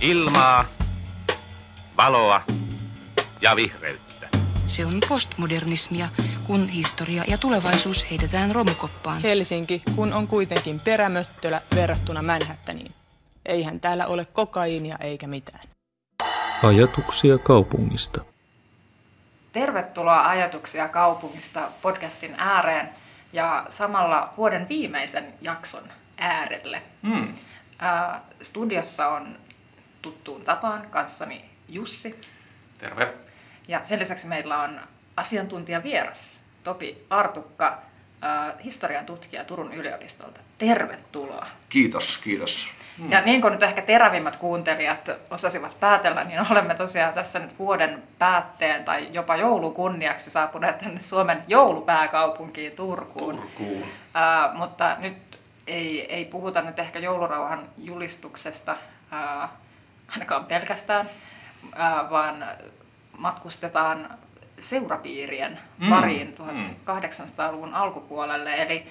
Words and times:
Ilmaa, 0.00 0.64
valoa 1.96 2.42
ja 3.40 3.56
vihreyttä. 3.56 4.28
Se 4.66 4.86
on 4.86 4.98
postmodernismia, 5.08 6.08
kun 6.46 6.68
historia 6.68 7.24
ja 7.28 7.38
tulevaisuus 7.38 8.10
heitetään 8.10 8.54
romukoppaan. 8.54 9.22
Helsinki, 9.22 9.82
kun 9.96 10.12
on 10.12 10.26
kuitenkin 10.26 10.80
perämöttölä 10.80 11.60
verrattuna 11.74 12.22
Manhattaniin. 12.22 12.92
Eihän 13.46 13.80
täällä 13.80 14.06
ole 14.06 14.24
kokaiinia 14.24 14.96
eikä 15.00 15.26
mitään. 15.26 15.68
Ajatuksia 16.62 17.38
kaupungista. 17.38 18.24
Tervetuloa 19.52 20.28
Ajatuksia 20.28 20.88
kaupungista 20.88 21.68
podcastin 21.82 22.34
ääreen 22.38 22.88
ja 23.32 23.66
samalla 23.68 24.34
vuoden 24.36 24.68
viimeisen 24.68 25.34
jakson 25.40 25.82
äärelle. 26.18 26.82
Mm. 27.02 27.34
Studiossa 28.42 29.08
on 29.08 29.45
tuttuun 30.02 30.42
tapaan 30.42 30.86
kanssani 30.90 31.44
Jussi 31.68 32.20
Terve. 32.78 33.14
ja 33.68 33.82
sen 33.82 33.98
lisäksi 33.98 34.26
meillä 34.26 34.62
on 34.62 34.80
asiantuntija 35.16 35.82
vieras 35.82 36.40
Topi 36.62 37.06
Artukka, 37.10 37.78
historian 38.64 39.06
tutkija 39.06 39.44
Turun 39.44 39.72
yliopistolta. 39.74 40.40
Tervetuloa. 40.58 41.46
Kiitos, 41.68 42.18
kiitos. 42.18 42.68
Ja 43.08 43.20
niin 43.20 43.40
kuin 43.40 43.52
nyt 43.52 43.62
ehkä 43.62 43.82
terävimmät 43.82 44.36
kuuntelijat 44.36 45.10
osasivat 45.30 45.80
päätellä, 45.80 46.24
niin 46.24 46.40
olemme 46.52 46.74
tosiaan 46.74 47.14
tässä 47.14 47.38
nyt 47.38 47.58
vuoden 47.58 48.02
päätteen 48.18 48.84
tai 48.84 49.08
jopa 49.12 49.36
joulun 49.36 49.74
kunniaksi 49.74 50.30
saapuneet 50.30 50.78
tänne 50.78 51.00
Suomen 51.00 51.42
joulupääkaupunkiin 51.48 52.76
Turkuun. 52.76 53.36
Turkuun. 53.36 53.84
Ää, 54.14 54.52
mutta 54.54 54.96
nyt 54.98 55.38
ei, 55.66 56.14
ei 56.14 56.24
puhuta 56.24 56.62
nyt 56.62 56.78
ehkä 56.78 56.98
joulurauhan 56.98 57.68
julistuksesta 57.78 58.76
ää, 59.10 59.48
ainakaan 60.12 60.44
pelkästään, 60.44 61.08
ää, 61.74 62.10
vaan 62.10 62.44
matkustetaan 63.18 64.18
seurapiirien 64.58 65.58
Mm, 65.78 65.88
pariin 65.90 66.34
mm. 66.38 66.62
1800-luvun 66.64 67.74
alkupuolelle. 67.74 68.54
Eli 68.54 68.86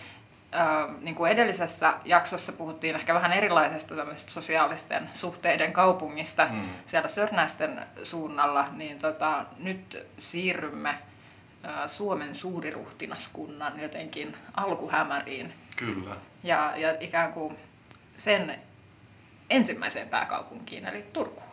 niin 1.01 1.15
kuin 1.15 1.31
edellisessä 1.31 1.93
jaksossa 2.05 2.51
puhuttiin 2.53 2.95
ehkä 2.95 3.13
vähän 3.13 3.33
erilaisesta 3.33 3.95
sosiaalisten 4.27 5.09
suhteiden 5.13 5.73
kaupungista 5.73 6.45
Mm. 6.51 6.69
siellä 6.85 7.07
Sörnäisten 7.09 7.81
suunnalla, 8.03 8.67
niin 8.71 8.99
tota, 8.99 9.45
nyt 9.59 10.07
siirrymme 10.17 10.97
Suomen 11.87 12.35
suuriruhtinaskunnan 12.35 13.81
jotenkin 13.81 14.35
alkuhämäriin 14.53 15.53
Kyllä. 15.75 16.15
ja, 16.43 16.73
ja 16.77 16.95
ikään 16.99 17.33
kuin 17.33 17.57
sen 18.17 18.59
ensimmäiseen 19.49 20.09
pääkaupunkiin, 20.09 20.85
eli 20.85 21.05
Turkuun. 21.13 21.45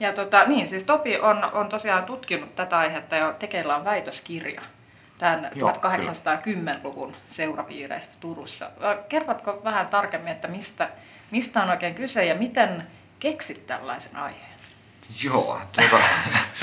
Ja 0.00 0.12
tota, 0.12 0.44
niin, 0.44 0.68
siis 0.68 0.84
Topi 0.84 1.18
on, 1.18 1.44
on 1.44 1.68
tosiaan 1.68 2.04
tutkinut 2.04 2.54
tätä 2.54 2.78
aihetta 2.78 3.16
ja 3.16 3.32
tekeillä 3.32 3.76
on 3.76 3.84
väitöskirja 3.84 4.62
tämän 5.18 5.50
Joo, 5.54 5.70
1810-luvun 5.70 7.16
seurapiireistä 7.28 8.14
Turussa. 8.20 8.70
Kerrotko 9.08 9.60
vähän 9.64 9.88
tarkemmin, 9.88 10.32
että 10.32 10.48
mistä, 10.48 10.88
mistä 11.30 11.62
on 11.62 11.70
oikein 11.70 11.94
kyse 11.94 12.24
ja 12.24 12.34
miten 12.34 12.86
keksit 13.18 13.66
tällaisen 13.66 14.16
aiheen? 14.16 14.50
Joo, 15.24 15.60
tuota, 15.72 16.04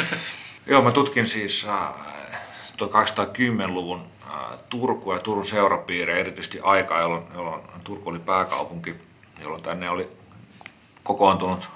joo, 0.72 0.82
mä 0.82 0.92
tutkin 0.92 1.28
siis 1.28 1.68
äh, 1.70 1.94
1810-luvun 2.84 4.08
äh, 4.24 4.60
Turkua 4.70 5.14
ja 5.14 5.20
Turun 5.20 5.46
seurapiirejä, 5.46 6.20
erityisesti 6.20 6.60
aikaa, 6.64 7.02
jolloin, 7.02 7.24
jolloin 7.34 7.62
Turku 7.84 8.10
oli 8.10 8.20
pääkaupunki, 8.20 8.96
jolloin 9.42 9.64
tänne 9.64 9.90
oli 9.90 10.17
kokoontunut 11.08 11.70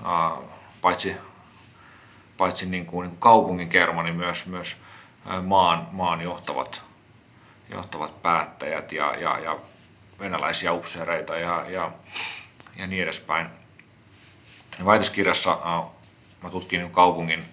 paitsi, 0.82 1.16
paitsi 2.38 2.66
niin 2.66 2.86
kuin, 2.86 3.04
niin 3.04 3.10
kuin 3.10 3.20
kaupungin 3.20 3.70
kerma, 3.70 4.04
niin 4.04 4.16
myös, 4.16 4.46
myös 4.46 4.78
maan, 5.44 5.88
maan 5.92 6.22
johtavat, 6.22 6.84
johtavat 7.70 8.22
päättäjät 8.22 8.92
ja, 8.92 9.16
ja, 9.16 9.40
ja 9.40 9.58
venäläisiä 10.20 10.74
upseereita 10.74 11.38
ja, 11.38 11.66
ja, 11.70 11.92
ja 12.76 12.88
niin 12.88 13.04
edespäin. 13.04 13.48
Ja 14.80 14.86
väitöskirjassa 14.86 15.58
mä 16.44 16.50
tutkin 16.50 16.92
kaupungin 16.92 17.44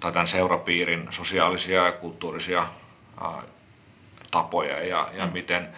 tai 0.00 0.12
tämän 0.12 0.26
seurapiirin 0.26 1.06
sosiaalisia 1.10 1.86
ja 1.86 1.92
kulttuurisia 1.92 2.66
tapoja 4.30 4.84
ja, 4.84 5.08
ja 5.12 5.26
miten 5.26 5.68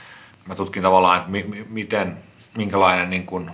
mä 0.46 0.54
tutkin 0.54 0.82
tavallaan, 0.82 1.18
että 1.18 1.30
mi, 1.30 1.42
mi, 1.42 1.66
miten, 1.68 2.18
minkälainen 2.56 3.10
niin 3.10 3.26
kuin 3.26 3.50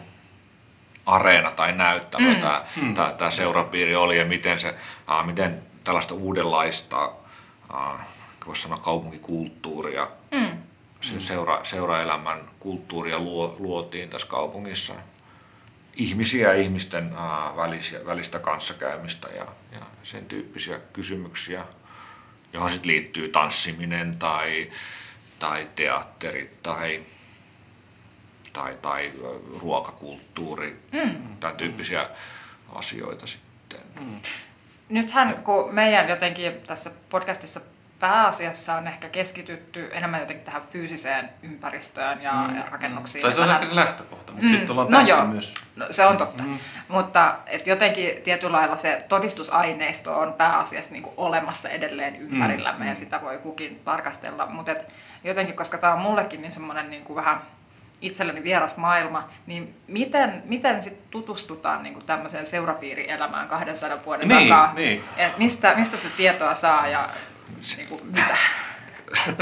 areena 1.06 1.50
tai 1.50 1.72
näyttämö 1.72 2.34
mm. 2.34 2.40
tämä, 2.40 2.62
mm. 2.82 2.94
tämä, 2.94 3.12
tämä 3.12 3.30
seurapiiri 3.30 3.96
oli 3.96 4.18
ja 4.18 4.24
miten, 4.24 4.58
se, 4.58 4.74
äh, 5.10 5.26
miten 5.26 5.62
tällaista 5.84 6.14
uudenlaista, 6.14 7.12
äh, 7.74 8.06
voisi 8.46 8.62
sanoa 8.62 8.78
kaupunkikulttuuria, 8.78 10.08
Mm. 10.30 10.58
se 11.00 11.20
seura, 11.20 11.64
seuraelämän 11.64 12.40
kulttuuria 12.60 13.18
luo, 13.18 13.56
luotiin 13.58 14.10
tässä 14.10 14.26
kaupungissa. 14.26 14.94
Ihmisiä 15.96 16.48
ja 16.48 16.62
ihmisten 16.62 17.12
ää, 17.16 17.56
välisiä, 17.56 18.06
välistä 18.06 18.38
kanssakäymistä 18.38 19.28
ja, 19.28 19.46
ja 19.72 19.80
sen 20.02 20.26
tyyppisiä 20.26 20.80
kysymyksiä, 20.92 21.64
johon 22.52 22.70
sitten 22.70 22.90
liittyy 22.90 23.28
tanssiminen 23.28 24.18
tai, 24.18 24.70
tai 25.38 25.68
teatteri 25.76 26.56
tai, 26.62 27.02
tai, 28.54 28.76
tai 28.82 29.12
ruokakulttuuri, 29.60 30.76
Mm. 30.92 31.36
tämän 31.40 31.56
tyyppisiä 31.56 32.06
asioita 32.74 33.26
sitten. 33.26 33.80
Nythän 34.88 35.36
kun 35.44 35.74
meidän 35.74 36.08
jotenkin 36.08 36.52
tässä 36.66 36.90
podcastissa 37.10 37.60
pääasiassa 38.00 38.74
on 38.74 38.88
ehkä 38.88 39.08
keskitytty 39.08 39.88
enemmän 39.92 40.20
jotenkin 40.20 40.44
tähän 40.44 40.62
fyysiseen 40.72 41.30
ympäristöön 41.42 42.22
ja, 42.22 42.32
mm. 42.32 42.56
ja 42.56 42.62
rakennuksiin. 42.70 43.22
Tai 43.22 43.32
se 43.32 43.40
on 43.40 43.46
Vähän- 43.46 43.62
ehkä 43.62 43.74
se 43.74 43.80
lähtökohta, 43.80 44.32
mutta 44.32 44.46
Mm, 44.46 44.52
sitten 44.52 44.70
ollaan 44.70 44.90
no 44.90 44.96
päästy 44.98 45.14
joo. 45.16 45.26
myös... 45.26 45.54
No, 45.76 45.86
se 45.90 46.06
on 46.06 46.16
totta. 46.16 46.42
Mm. 46.42 46.58
Mutta 46.88 47.36
et 47.46 47.66
jotenkin 47.66 48.22
tietyllä 48.22 48.56
lailla 48.56 48.76
se 48.76 49.04
todistusaineisto 49.08 50.18
on 50.18 50.32
pääasiassa 50.32 50.92
niin 50.92 51.02
kuin 51.02 51.14
olemassa 51.16 51.68
edelleen 51.68 52.16
ympärillämme 52.16 52.84
mm. 52.84 52.88
ja 52.88 52.94
sitä 52.94 53.20
voi 53.22 53.38
kukin 53.38 53.80
tarkastella. 53.84 54.46
Mutta 54.46 54.74
jotenkin, 55.24 55.56
koska 55.56 55.78
tämä 55.78 55.92
on 55.92 56.00
mullekin 56.00 56.42
niin 56.42 56.52
semmoinen 56.52 56.90
niin 56.90 57.04
kuin 57.04 57.16
vähän 57.16 57.40
itselleni 58.00 58.42
vieras 58.42 58.76
maailma, 58.76 59.28
niin 59.46 59.74
miten, 59.86 60.42
miten 60.44 60.82
sit 60.82 61.10
tutustutaan 61.10 61.82
niin 61.82 61.94
kuin 61.94 62.06
tämmöiseen 62.06 62.46
seurapiirielämään 62.46 63.48
200 63.48 63.98
vuoden 64.06 64.28
Niin, 64.28 64.48
takaa? 64.48 64.74
niin. 64.74 65.04
Et 65.16 65.38
mistä, 65.38 65.74
mistä 65.76 65.96
se 65.96 66.08
tietoa 66.16 66.54
saa 66.54 66.88
ja 66.88 67.08
niin 67.76 67.88
kuin, 67.88 68.00
mitä? 68.06 68.36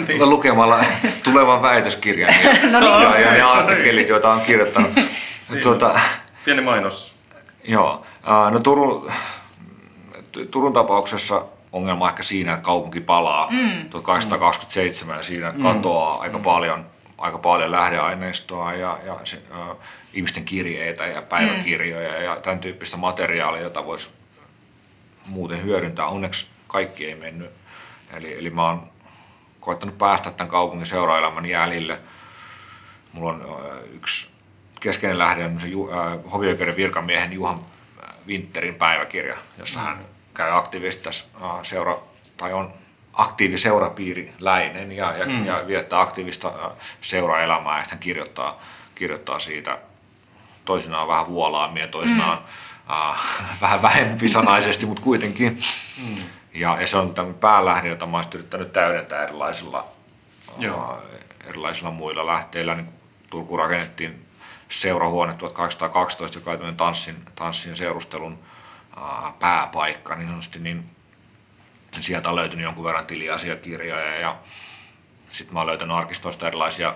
Niin. 0.09 0.31
Lukemalla 0.31 0.85
tulevan 1.23 1.63
väitöskirjan 1.63 2.35
ja, 2.45 2.53
No 2.73 2.81
niin. 2.81 3.03
ja, 3.03 3.21
ja 3.21 3.33
ne 3.33 3.43
artikkelit, 3.43 4.09
joita 4.09 4.33
on 4.33 4.41
kirjoittanut. 4.41 4.91
Tuota, 5.63 6.01
Pieni 6.45 6.61
mainos. 6.61 7.15
Joo. 7.65 8.07
No 8.51 8.59
Turun, 8.59 9.11
Turun 10.51 10.73
tapauksessa 10.73 11.45
ongelma 11.73 12.05
on 12.05 12.11
ehkä 12.11 12.23
siinä, 12.23 12.53
että 12.53 12.65
kaupunki 12.65 13.01
palaa 13.01 13.51
mm. 13.51 13.89
1827 13.91 15.17
ja 15.17 15.23
siinä 15.23 15.53
mm. 15.53 15.63
katoaa 15.63 16.21
aika 16.21 16.39
paljon, 16.39 16.87
aika 17.23 17.39
paljon 17.39 17.71
lähdeaineistoa 17.71 18.73
ja, 18.73 18.99
ja 19.05 19.21
se, 19.25 19.37
ä, 19.37 19.77
ihmisten 20.13 20.45
kirjeitä 20.45 21.07
ja 21.07 21.23
päiväkirjoja 21.23 22.19
mm. 22.19 22.25
ja 22.25 22.41
tämän 22.41 22.61
tyyppistä 22.61 22.97
materiaalia, 22.97 23.63
jota 23.63 23.87
voisi 23.87 24.11
muuten 25.29 25.63
hyödyntää. 25.63 26.07
Onneksi 26.07 26.47
kaikki 26.67 27.07
ei 27.07 27.15
mennyt. 27.15 27.51
Eli, 28.13 28.39
eli 28.39 28.51
mä 28.51 28.69
oon 28.69 28.91
koettanut 29.61 29.99
päästä 29.99 30.31
tämän 30.31 30.51
kaupungin 30.51 30.87
seuraelämän 30.87 31.47
jäljille. 31.47 31.99
Mulla 33.13 33.31
on 33.31 33.43
ö, 33.43 33.85
yksi 33.95 34.29
keskeinen 34.81 35.19
lähde 35.19 35.45
on 35.45 35.57
äh, 35.57 36.33
hovioikeuden 36.33 36.77
virkamiehen 36.77 37.33
Juhan 37.33 37.59
Winterin 38.27 38.75
päiväkirja, 38.75 39.37
jossa 39.59 39.81
hän 39.81 40.05
käy 40.35 40.57
aktiivisesti 40.57 41.05
tässä 41.05 41.25
äh, 41.43 41.51
seura, 41.63 41.99
tai 42.37 42.53
on 42.53 42.73
aktiivi 43.13 43.59
seurapiiriläinen 43.59 44.93
ja, 44.93 45.17
ja, 45.17 45.27
mm. 45.27 45.47
ja 45.47 45.65
viettää 45.67 46.01
aktiivista 46.01 46.49
äh, 46.49 46.71
seuraelämää 47.01 47.77
ja 47.77 47.83
sitten 47.83 47.97
hän 47.97 48.03
kirjoittaa, 48.03 48.59
kirjoittaa 48.95 49.39
siitä 49.39 49.79
toisinaan 50.65 51.09
vähän 51.09 51.27
vuolaammin 51.27 51.81
ja 51.81 51.89
toisinaan 51.89 52.39
mm. 52.39 52.95
äh, 52.95 53.21
vähän 53.63 53.83
vähempi 53.83 54.29
sanaisesti, 54.29 54.87
mutta 54.87 55.03
kuitenkin. 55.03 55.63
Mm. 56.09 56.17
Ja, 56.55 56.81
ja 56.81 56.87
se 56.87 56.97
on 56.97 57.15
tämmöinen 57.15 57.41
päälähde, 57.41 57.89
jota 57.89 58.07
mä 58.07 58.17
olisin 58.17 58.35
yrittänyt 58.35 58.73
täydentää 58.73 59.25
erilaisilla, 59.25 59.87
Joo. 60.59 60.93
äh, 60.93 61.49
erilaisilla 61.49 61.91
muilla 61.91 62.27
lähteillä. 62.27 62.75
Niin 62.75 62.89
Turku 63.31 63.57
rakennettiin 63.57 64.27
seurahuone 64.69 65.35
1812, 65.35 66.39
joka 66.39 66.51
tämmöinen 66.51 66.77
tanssin, 66.77 67.17
tanssin 67.35 67.77
seurustelun 67.77 68.39
äh, 68.97 69.39
pääpaikka 69.39 70.15
niin 70.15 70.29
sanotusti, 70.29 70.59
niin 70.59 70.85
sieltä 72.01 72.29
on 72.29 72.37
löytynyt 72.37 72.65
jonkun 72.65 72.85
verran 72.85 73.07
tiliasiakirjoja 73.07 74.19
ja 74.19 74.37
sitten 75.29 75.55
mä 75.55 75.61
oon 75.61 75.67
löytänyt 75.67 75.97
arkistoista 75.97 76.47
erilaisia 76.47 76.95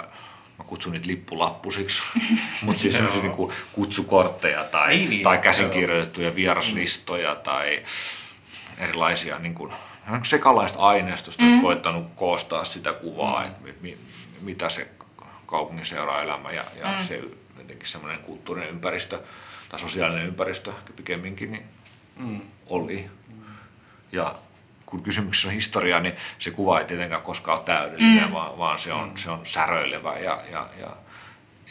mä 0.58 0.64
kutsun 0.64 0.93
niitä 0.93 1.06
lippulappusiksi, 1.06 2.02
mutta 2.62 2.82
siis 2.82 2.94
sellaisia 2.94 3.22
niin 3.22 3.32
kuin 3.32 3.52
kutsukortteja 3.72 4.64
tai, 4.64 4.96
niin, 4.96 5.10
niin, 5.10 5.22
tai 5.22 5.38
käsinkirjoitettuja 5.38 6.34
vieraslistoja 6.34 7.34
tai 7.34 7.82
erilaisia 8.78 9.38
niin 9.38 9.54
kuin, 9.54 9.72
sekalaista 10.22 10.78
aineistosta, 10.78 11.42
mm. 11.44 11.60
koittanut 11.60 12.06
koostaa 12.14 12.64
sitä 12.64 12.92
kuvaa, 12.92 13.40
mm. 13.40 13.46
että 13.46 13.64
mi, 13.64 13.75
mi, 13.81 13.99
mitä 14.40 14.69
se 14.69 14.88
kaupungin 15.46 15.87
seuraelämä 15.87 16.50
ja, 16.50 16.64
ja 16.81 16.87
mm. 16.87 17.04
se 17.04 17.22
jotenkin 17.58 17.88
semmoinen 17.88 18.20
kulttuurinen 18.20 18.70
ympäristö 18.70 19.22
tai 19.69 19.81
sosiaalinen 19.81 20.26
ympäristö 20.26 20.72
pikemminkin 20.96 21.52
niin 21.52 21.64
mm. 22.16 22.40
oli. 22.66 23.10
Ja 24.12 24.34
kun 24.87 25.03
kysymyksessä 25.03 25.49
on 25.49 25.55
historia, 25.55 26.00
niin 26.00 26.15
se 26.38 26.50
kuva 26.50 26.79
ei 26.79 26.85
tietenkään 26.85 27.23
koskaan 27.23 27.59
ole 27.59 27.67
täydellinen, 27.67 28.27
mm. 28.27 28.33
vaan, 28.33 28.59
vaan 28.59 28.79
se, 28.79 28.93
on, 28.93 29.12
se 29.17 29.31
on 29.31 29.47
säröilevä 29.47 30.19
ja, 30.19 30.43
ja, 30.50 30.69
ja 30.81 30.97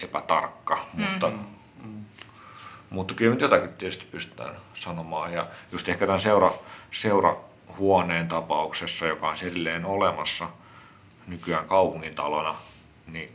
epätarkka. 0.04 0.86
Mm. 0.94 1.04
Mutta, 1.04 1.32
mm. 1.84 2.06
mutta 2.90 3.14
kyllä 3.14 3.34
nyt 3.34 3.42
jotakin 3.42 3.74
tietysti 3.74 4.06
pystytään 4.06 4.56
sanomaan. 4.74 5.34
Ja 5.34 5.48
just 5.72 5.90
ehkä 5.90 6.06
tämän 6.06 6.20
seura, 6.20 6.52
seurahuoneen 6.92 8.28
tapauksessa, 8.28 9.06
joka 9.06 9.28
on 9.28 9.36
edelleen 9.42 9.86
olemassa 9.86 10.50
nykyään 11.28 11.66
kaupungintalona, 11.66 12.56
niin 13.08 13.32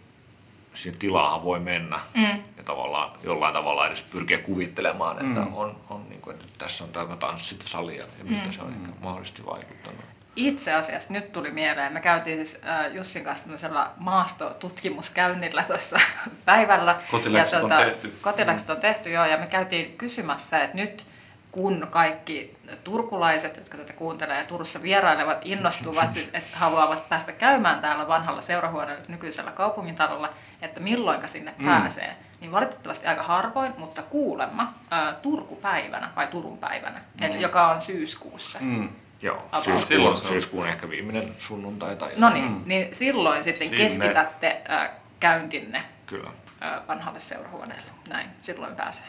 siinä 0.75 0.99
tilaahan 0.99 1.45
voi 1.45 1.61
mennä 1.61 2.01
mm. 2.15 2.43
Ja 2.61 2.65
tavallaan 2.65 3.11
jollain 3.23 3.55
tavalla 3.55 3.87
edes 3.87 4.03
pyrkiä 4.03 4.39
kuvittelemaan, 4.39 5.27
että 5.27 5.41
mm. 5.41 5.57
on, 5.57 5.77
on 5.91 6.09
niin 6.09 6.21
kuin, 6.21 6.37
että 6.37 6.47
tässä 6.59 6.85
on 6.85 6.91
tämä 6.91 7.17
tanssisali 7.17 7.97
ja, 7.97 8.05
ja 8.19 8.25
mitä 8.25 8.47
mm. 8.47 8.53
se 8.53 8.63
on 8.63 8.73
ehkä 8.73 8.93
mahdollisesti 9.01 9.47
vaikuttanut. 9.47 10.01
Itse 10.37 10.75
asiassa 10.75 11.13
nyt 11.13 11.33
tuli 11.33 11.51
mieleen, 11.51 11.93
me 11.93 12.01
käytiin 12.01 12.47
siis 12.47 12.63
äh, 12.65 12.95
Jussin 12.95 13.25
kanssa 13.25 13.49
maastotutkimuskäynnillä 13.97 15.63
tuossa 15.63 16.01
päivällä. 16.45 16.97
Kotiläkset 17.11 17.53
ja, 17.53 17.61
tuota, 17.61 17.79
on 17.79 17.85
tehty. 17.85 18.13
Kotiläkset 18.21 18.71
on 18.71 18.77
tehty, 18.77 19.11
joo, 19.11 19.25
ja 19.25 19.39
me 19.39 19.47
käytiin 19.47 19.99
kysymässä, 19.99 20.65
että 20.65 20.77
nyt 20.77 21.05
kun 21.51 21.87
kaikki 21.91 22.57
turkulaiset, 22.85 23.57
jotka 23.57 23.79
tätä 23.79 23.93
kuuntelee 23.93 24.39
ja 24.39 24.45
Turussa 24.45 24.83
vierailevat, 24.83 25.39
innostuvat, 25.45 26.17
että 26.33 26.59
haluavat 26.59 27.09
päästä 27.09 27.33
käymään 27.33 27.81
täällä 27.81 28.09
vanhalla 28.09 28.41
seurahuoneella 28.41 29.05
nykyisellä 29.09 29.51
kaupungintalolla, 29.51 30.33
että 30.63 30.81
milloinka 30.81 31.27
sinne 31.27 31.55
mm. 31.59 31.65
pääsee, 31.65 32.17
niin 32.41 32.53
valitettavasti 32.53 33.07
aika 33.07 33.23
harvoin, 33.23 33.73
mutta 33.79 34.03
kuulemma 34.03 34.73
ää, 34.91 35.15
Turkupäivänä 35.15 36.11
vai 36.17 36.27
Turun 36.27 36.59
päivänä, 36.59 36.99
mm. 36.99 37.23
eli 37.23 37.43
joka 37.43 37.69
on 37.69 37.83
syyskuussa. 37.83 38.59
Mm. 38.63 38.89
Joo, 39.23 39.37
syyskuun, 39.53 39.87
silloin 39.87 40.17
syyskuun 40.17 40.69
ehkä 40.69 40.91
viimeinen 40.91 41.35
sunnuntai. 41.39 41.97
Tai 41.97 42.11
no 42.17 42.31
niin, 42.31 42.45
mm. 42.45 42.63
niin 42.67 42.95
silloin 42.95 43.45
sitten 43.45 43.69
Sinne. 43.69 43.85
keskitätte 43.85 44.61
ää, 44.69 44.91
käyntinne 45.21 45.83
Kyllä. 46.07 46.31
Ää, 46.61 46.83
vanhalle 46.89 47.21
seurahuoneelle. 47.21 47.91
Näin, 48.09 48.31
silloin 48.43 48.77
pääsee. 48.77 49.05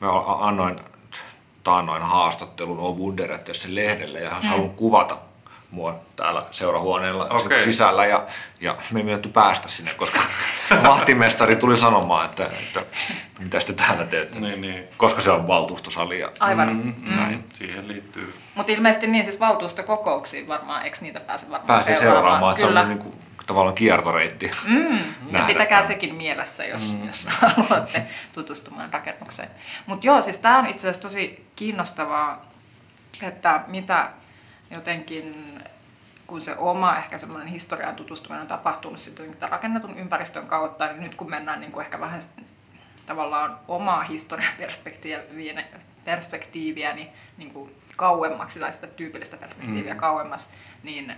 Mä 0.00 0.08
annoin 0.38 0.76
taannoin 1.64 2.02
haastattelun 2.02 2.78
O. 2.78 2.92
Wunderättösen 2.92 3.74
lehdelle 3.74 4.20
ja 4.20 4.30
hän 4.30 4.42
mm. 4.42 4.48
halunnut 4.48 4.76
kuvata 4.76 5.18
mua 5.70 6.00
täällä 6.16 6.44
seurahuoneella 6.50 7.24
okay. 7.24 7.58
sisällä 7.58 8.06
ja, 8.06 8.26
ja 8.60 8.76
me 8.92 9.00
ei 9.00 9.18
päästä 9.32 9.68
sinne, 9.68 9.94
koska 9.94 10.20
vahtimestari 10.88 11.56
tuli 11.56 11.76
sanomaan, 11.76 12.24
että, 12.24 12.44
että 12.44 12.82
mitä 13.38 13.58
te 13.58 13.72
täällä 13.72 14.04
teette, 14.04 14.40
niin, 14.40 14.60
niin. 14.60 14.84
koska 14.96 15.20
se 15.20 15.30
on 15.30 15.46
valtuustosali. 15.46 16.20
Ja, 16.20 16.30
Aivan. 16.40 16.68
Mm, 16.68 16.94
mm. 16.98 17.16
Näin, 17.16 17.44
siihen 17.54 17.88
liittyy. 17.88 18.34
Mutta 18.54 18.72
ilmeisesti 18.72 19.06
niin 19.06 19.24
siis 19.24 19.40
valtuustokokouksiin 19.40 20.48
varmaan, 20.48 20.84
eikö 20.84 20.98
niitä 21.00 21.20
pääse 21.20 21.50
varmaan 21.50 21.66
Pääsee 21.66 21.96
seuraamaan, 21.96 22.54
että 22.54 22.66
Kyllä. 22.66 22.80
se 22.80 22.84
on 22.84 22.88
niin 22.88 22.98
kuin, 22.98 23.14
tavallaan 23.46 23.74
kiertoreitti. 23.74 24.50
Mm. 24.66 24.98
Ja 25.38 25.44
pitäkää 25.46 25.82
sekin 25.82 26.14
mielessä, 26.14 26.64
jos, 26.64 26.92
mm. 26.92 27.06
jos 27.06 27.26
haluatte 27.40 28.06
tutustumaan 28.32 28.92
rakennukseen. 28.92 29.48
Mutta 29.86 30.06
joo, 30.06 30.22
siis 30.22 30.38
tämä 30.38 30.58
on 30.58 30.66
itse 30.66 30.88
asiassa 30.88 31.08
tosi 31.08 31.46
kiinnostavaa, 31.56 32.46
että 33.22 33.60
mitä 33.66 34.08
jotenkin 34.70 35.34
kun 36.30 36.42
se 36.42 36.56
oma 36.58 36.96
ehkä 36.96 37.18
semmoinen 37.18 37.48
historiaan 37.48 37.96
tutustuminen 37.96 38.42
on 38.42 38.48
tapahtunut 38.48 38.98
sitten 38.98 39.36
rakennetun 39.40 39.98
ympäristön 39.98 40.46
kautta, 40.46 40.86
niin 40.86 41.00
nyt 41.00 41.14
kun 41.14 41.30
mennään 41.30 41.60
niin 41.60 41.72
kuin 41.72 41.84
ehkä 41.84 42.00
vähän 42.00 42.20
tavallaan 43.06 43.58
omaa 43.68 44.02
historian 44.02 44.52
perspektiiviä, 44.58 45.64
perspektiiviä 46.04 46.92
niin, 46.92 47.08
niin 47.36 47.50
kuin 47.50 47.76
kauemmaksi 47.96 48.60
tai 48.60 48.72
sitä 48.72 48.86
tyypillistä 48.86 49.36
perspektiiviä 49.36 49.94
mm. 49.94 50.00
kauemmas, 50.00 50.48
niin 50.82 51.14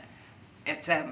että 0.67 0.87
se 0.87 1.05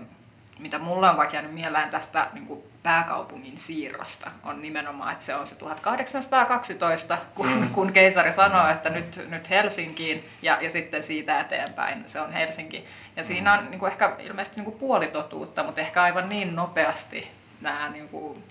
mitä 0.60 0.78
mulle 0.78 1.10
on 1.10 1.16
vaikka 1.16 1.36
jäänyt 1.36 1.54
mieleen 1.54 1.88
tästä 1.88 2.26
niin 2.32 2.46
kuin 2.46 2.62
pääkaupungin 2.82 3.58
siirrosta, 3.58 4.30
on 4.44 4.62
nimenomaan, 4.62 5.12
että 5.12 5.24
se 5.24 5.34
on 5.34 5.46
se 5.46 5.54
1812, 5.54 7.18
kun, 7.34 7.48
mm. 7.48 7.70
kun 7.70 7.92
keisari 7.92 8.32
sanoo, 8.32 8.68
että 8.68 8.90
nyt, 8.90 9.26
nyt 9.28 9.50
Helsinkiin, 9.50 10.24
ja, 10.42 10.58
ja 10.60 10.70
sitten 10.70 11.02
siitä 11.02 11.40
eteenpäin 11.40 12.02
se 12.06 12.20
on 12.20 12.32
Helsinki. 12.32 12.84
Ja 13.16 13.24
siinä 13.24 13.52
on 13.52 13.70
niin 13.70 13.78
kuin 13.78 13.92
ehkä 13.92 14.16
ilmeisesti 14.18 14.56
niin 14.56 14.64
kuin 14.64 14.78
puolitotuutta, 14.78 15.62
mutta 15.62 15.80
ehkä 15.80 16.02
aivan 16.02 16.28
niin 16.28 16.56
nopeasti 16.56 17.30
nämä 17.60 17.88
niin 17.88 18.08
kuin, 18.08 18.44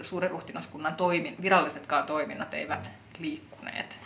suuriruhtinaskunnan 0.00 0.94
toimin, 0.94 1.36
virallisetkaan 1.42 2.06
toiminnat 2.06 2.54
eivät 2.54 2.90
liikkuneet. 3.18 4.00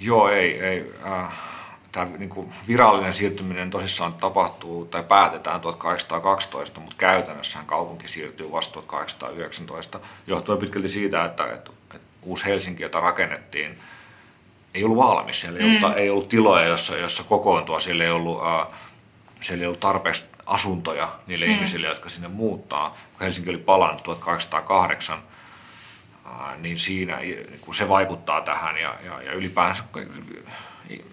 Joo, 0.00 0.28
ei. 0.28 0.60
ei 0.60 0.94
äh 1.06 1.65
tämä 1.96 2.16
niin 2.18 2.28
kuin 2.28 2.52
virallinen 2.68 3.12
siirtyminen 3.12 3.70
tosissaan 3.70 4.14
tapahtuu 4.14 4.84
tai 4.84 5.02
päätetään 5.02 5.60
1812, 5.60 6.80
mutta 6.80 6.96
käytännössähän 6.98 7.66
kaupunki 7.66 8.08
siirtyy 8.08 8.52
vasta 8.52 8.72
1819, 8.72 10.00
johtuen 10.26 10.58
pitkälti 10.58 10.88
siitä, 10.88 11.24
että, 11.24 11.44
että, 11.44 11.70
että 11.94 12.06
uusi 12.22 12.44
Helsinki, 12.44 12.82
jota 12.82 13.00
rakennettiin, 13.00 13.78
ei 14.74 14.84
ollut 14.84 14.96
valmis. 14.96 15.40
Siellä 15.40 15.58
ei, 15.58 15.66
mm. 15.66 15.84
ollut, 15.84 15.98
ei 15.98 16.10
ollut 16.10 16.28
tiloja, 16.28 16.66
jossa, 16.66 16.96
jossa 16.96 17.22
kokoontua. 17.22 17.80
Siellä 17.80 18.04
ei 18.04 18.10
ollut, 18.10 18.42
äh, 18.46 18.78
siellä 19.40 19.62
ei 19.62 19.66
ollut 19.66 19.80
tarpeeksi 19.80 20.24
asuntoja 20.46 21.08
niille 21.26 21.46
mm. 21.46 21.52
ihmisille, 21.52 21.86
jotka 21.86 22.08
sinne 22.08 22.28
muuttaa. 22.28 22.96
Helsinki 23.20 23.50
oli 23.50 23.58
palannut 23.58 24.02
1808, 24.02 25.18
äh, 25.18 25.35
niin 26.58 26.78
siinä 26.78 27.16
niin 27.16 27.46
se 27.74 27.88
vaikuttaa 27.88 28.40
tähän 28.40 28.76
ja, 28.76 28.94
ja, 29.04 29.22
ja 29.22 29.32
ylipäänsä 29.32 29.84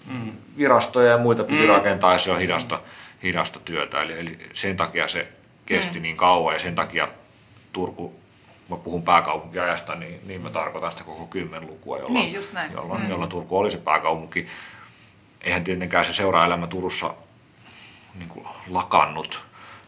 mm. 0.09 0.31
virastoja 0.57 1.11
ja 1.11 1.17
muita 1.17 1.43
piti 1.43 1.61
mm. 1.61 1.67
rakentaa 1.67 2.13
ja 2.13 2.19
se 2.19 2.31
on 2.31 2.39
hidasta, 2.39 2.79
hidasta 3.23 3.59
työtä. 3.59 4.01
Eli, 4.01 4.19
eli 4.19 4.37
sen 4.53 4.77
takia 4.77 5.07
se 5.07 5.27
kesti 5.65 5.99
mm. 5.99 6.03
niin 6.03 6.17
kauan 6.17 6.55
ja 6.55 6.59
sen 6.59 6.75
takia 6.75 7.07
Turku, 7.73 8.13
mä 8.69 8.75
puhun 8.75 9.03
pääkaupunkiajasta, 9.03 9.95
niin, 9.95 10.19
niin 10.25 10.41
mä 10.41 10.49
tarkoitan 10.49 10.91
sitä 10.91 11.03
koko 11.03 11.25
kymmenlukua, 11.25 11.97
jolla, 11.97 12.19
niin, 12.19 12.33
jolla, 12.73 12.97
mm. 12.97 13.09
jolla 13.09 13.27
Turku 13.27 13.57
oli 13.57 13.71
se 13.71 13.77
pääkaupunki. 13.77 14.47
Eihän 15.41 15.63
tietenkään 15.63 16.05
se 16.05 16.13
seuraelämä 16.13 16.67
Turussa 16.67 17.13
niin 18.19 18.29
kuin 18.29 18.47
lakannut 18.69 19.43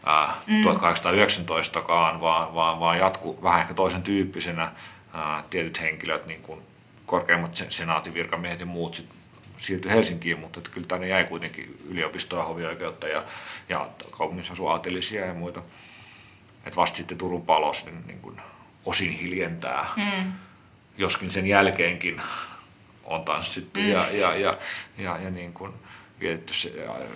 ää, 0.06 0.34
mm. 0.46 0.62
1819kaan, 0.64 2.20
vaan, 2.20 2.54
vaan, 2.54 2.80
vaan 2.80 2.98
jatku 2.98 3.38
vähän 3.42 3.60
ehkä 3.60 3.74
toisen 3.74 4.02
tyyppisenä. 4.02 4.72
Ää, 5.16 5.44
tietyt 5.50 5.80
henkilöt, 5.80 6.26
niin 6.26 6.42
kuin 6.42 6.62
korkeimmat 7.06 7.64
senaatin 7.68 8.14
virkamiehet 8.14 8.60
ja 8.60 8.66
muut 8.66 8.94
sit 8.94 9.06
siirtyi 9.56 9.90
Helsinkiin, 9.90 10.38
mutta 10.38 10.60
että 10.60 10.70
kyllä 10.70 10.86
tänne 10.86 11.08
jäi 11.08 11.24
kuitenkin 11.24 11.80
yliopistoa, 11.88 12.44
hovioikeutta 12.44 13.08
ja, 13.08 13.24
ja 13.68 13.88
kaupungissa 14.10 14.52
asui 14.52 14.70
aatelisia 14.70 15.26
ja 15.26 15.34
muita. 15.34 15.62
Että 16.64 16.76
vasta 16.76 16.96
sitten 16.96 17.18
Turun 17.18 17.42
palos 17.42 17.84
niin, 17.84 18.06
niin 18.06 18.20
kuin 18.20 18.40
osin 18.84 19.10
hiljentää, 19.12 19.86
mm. 19.96 20.32
joskin 20.98 21.30
sen 21.30 21.46
jälkeenkin 21.46 22.20
on 23.04 23.24
tanssittu 23.24 23.80
mm. 23.80 23.88
ja, 23.88 24.10
ja, 24.10 24.36
ja, 24.36 24.58
ja, 24.98 25.18
ja 25.18 25.30
niin 25.30 25.52
kuin 25.52 25.72
vietetty 26.20 26.54
se, 26.54 26.72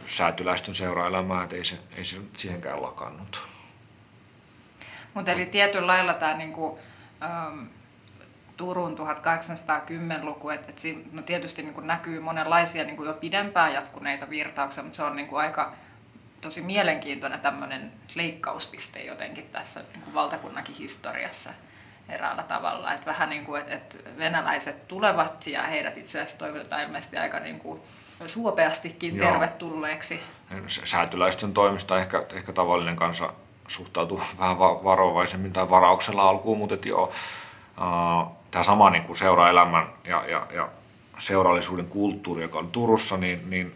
säätyläistön 0.07 0.75
seuraelämää, 0.75 1.45
että 1.45 1.57
ei 1.57 1.64
se, 1.64 1.78
ei 1.97 2.04
se 2.04 2.16
siihenkään 2.37 2.83
lakannut. 2.83 3.42
Mutta 5.14 5.33
eli 5.33 5.47
tietyllä 5.47 5.87
lailla 5.87 6.14
tämä 6.14 6.35
niinku, 6.35 6.78
ähm, 7.23 7.66
Turun 8.61 8.99
1810-luku, 8.99 10.50
että 10.50 10.69
et 10.69 10.79
siinä 10.79 11.00
no 11.12 11.23
tietysti 11.23 11.62
niin 11.62 11.75
kuin 11.75 11.87
näkyy 11.87 12.21
monenlaisia 12.21 12.85
niin 12.85 12.97
kuin 12.97 13.07
jo 13.07 13.14
pidempään 13.14 13.73
jatkuneita 13.73 14.31
virtauksia, 14.31 14.83
mutta 14.83 14.97
se 14.97 15.02
on 15.02 15.17
niin 15.17 15.29
kuin 15.29 15.40
aika 15.40 15.73
tosi 16.40 16.61
mielenkiintoinen 16.61 17.40
tämmöinen 17.40 17.93
leikkauspiste 18.14 19.00
jotenkin 19.05 19.49
tässä 19.52 19.81
niin 19.93 20.02
kuin 20.02 20.14
valtakunnankin 20.14 20.75
historiassa 20.75 21.50
eräällä 22.09 22.43
tavalla. 22.43 22.93
Että 22.93 23.07
vähän 23.07 23.31
niin 23.31 23.45
kuin, 23.45 23.61
että, 23.61 23.75
että 23.75 23.97
venäläiset 24.19 24.88
tulevat 24.88 25.47
ja 25.47 25.62
heidät 25.62 25.99
itse 25.99 26.19
asiassa 26.19 26.38
toivotetaan 26.38 26.83
ilmeisesti 26.83 27.17
aika 27.17 27.40
niin 27.40 27.59
kuin 27.59 27.81
suopeastikin 28.26 29.17
Joo. 29.17 29.31
tervetulleeksi. 29.31 30.21
Säätyläistön 30.85 31.55
toimista 31.55 31.99
ehkä, 31.99 32.25
ehkä 32.35 32.52
tavallinen 32.52 32.97
kansa 32.97 33.33
suhtautuu 33.69 34.23
vähän 34.40 34.59
varovaisemmin 34.59 35.52
tai 35.52 35.71
varauksella 35.71 36.29
alkuun, 36.29 36.59
mutta 36.59 36.88
joo, 36.88 37.12
tämä 38.50 38.64
sama 38.64 38.90
niin 38.90 39.02
kuin 39.02 39.16
seuraelämän 39.16 39.87
ja, 40.04 40.25
ja, 40.26 40.47
ja 40.54 40.69
seurallisuuden 41.19 41.87
kulttuuri, 41.87 42.42
joka 42.42 42.59
on 42.59 42.71
Turussa, 42.71 43.16
niin, 43.16 43.50
niin 43.50 43.73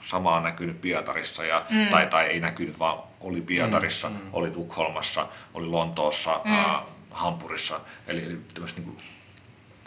sama 0.00 0.36
on 0.36 0.42
näkynyt 0.42 0.80
Pietarissa, 0.80 1.44
ja, 1.44 1.62
mm. 1.70 1.88
tai, 1.88 2.06
tai 2.06 2.26
ei 2.26 2.40
näkynyt, 2.40 2.78
vaan 2.78 2.98
oli 3.20 3.40
Pietarissa, 3.40 4.08
mm. 4.08 4.16
oli 4.32 4.50
Tukholmassa, 4.50 5.26
oli 5.54 5.66
Lontoossa, 5.66 6.40
mm. 6.44 6.52
äh, 6.52 6.80
Hampurissa. 7.10 7.80
Eli, 8.06 8.24
eli 8.24 8.38
tämmöistä 8.54 8.80
niin 8.80 8.90
kuin 8.92 9.02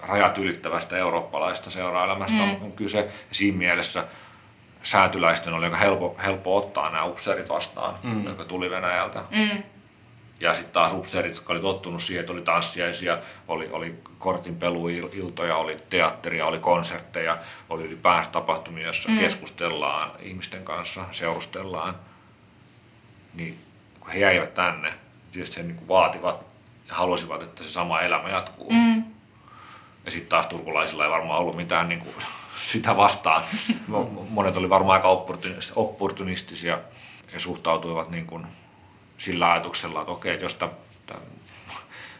rajat 0.07 0.37
ylittävästä 0.37 0.97
eurooppalaista 0.97 1.69
seuraelämästä 1.69 2.37
mm. 2.37 2.63
on 2.63 2.71
kyse. 2.71 2.99
Ja 2.99 3.35
siinä 3.35 3.57
mielessä 3.57 4.03
säätyläisten 4.83 5.53
oli 5.53 5.65
aika 5.65 5.77
helppo, 5.77 6.15
helppo 6.25 6.57
ottaa 6.57 6.89
nämä 6.89 7.05
upseerit 7.05 7.49
vastaan, 7.49 7.95
mm. 8.03 8.25
jotka 8.25 8.45
tuli 8.45 8.69
Venäjältä. 8.69 9.23
Mm. 9.29 9.63
Ja 10.39 10.53
sitten 10.53 10.73
taas 10.73 10.91
upseerit, 10.91 11.35
jotka 11.35 11.53
oli 11.53 11.61
tottunut 11.61 12.01
siihen, 12.01 12.19
että 12.19 12.33
oli 12.33 12.41
tanssiaisia, 12.41 13.17
oli, 13.47 13.69
oli 13.71 13.95
kortinpeluiltoja, 14.17 15.57
oli 15.57 15.77
teatteria, 15.89 16.45
oli 16.45 16.59
konsertteja, 16.59 17.37
oli 17.69 17.83
ylipäänsä 17.83 18.31
tapahtumia, 18.31 18.85
joissa 18.85 19.09
mm. 19.09 19.19
keskustellaan 19.19 20.11
ihmisten 20.19 20.63
kanssa, 20.63 21.05
seurustellaan. 21.11 21.95
Niin 23.33 23.59
kun 23.99 24.11
he 24.11 24.19
jäivät 24.19 24.53
tänne, 24.53 24.93
tietysti 25.31 25.57
he 25.57 25.63
niin 25.63 25.87
vaativat 25.87 26.45
ja 26.87 26.95
halusivat, 26.95 27.43
että 27.43 27.63
se 27.63 27.69
sama 27.69 28.01
elämä 28.01 28.29
jatkuu. 28.29 28.71
Mm. 28.71 29.03
Ja 30.05 30.11
sitten 30.11 30.29
taas 30.29 30.45
turkulaisilla 30.45 31.05
ei 31.05 31.11
varmaan 31.11 31.39
ollut 31.39 31.55
mitään 31.55 31.89
niin 31.89 31.99
kuin, 31.99 32.15
sitä 32.71 32.97
vastaan. 32.97 33.43
Monet 34.29 34.57
oli 34.57 34.69
varmaan 34.69 34.95
aika 34.95 35.23
opportunistisia 35.75 36.79
ja 37.33 37.39
suhtautuivat 37.39 38.09
niin 38.09 38.25
kuin 38.25 38.47
sillä 39.19 39.51
ajatuksella, 39.51 39.99
että 39.99 40.11
okei, 40.11 40.33
että 40.33 40.45
jos 40.45 40.55
tämä, 40.55 40.71
tämä 41.05 41.19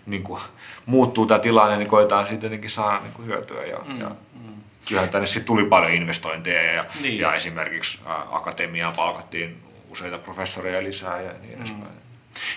niin 0.05 0.23
kuin, 0.23 0.41
muuttuu 0.85 1.25
tämä 1.25 1.39
tilanne, 1.39 1.77
niin 1.77 1.87
koetaan 1.87 2.27
siitä 2.27 2.45
jotenkin 2.45 2.69
saada 2.69 2.99
niin 2.99 3.13
kuin 3.13 3.25
hyötyä. 3.25 3.65
Ja, 3.65 3.77
mm, 3.87 3.99
ja 3.99 4.09
mm. 4.09 4.53
Kyllähän 4.87 5.09
tänne 5.09 5.27
sitten 5.27 5.45
tuli 5.45 5.65
paljon 5.65 5.91
investointeja 5.91 6.73
ja, 6.73 6.85
niin. 7.01 7.19
ja 7.19 7.33
esimerkiksi 7.33 7.99
akatemiaan 8.31 8.93
palkattiin 8.95 9.63
useita 9.89 10.17
professoreja 10.17 10.83
lisää 10.83 11.21
ja 11.21 11.31
niin 11.31 11.55
mm. 11.55 11.61
edespäin. 11.61 11.99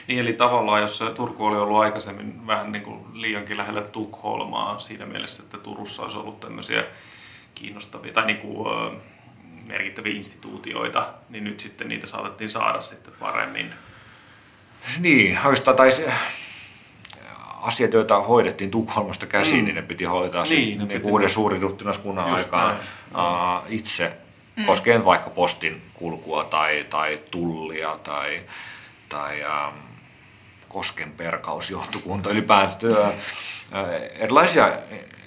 Niin, 0.07 0.19
eli 0.19 0.33
tavallaan, 0.33 0.81
jos 0.81 1.05
Turku 1.15 1.47
oli 1.47 1.57
ollut 1.57 1.81
aikaisemmin 1.81 2.47
vähän 2.47 2.73
niin 2.73 2.83
kuin 2.83 3.05
liiankin 3.13 3.57
lähellä 3.57 3.81
Tukholmaa 3.81 4.79
siinä 4.79 5.07
mielessä, 5.07 5.43
että 5.43 5.59
Turussa 5.59 6.03
olisi 6.03 6.19
ollut 6.19 6.41
tämmöisiä 6.41 6.85
kiinnostavia 7.55 8.13
tai 8.13 8.27
niin 8.27 8.39
kuin, 8.39 8.97
merkittäviä 9.67 10.17
instituutioita, 10.17 11.09
niin 11.29 11.45
nyt 11.45 11.61
sitten 11.61 11.89
niitä 11.89 12.07
saatettiin 12.07 12.51
saada 12.51 12.81
sitten 12.81 13.15
paremmin. 13.21 13.71
Niin, 14.99 15.39
oikeastaan 15.45 15.77
tai 15.77 15.93
se, 15.93 16.13
asiat, 17.61 17.93
joita 17.93 18.21
hoidettiin 18.21 18.71
Tukholmasta 18.71 19.27
käsiin, 19.27 19.59
mm. 19.59 19.65
niin 19.65 19.75
ne 19.75 19.83
piti 19.83 20.05
hoitaa 20.05 20.43
niin, 20.43 20.79
niin, 20.79 20.89
niin 20.89 21.01
uuden 21.05 21.29
suuriruttinaskunnan 21.29 22.25
aikaan 22.25 22.77
uh, 22.77 23.63
itse, 23.69 24.13
mm. 24.57 24.65
koskien 24.65 25.05
vaikka 25.05 25.31
postin 25.31 25.83
kulkua 25.95 26.45
tai, 26.45 26.87
tai 26.91 27.21
tullia 27.31 27.99
tai 28.05 28.41
tai 29.13 29.43
ähm, 29.43 29.77
Kosken 30.69 31.13
perkausjohtokunta, 31.13 32.31
ylipäänsä 32.31 32.77
äh, 33.07 33.13
erilaisia 34.19 34.73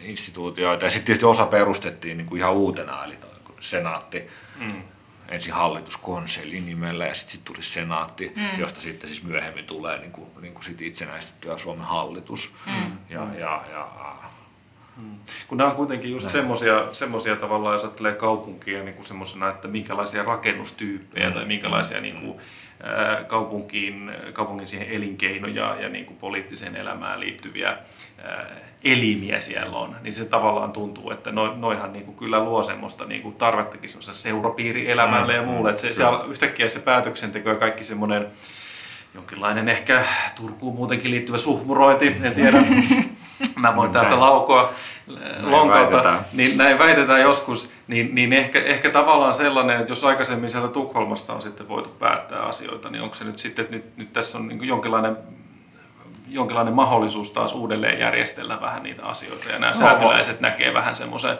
instituutioita. 0.02 0.86
Ja 0.86 0.90
sitten 0.90 1.06
tietysti 1.06 1.26
osa 1.26 1.46
perustettiin 1.46 2.18
niin 2.18 2.28
kuin 2.28 2.40
ihan 2.40 2.54
uutena, 2.54 3.06
eli 3.06 3.18
senaatti. 3.60 4.28
Mm. 4.60 4.84
Ensin 5.30 5.54
hallituskonseli 5.54 6.62
nimellä 6.62 7.06
ja 7.06 7.14
sitten 7.14 7.32
sit 7.32 7.46
tuli 7.46 7.64
senaatti, 7.64 8.34
mm. 8.36 8.60
josta 8.60 8.82
sitten 8.82 9.10
siis 9.10 9.24
myöhemmin 9.24 9.66
tulee 9.66 9.98
niin 9.98 10.12
kuin, 10.12 10.28
niin 10.42 10.54
kuin 10.54 10.64
sit 10.64 10.82
itsenäistettyä 10.82 11.58
Suomen 11.58 11.86
hallitus. 11.86 12.54
Mm. 12.66 12.98
Ja, 13.10 13.28
ja, 13.40 13.64
ja, 13.72 13.88
Hmm. 14.96 15.16
Kun 15.48 15.58
nämä 15.58 15.70
on 15.70 15.76
kuitenkin 15.76 16.12
just 16.12 16.30
semmoisia 16.92 17.36
tavallaan, 17.36 17.74
jos 17.74 17.84
ajattelee 17.84 18.14
kaupunkia 18.14 18.84
niin 18.84 18.96
kuin 18.96 19.06
semmoisena, 19.06 19.50
että 19.50 19.68
minkälaisia 19.68 20.24
rakennustyyppejä 20.24 21.28
mm. 21.28 21.34
tai 21.34 21.46
minkälaisia 21.46 21.98
mm. 21.98 22.04
niin 22.04 22.16
kuin, 22.22 22.40
kaupunkiin, 23.28 24.12
kaupungin 24.34 24.68
siihen 24.68 24.90
elinkeinoja 24.90 25.76
ja 25.80 25.90
niin 25.90 26.06
kuin 26.06 26.18
poliittiseen 26.18 26.76
elämään 26.76 27.20
liittyviä 27.20 27.78
elimiä 28.86 29.40
siellä 29.40 29.78
on, 29.78 29.96
niin 30.02 30.14
se 30.14 30.26
tavallaan 30.26 30.72
tuntuu, 30.72 31.12
että 31.12 31.32
no, 31.32 31.56
noihan 31.56 31.94
niin 31.94 32.06
kuin 32.06 32.18
kyllä 32.18 32.44
luo 32.44 32.64
semmoista 32.64 33.06
niin 33.06 33.22
kuin 33.22 33.36
tarvettakin 33.36 33.90
semmoiselle 33.90 34.16
seurapiirielämälle 34.16 35.34
mm, 35.34 35.40
ja 35.40 35.46
muulle. 35.46 35.70
Että 35.70 35.82
se, 35.82 35.94
se, 35.94 36.04
yhtäkkiä 36.28 36.68
se 36.68 36.80
päätöksenteko 36.80 37.50
ja 37.50 37.56
kaikki 37.56 37.84
semmoinen 37.84 38.28
jonkinlainen 39.14 39.70
ehkä 39.70 40.04
Turkuun 40.36 40.76
muutenkin 40.76 41.12
liittyvä 41.12 41.38
suhmurointi, 41.38 42.16
en 42.24 42.34
tiedä. 42.34 42.66
Mä 43.56 43.76
voin 43.76 43.92
täältä 43.92 44.20
laukoa 44.20 44.74
näin 45.08 45.52
lonkalta, 45.52 46.20
niin 46.34 46.58
näin 46.58 46.80
väitetään 46.80 47.22
joskus, 47.22 47.70
niin, 47.88 48.16
niin 48.16 48.34
ehkä, 48.34 48.62
ehkä 48.62 48.90
tavallaan 48.90 49.34
sellainen, 49.34 49.80
että 49.80 49.92
jos 49.92 50.04
aikaisemmin 50.04 50.50
sieltä 50.50 50.68
Tukholmasta 50.68 51.34
on 51.34 51.42
sitten 51.42 51.68
voitu 51.68 51.90
päättää 51.90 52.42
asioita, 52.42 52.90
niin 52.90 53.04
onko 53.04 53.16
se 53.16 53.24
nyt 53.24 53.40
sitten, 53.40 53.66
että 53.66 53.76
nyt, 53.76 53.98
nyt 53.98 54.14
tässä 54.14 54.38
on 54.38 54.48
niin 54.48 54.68
jonkinlainen 54.68 55.18
jonkinlainen 56.28 56.74
mahdollisuus 56.74 57.32
taas 57.32 57.54
uudelleen 57.54 58.00
järjestellä 58.00 58.62
vähän 58.62 58.84
niitä 58.84 59.06
asioita 59.06 59.50
ja 59.50 59.60
nämä 59.60 59.72
no, 59.72 59.78
säätyläiset 59.78 60.42
näkee 60.42 60.74
vähän 60.74 60.96
semmoisen 60.96 61.38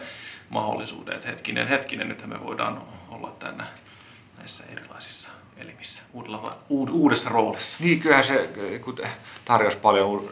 mahdollisuuden, 0.50 1.16
että 1.16 1.28
hetkinen, 1.28 1.68
hetkinen, 1.68 2.08
nythän 2.10 2.30
me 2.30 2.44
voidaan 2.44 2.82
olla 3.10 3.32
tänne 3.40 3.64
näissä 4.38 4.64
erilaisissa 4.72 5.30
elimissä 5.58 6.04
uudella, 6.14 6.58
uudessa 6.70 7.30
roolissa. 7.30 7.78
Niin, 7.84 8.00
kyllähän 8.00 8.24
se 8.24 8.50
tarjosi 9.46 9.78
paljon 9.78 10.30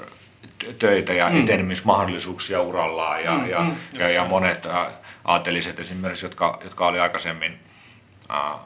töitä 0.79 1.13
ja 1.13 1.29
mm. 1.29 1.39
etenemismahdollisuuksia 1.39 2.61
urallaan 2.61 3.23
ja, 3.23 3.37
mm, 3.37 3.49
ja, 3.49 3.59
mm, 3.59 3.75
ja, 3.99 4.09
ja 4.09 4.25
monet 4.25 4.67
aateliset 5.25 5.79
esimerkiksi, 5.79 6.25
jotka, 6.25 6.59
jotka 6.63 6.87
oli 6.87 6.99
aikaisemmin 6.99 7.59
äh, 8.31 8.59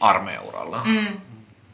armeijauralla, 0.00 0.80
mm. 0.84 1.06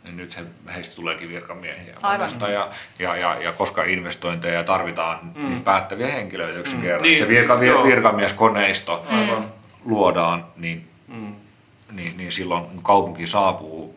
Niin 0.06 0.16
nyt 0.16 0.36
he, 0.36 0.42
heistä 0.74 0.96
tuleekin 0.96 1.28
virkamiehiä. 1.28 1.94
Aivan. 2.02 2.28
Ja, 2.40 2.70
ja, 2.98 3.16
ja, 3.16 3.42
ja 3.42 3.52
koska 3.52 3.84
investointeja 3.84 4.64
tarvitaan 4.64 5.18
mm. 5.34 5.48
niin 5.48 5.62
päättäviä 5.62 6.08
henkilöitä 6.08 6.58
yksinkertaisesti, 6.58 7.24
mm. 7.24 7.28
niin, 7.28 7.36
se 7.36 7.40
virka, 7.40 7.60
vir, 7.60 7.74
virkamieskoneisto 7.82 9.06
mm. 9.10 9.44
luodaan, 9.84 10.46
niin, 10.56 10.88
mm. 11.08 11.34
niin, 11.92 12.16
niin 12.16 12.32
silloin 12.32 12.64
kaupunki 12.82 13.26
saapuu 13.26 13.96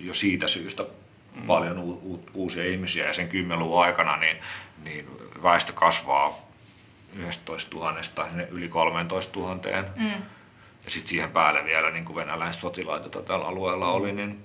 jo 0.00 0.14
siitä 0.14 0.48
syystä 0.48 0.82
mm. 0.82 1.46
paljon 1.46 1.78
u, 1.78 1.90
u, 1.90 2.24
uusia 2.34 2.64
ihmisiä 2.64 3.06
ja 3.06 3.12
sen 3.12 3.28
kymmenluvun 3.28 3.84
aikana 3.84 4.16
niin 4.16 4.36
niin 4.84 5.06
väestö 5.42 5.72
kasvaa 5.72 6.38
11 7.16 7.76
000 7.76 7.94
yli 8.50 8.68
13 8.68 9.38
000. 9.38 9.54
Mm. 9.96 10.10
Ja 10.84 10.90
sitten 10.90 11.08
siihen 11.08 11.30
päälle 11.30 11.64
vielä 11.64 11.90
niin 11.90 12.14
venäläiset 12.14 12.60
sotilaat, 12.60 13.02
joita 13.02 13.22
tällä 13.22 13.46
alueella 13.46 13.88
oli, 13.88 14.12
niin 14.12 14.44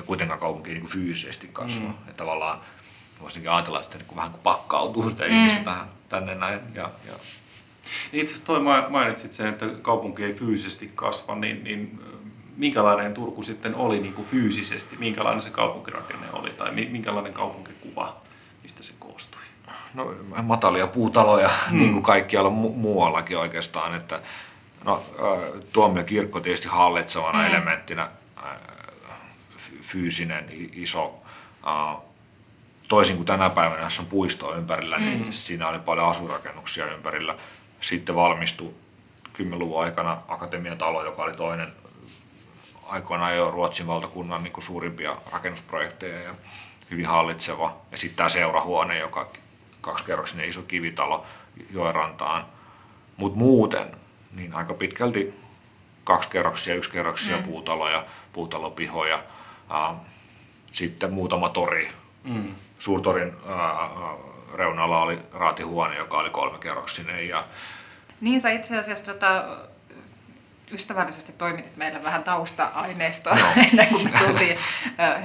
ja 0.00 0.06
kuitenkaan 0.06 0.40
kaupunki 0.40 0.70
niin 0.70 0.80
kuin 0.80 0.90
fyysisesti 0.90 1.50
kasvaa. 1.52 1.88
Mm. 1.88 1.94
Että 2.08 2.12
tavallaan 2.12 2.60
voisinkin 3.20 3.50
ajatella, 3.50 3.80
että 3.80 3.98
niin 3.98 4.16
vähän 4.16 4.30
kuin 4.30 4.42
pakkautuu 4.42 5.10
sitä 5.10 5.24
mm. 5.24 5.30
ihmistä 5.30 5.64
tähän, 5.64 5.88
tänne 6.08 6.34
näin. 6.34 6.60
Ja, 6.74 6.90
ja. 7.06 7.14
Niin 8.12 8.20
itse 8.20 8.32
asiassa 8.32 8.46
toi 8.46 8.60
mainitsit 8.90 9.32
sen, 9.32 9.46
että 9.46 9.66
kaupunki 9.82 10.24
ei 10.24 10.34
fyysisesti 10.34 10.90
kasva, 10.94 11.34
niin, 11.34 11.64
niin 11.64 12.00
minkälainen 12.56 13.14
Turku 13.14 13.42
sitten 13.42 13.74
oli 13.74 13.98
niin 13.98 14.14
kuin 14.14 14.28
fyysisesti, 14.28 14.96
minkälainen 14.96 15.42
se 15.42 15.50
kaupunkirakenne 15.50 16.26
oli 16.32 16.50
tai 16.50 16.72
minkälainen 16.72 17.32
kaupunkikuva, 17.32 18.16
mistä 18.62 18.82
se 18.82 18.92
koostui? 18.98 19.40
no, 19.94 20.14
matalia 20.42 20.86
puutaloja, 20.86 21.50
mm. 21.70 21.78
niin 21.78 21.92
kuin 21.92 22.02
kaikkialla 22.02 22.50
mu- 22.50 22.76
muuallakin 22.76 23.38
oikeastaan. 23.38 23.94
Että, 23.94 24.20
no, 24.84 25.02
tuomiokirkko 25.72 26.40
tietysti 26.40 26.68
hallitsevana 26.68 27.38
mm. 27.38 27.46
elementtinä, 27.46 28.08
fyysinen, 29.92 30.46
iso, 30.72 31.14
toisin 32.88 33.16
kuin 33.16 33.26
tänä 33.26 33.50
päivänä, 33.50 33.82
jossa 33.82 34.02
on 34.02 34.08
puisto 34.08 34.54
ympärillä, 34.54 34.98
niin 34.98 35.16
mm. 35.16 35.22
niin 35.22 35.32
siinä 35.32 35.68
oli 35.68 35.78
paljon 35.78 36.08
asurakennuksia 36.08 36.86
ympärillä. 36.86 37.34
Sitten 37.80 38.14
valmistui 38.14 38.74
10-luvun 39.42 39.82
aikana 39.82 40.22
Akatemiatalo, 40.28 41.04
joka 41.04 41.22
oli 41.22 41.34
toinen 41.34 41.72
aikoinaan 42.86 43.36
jo 43.36 43.50
Ruotsin 43.50 43.86
valtakunnan 43.86 44.42
niin 44.42 44.52
kuin 44.52 44.64
suurimpia 44.64 45.16
rakennusprojekteja 45.32 46.22
ja 46.22 46.34
hyvin 46.90 47.06
hallitseva. 47.06 47.76
Ja 47.90 47.96
sitten 47.96 48.16
tämä 48.16 48.28
seurahuone, 48.28 48.98
joka 48.98 49.28
kaksikerroksinen 49.80 50.48
iso 50.48 50.62
kivitalo 50.62 51.26
joerantaan. 51.70 52.46
Mutta 53.16 53.38
muuten, 53.38 53.96
niin 54.32 54.54
aika 54.54 54.74
pitkälti 54.74 55.34
kaksikerroksia, 56.04 56.74
yksikerroksia 56.74 57.36
mm. 57.36 57.42
puutaloja, 57.42 58.04
puutalopihoja. 58.32 59.22
Sitten 60.72 61.12
muutama 61.12 61.48
tori. 61.48 61.90
Mm. 62.24 62.54
Suurtorin 62.78 63.32
äh, 63.50 63.90
reunalla 64.54 65.02
oli 65.02 65.18
raatihuone, 65.32 65.96
joka 65.96 66.18
oli 66.18 66.30
kolmekerroksinen. 66.30 67.28
Ja... 67.28 67.44
Niin 68.20 68.40
sä 68.40 68.50
itse 68.50 68.78
asiassa 68.78 69.12
tota, 69.12 69.44
ystävällisesti 70.72 71.32
toimitit 71.32 71.76
meille 71.76 72.04
vähän 72.04 72.24
tausta-aineistoa 72.24 73.34
no. 73.34 73.46
ennen 73.70 73.86
kuin 73.86 74.04
me 74.04 74.18
tultiin 74.18 74.58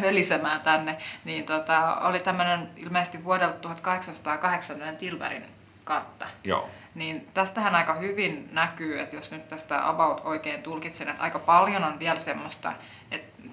hölisemään 0.01 0.61
tänne, 0.61 0.97
niin 1.25 1.45
tota, 1.45 1.95
oli 1.95 2.19
tämmöinen 2.19 2.69
ilmeisesti 2.75 3.23
vuodelta 3.23 3.59
1808 3.59 4.77
Tilberin 4.99 5.45
kartta. 5.83 6.25
Joo. 6.43 6.69
Niin 6.95 7.27
tästähän 7.33 7.75
aika 7.75 7.93
hyvin 7.93 8.49
näkyy, 8.51 8.99
että 8.99 9.15
jos 9.15 9.31
nyt 9.31 9.49
tästä 9.49 9.89
about 9.89 10.21
oikein 10.23 10.63
tulkitsen, 10.63 11.09
että 11.09 11.23
aika 11.23 11.39
paljon 11.39 11.83
on 11.83 11.99
vielä 11.99 12.19
semmoista, 12.19 12.73
että 13.11 13.43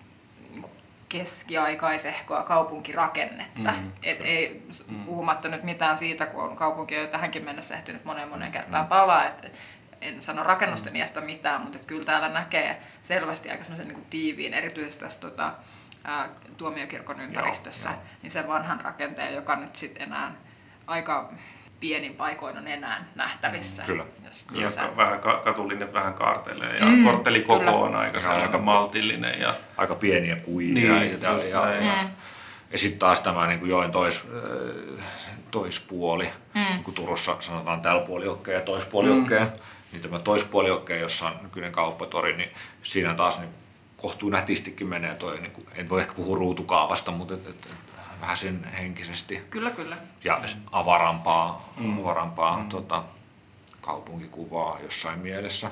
keskiaikaisehkoa 1.13 2.43
kaupunkirakennetta. 2.43 3.73
Mm. 3.73 3.93
Et 4.03 4.21
ei, 4.21 4.67
puhumatta 5.07 5.49
nyt 5.49 5.63
mitään 5.63 5.99
siitä, 5.99 6.27
kun 6.27 6.45
on 6.45 6.57
kaupunki 6.57 6.95
jo 6.95 7.07
tähänkin 7.07 7.45
mennessä 7.45 7.75
ehtinyt 7.77 8.05
monen 8.05 8.29
monen 8.29 8.53
kertaan 8.53 8.87
palaa, 8.87 9.27
että 9.27 9.49
en 10.01 10.23
sano 10.23 10.43
rakennusten 10.43 10.97
iästä 10.97 11.21
mitään, 11.21 11.61
mutta 11.61 11.79
kyllä 11.79 12.05
täällä 12.05 12.29
näkee 12.29 12.83
selvästi 13.03 13.51
aika 13.51 13.65
semmoisen 13.65 13.89
niin 13.89 14.07
tiiviin, 14.11 14.55
erityisesti 14.55 15.05
tässä 15.05 15.21
tota, 15.21 15.53
ää, 16.05 16.29
tuomiokirkon 16.57 17.21
ympäristössä, 17.21 17.89
Joo, 17.89 17.99
joo. 17.99 18.07
niin 18.23 18.31
sen 18.31 18.49
vanhan 18.49 18.81
rakenteen, 18.81 19.35
joka 19.35 19.57
nyt 19.57 19.77
sitten 19.77 20.03
enää 20.03 20.33
aika 20.87 21.33
pienin 21.83 22.15
paikoin 22.15 22.59
on 22.59 22.69
enää 22.69 23.05
nähtävissä. 23.15 23.83
Kyllä. 23.83 24.05
Jos, 24.29 24.47
Ja 24.55 24.57
missä- 24.67 24.81
ka- 24.81 24.97
vähän 24.97 25.21
ka- 25.21 25.41
katulinjat 25.45 25.93
vähän 25.93 26.15
kaartelee 26.15 26.77
ja 26.77 26.85
Mm, 26.87 26.93
mm, 26.93 27.05
korttelikoko 27.05 27.59
kyllä. 27.59 27.73
on 27.73 27.95
aika, 27.97 28.13
Joo, 28.17 28.21
sellainen 28.21 28.47
aika- 28.47 28.59
maltillinen. 28.59 29.41
Ja, 29.41 29.55
Aika 29.77 29.95
pieniä 29.95 30.37
kuivia. 30.37 30.75
Niin, 30.75 30.89
ja, 31.23 31.31
ja, 31.49 31.61
näin. 31.67 31.87
ja, 31.87 31.93
Mm. 32.03 32.09
ja 32.73 32.79
sitten 32.79 32.99
taas 32.99 33.21
tämä 33.21 33.47
niin 33.47 33.59
kuin 33.59 33.71
joen 33.71 33.91
tois, 33.93 34.17
äh, 34.99 35.05
toispuoli, 35.51 36.29
Mm. 36.55 36.61
niin 36.61 36.85
kuin 36.85 36.95
Turussa 36.95 37.37
sanotaan 37.41 37.81
tällä 37.81 38.03
puoliokkeen 38.03 38.55
ja 38.55 38.61
toispuoliokkeen, 38.61 39.43
mm. 39.43 39.53
niin 39.93 40.03
tämä 40.03 40.19
toispuoliokkeen, 40.19 41.01
jossa 41.01 41.27
on 41.27 41.35
nykyinen 41.43 41.73
kauppatori, 41.73 42.37
niin 42.37 42.51
siinä 42.83 43.15
taas 43.15 43.39
niin 43.39 43.51
kohtuu 43.97 44.29
nätistikin 44.31 44.87
menee 44.87 45.15
toi, 45.15 45.39
niin 45.41 45.51
kuin, 45.53 45.67
en 45.75 45.89
voi 45.89 46.01
ehkä 46.01 46.13
puhua 46.15 46.37
ruutukaavasta, 46.37 47.11
mutta 47.11 47.35
et, 47.35 47.47
et, 47.47 47.55
et, 47.67 47.92
vähän 48.23 48.37
sen 48.37 48.65
henkisesti 48.65 49.43
Kyllä, 49.51 49.71
kyllä. 49.71 49.97
ja 50.25 50.41
avarampaa, 50.73 51.73
mm. 51.77 52.01
avarampaa 52.01 52.59
mm. 52.59 52.69
Tota, 52.69 53.03
kaupunkikuvaa 53.81 54.79
jossain 54.83 55.19
mielessä. 55.19 55.71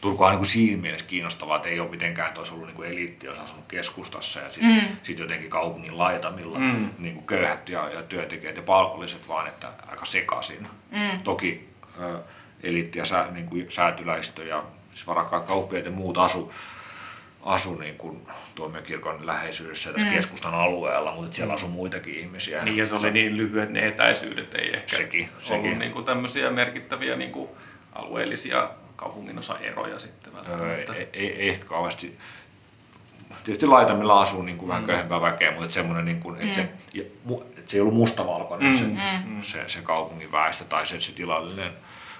Turku 0.00 0.24
on 0.24 0.30
niin 0.30 0.38
kuin 0.38 0.48
siinä 0.48 0.82
mielessä 0.82 1.06
kiinnostavaa, 1.06 1.56
että 1.56 1.68
ei 1.68 1.80
ole 1.80 1.90
mitenkään, 1.90 2.28
että 2.28 2.40
olisi 2.40 2.52
ollut 2.52 2.66
niin 2.66 2.76
kuin 2.76 2.88
eliitti, 2.88 3.28
olisi 3.28 3.42
asunut 3.42 3.64
keskustassa 3.68 4.40
ja 4.40 4.52
sitten 4.52 4.70
mm. 4.70 4.96
sit 5.02 5.18
jotenkin 5.18 5.50
kaupungin 5.50 5.98
laitamilla 5.98 6.58
mm. 6.58 6.88
niin 6.98 7.14
kuin 7.14 7.26
köyhät 7.26 7.68
ja, 7.68 7.88
ja 7.88 8.02
työntekijät 8.02 8.56
ja 8.56 8.62
palkolliset, 8.62 9.28
vaan 9.28 9.48
että 9.48 9.72
aika 9.86 10.04
sekaisin. 10.04 10.66
Mm. 10.90 11.20
Toki 11.24 11.68
ö, 12.00 12.18
eliitti 12.62 12.98
ja 12.98 13.04
sä, 13.04 13.26
niin 13.30 13.46
kuin 13.46 13.70
säätyläistö 13.70 14.44
ja 14.44 14.62
siis 14.92 15.06
varakkaat 15.06 15.46
kauppiaat 15.46 15.84
ja 15.84 15.90
muut 15.90 16.18
asu, 16.18 16.52
asu 17.46 17.74
niin 17.74 17.96
kuin 17.96 18.26
tuomiokirkon 18.54 19.26
läheisyydessä 19.26 19.92
tässä 19.92 20.06
mm. 20.06 20.14
keskustan 20.14 20.54
alueella, 20.54 21.14
mutta 21.14 21.36
siellä 21.36 21.54
asuu 21.54 21.68
muitakin 21.68 22.14
ihmisiä. 22.14 22.64
niin 22.64 22.76
ja 22.76 22.86
se 22.86 22.94
oli 22.94 23.10
niin 23.10 23.36
lyhyet 23.36 23.70
ne 23.70 23.86
etäisyydet, 23.86 24.54
ei 24.54 24.74
ehkä 24.74 24.96
Sekin, 24.96 25.28
ollut 25.30 25.44
sekin. 25.44 25.78
Niin 25.78 25.92
kuin 25.92 26.04
tämmöisiä 26.04 26.50
merkittäviä 26.50 27.16
niin 27.16 27.32
kuin 27.32 27.48
alueellisia 27.92 28.70
kaupunginosaeroja 28.96 29.98
sitten 29.98 30.32
välttämättä. 30.32 30.94
ei, 30.94 31.08
ei, 31.12 31.32
ei 31.32 31.48
ehkä 31.48 31.64
kauheasti. 31.64 32.18
Tietysti 33.44 33.66
laitamilla 33.66 34.20
asuu 34.20 34.42
niin 34.42 34.58
kuin 34.58 34.68
vähän 34.68 34.82
mm. 34.82 34.86
köyhempää 34.86 35.20
väkeä, 35.20 35.50
mutta 35.50 35.70
semmoinen, 35.70 36.04
niin 36.04 36.20
kuin, 36.20 36.40
että, 36.40 36.54
se, 36.54 36.68
ja 36.94 37.02
mu- 37.28 37.42
että 37.42 37.70
se 37.70 37.76
ei 37.76 37.80
ollut 37.80 37.94
mustavalkoinen 37.94 38.72
mm. 38.72 38.78
Se, 38.78 38.84
mm. 38.84 39.42
Se, 39.42 39.64
se, 39.66 39.82
kaupungin 39.82 40.32
väestö 40.32 40.64
tai 40.64 40.86
se, 40.86 41.00
se 41.00 41.12
tilallinen 41.12 41.72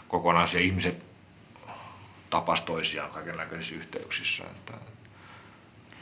kokonaan. 0.08 0.48
Ja 0.54 0.60
ihmiset 0.60 1.04
tapas 2.30 2.60
toisiaan 2.60 3.10
kaikenlaisissa 3.10 3.74
yhteyksissä. 3.74 4.44
Että, 4.44 4.72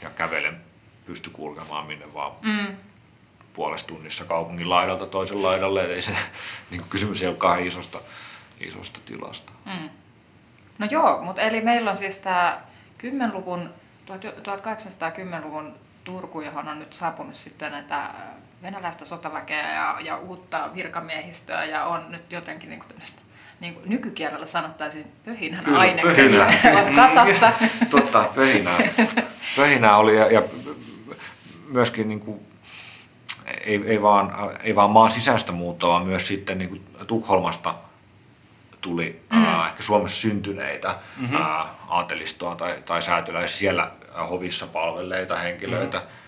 ja 0.01 0.09
kävelen 0.09 0.61
pysty 1.05 1.29
kulkemaan 1.29 1.87
minne 1.87 2.13
vaan 2.13 2.31
mm. 2.41 2.75
puolessa 3.53 3.87
tunnissa 3.87 4.25
kaupungin 4.25 4.69
laidalta 4.69 5.05
toisen 5.05 5.43
laidalle. 5.43 5.85
Ei 5.85 6.01
se, 6.01 6.11
niin 6.71 6.81
kuin 6.81 6.89
kysymys 6.89 7.21
ei 7.21 7.27
ole 7.27 7.35
kauhean 7.35 7.67
isosta, 7.67 7.99
isosta 8.59 8.99
tilasta. 9.05 9.51
Mm. 9.65 9.89
No 10.79 10.87
joo, 10.91 11.21
mutta 11.21 11.41
eli 11.41 11.61
meillä 11.61 11.91
on 11.91 11.97
siis 11.97 12.19
tämä 12.19 12.61
10-luvun, 13.03 13.69
1810-luvun 14.07 15.73
Turku, 16.03 16.41
johon 16.41 16.67
on 16.67 16.79
nyt 16.79 16.93
saapunut 16.93 17.35
sitten 17.35 17.71
näitä 17.71 18.09
venäläistä 18.61 19.05
sotaväkeä 19.05 19.73
ja, 19.73 19.97
ja 20.01 20.17
uutta 20.17 20.69
virkamiehistöä 20.73 21.65
ja 21.65 21.85
on 21.85 22.11
nyt 22.11 22.31
jotenkin 22.31 22.69
niin 22.69 22.79
kuin 22.79 23.01
niin 23.65 23.73
kuin 23.73 23.89
nykykielellä 23.89 24.45
sanottaisiin 24.45 25.05
pöhinän 25.25 25.63
Kyllä, 25.63 25.79
ainekset 25.79 26.15
pöhinää. 26.15 26.59
ovat 26.73 26.95
kasassa. 26.95 27.51
Totta, 27.91 28.29
pöhinää. 28.35 28.77
Pöhinää 29.55 29.97
oli 29.97 30.15
ja, 30.15 30.31
ja 30.31 30.41
myöskin 31.71 32.07
niin 32.07 32.19
kuin, 32.19 32.39
ei, 33.45 33.81
ei, 33.85 34.01
vaan, 34.01 34.33
ei 34.63 34.75
vaan 34.75 34.89
maan 34.89 35.11
sisäistä 35.11 35.51
muuttoa, 35.51 35.89
vaan 35.89 36.07
myös 36.07 36.27
sitten 36.27 36.57
niin 36.57 36.69
kuin 36.69 36.83
Tukholmasta 37.07 37.75
tuli 38.81 39.21
mm. 39.31 39.45
ää, 39.45 39.67
ehkä 39.67 39.83
Suomessa 39.83 40.21
syntyneitä 40.21 40.95
mm-hmm. 41.17 41.35
ää, 41.35 41.65
aatelistoa 41.87 42.55
tai, 42.55 42.75
tai 42.85 43.01
säätyläisiä 43.01 43.57
siellä 43.57 43.91
ää, 44.15 44.25
hovissa 44.25 44.67
palvelleita 44.67 45.35
henkilöitä. 45.35 45.97
Mm-hmm 45.97 46.25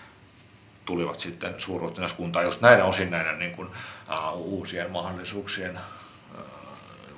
tulivat 0.84 1.20
sitten 1.20 1.54
suurruhtinaskuntaan 1.58 2.44
just 2.44 2.60
näiden 2.60 2.84
osin 2.84 3.10
näiden 3.10 3.38
niin 3.38 3.52
kuin, 3.52 3.68
ää, 4.08 4.30
uusien 4.30 4.90
mahdollisuuksien 4.90 5.78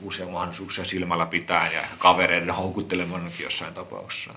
uusia 0.02 0.26
mahdollisuuksia 0.26 0.84
silmällä 0.84 1.26
pitäen 1.26 1.72
ja 1.72 1.82
kavereiden 1.98 2.54
houkuttelemanakin 2.54 3.44
jossain 3.44 3.74
tapauksessa. 3.74 4.34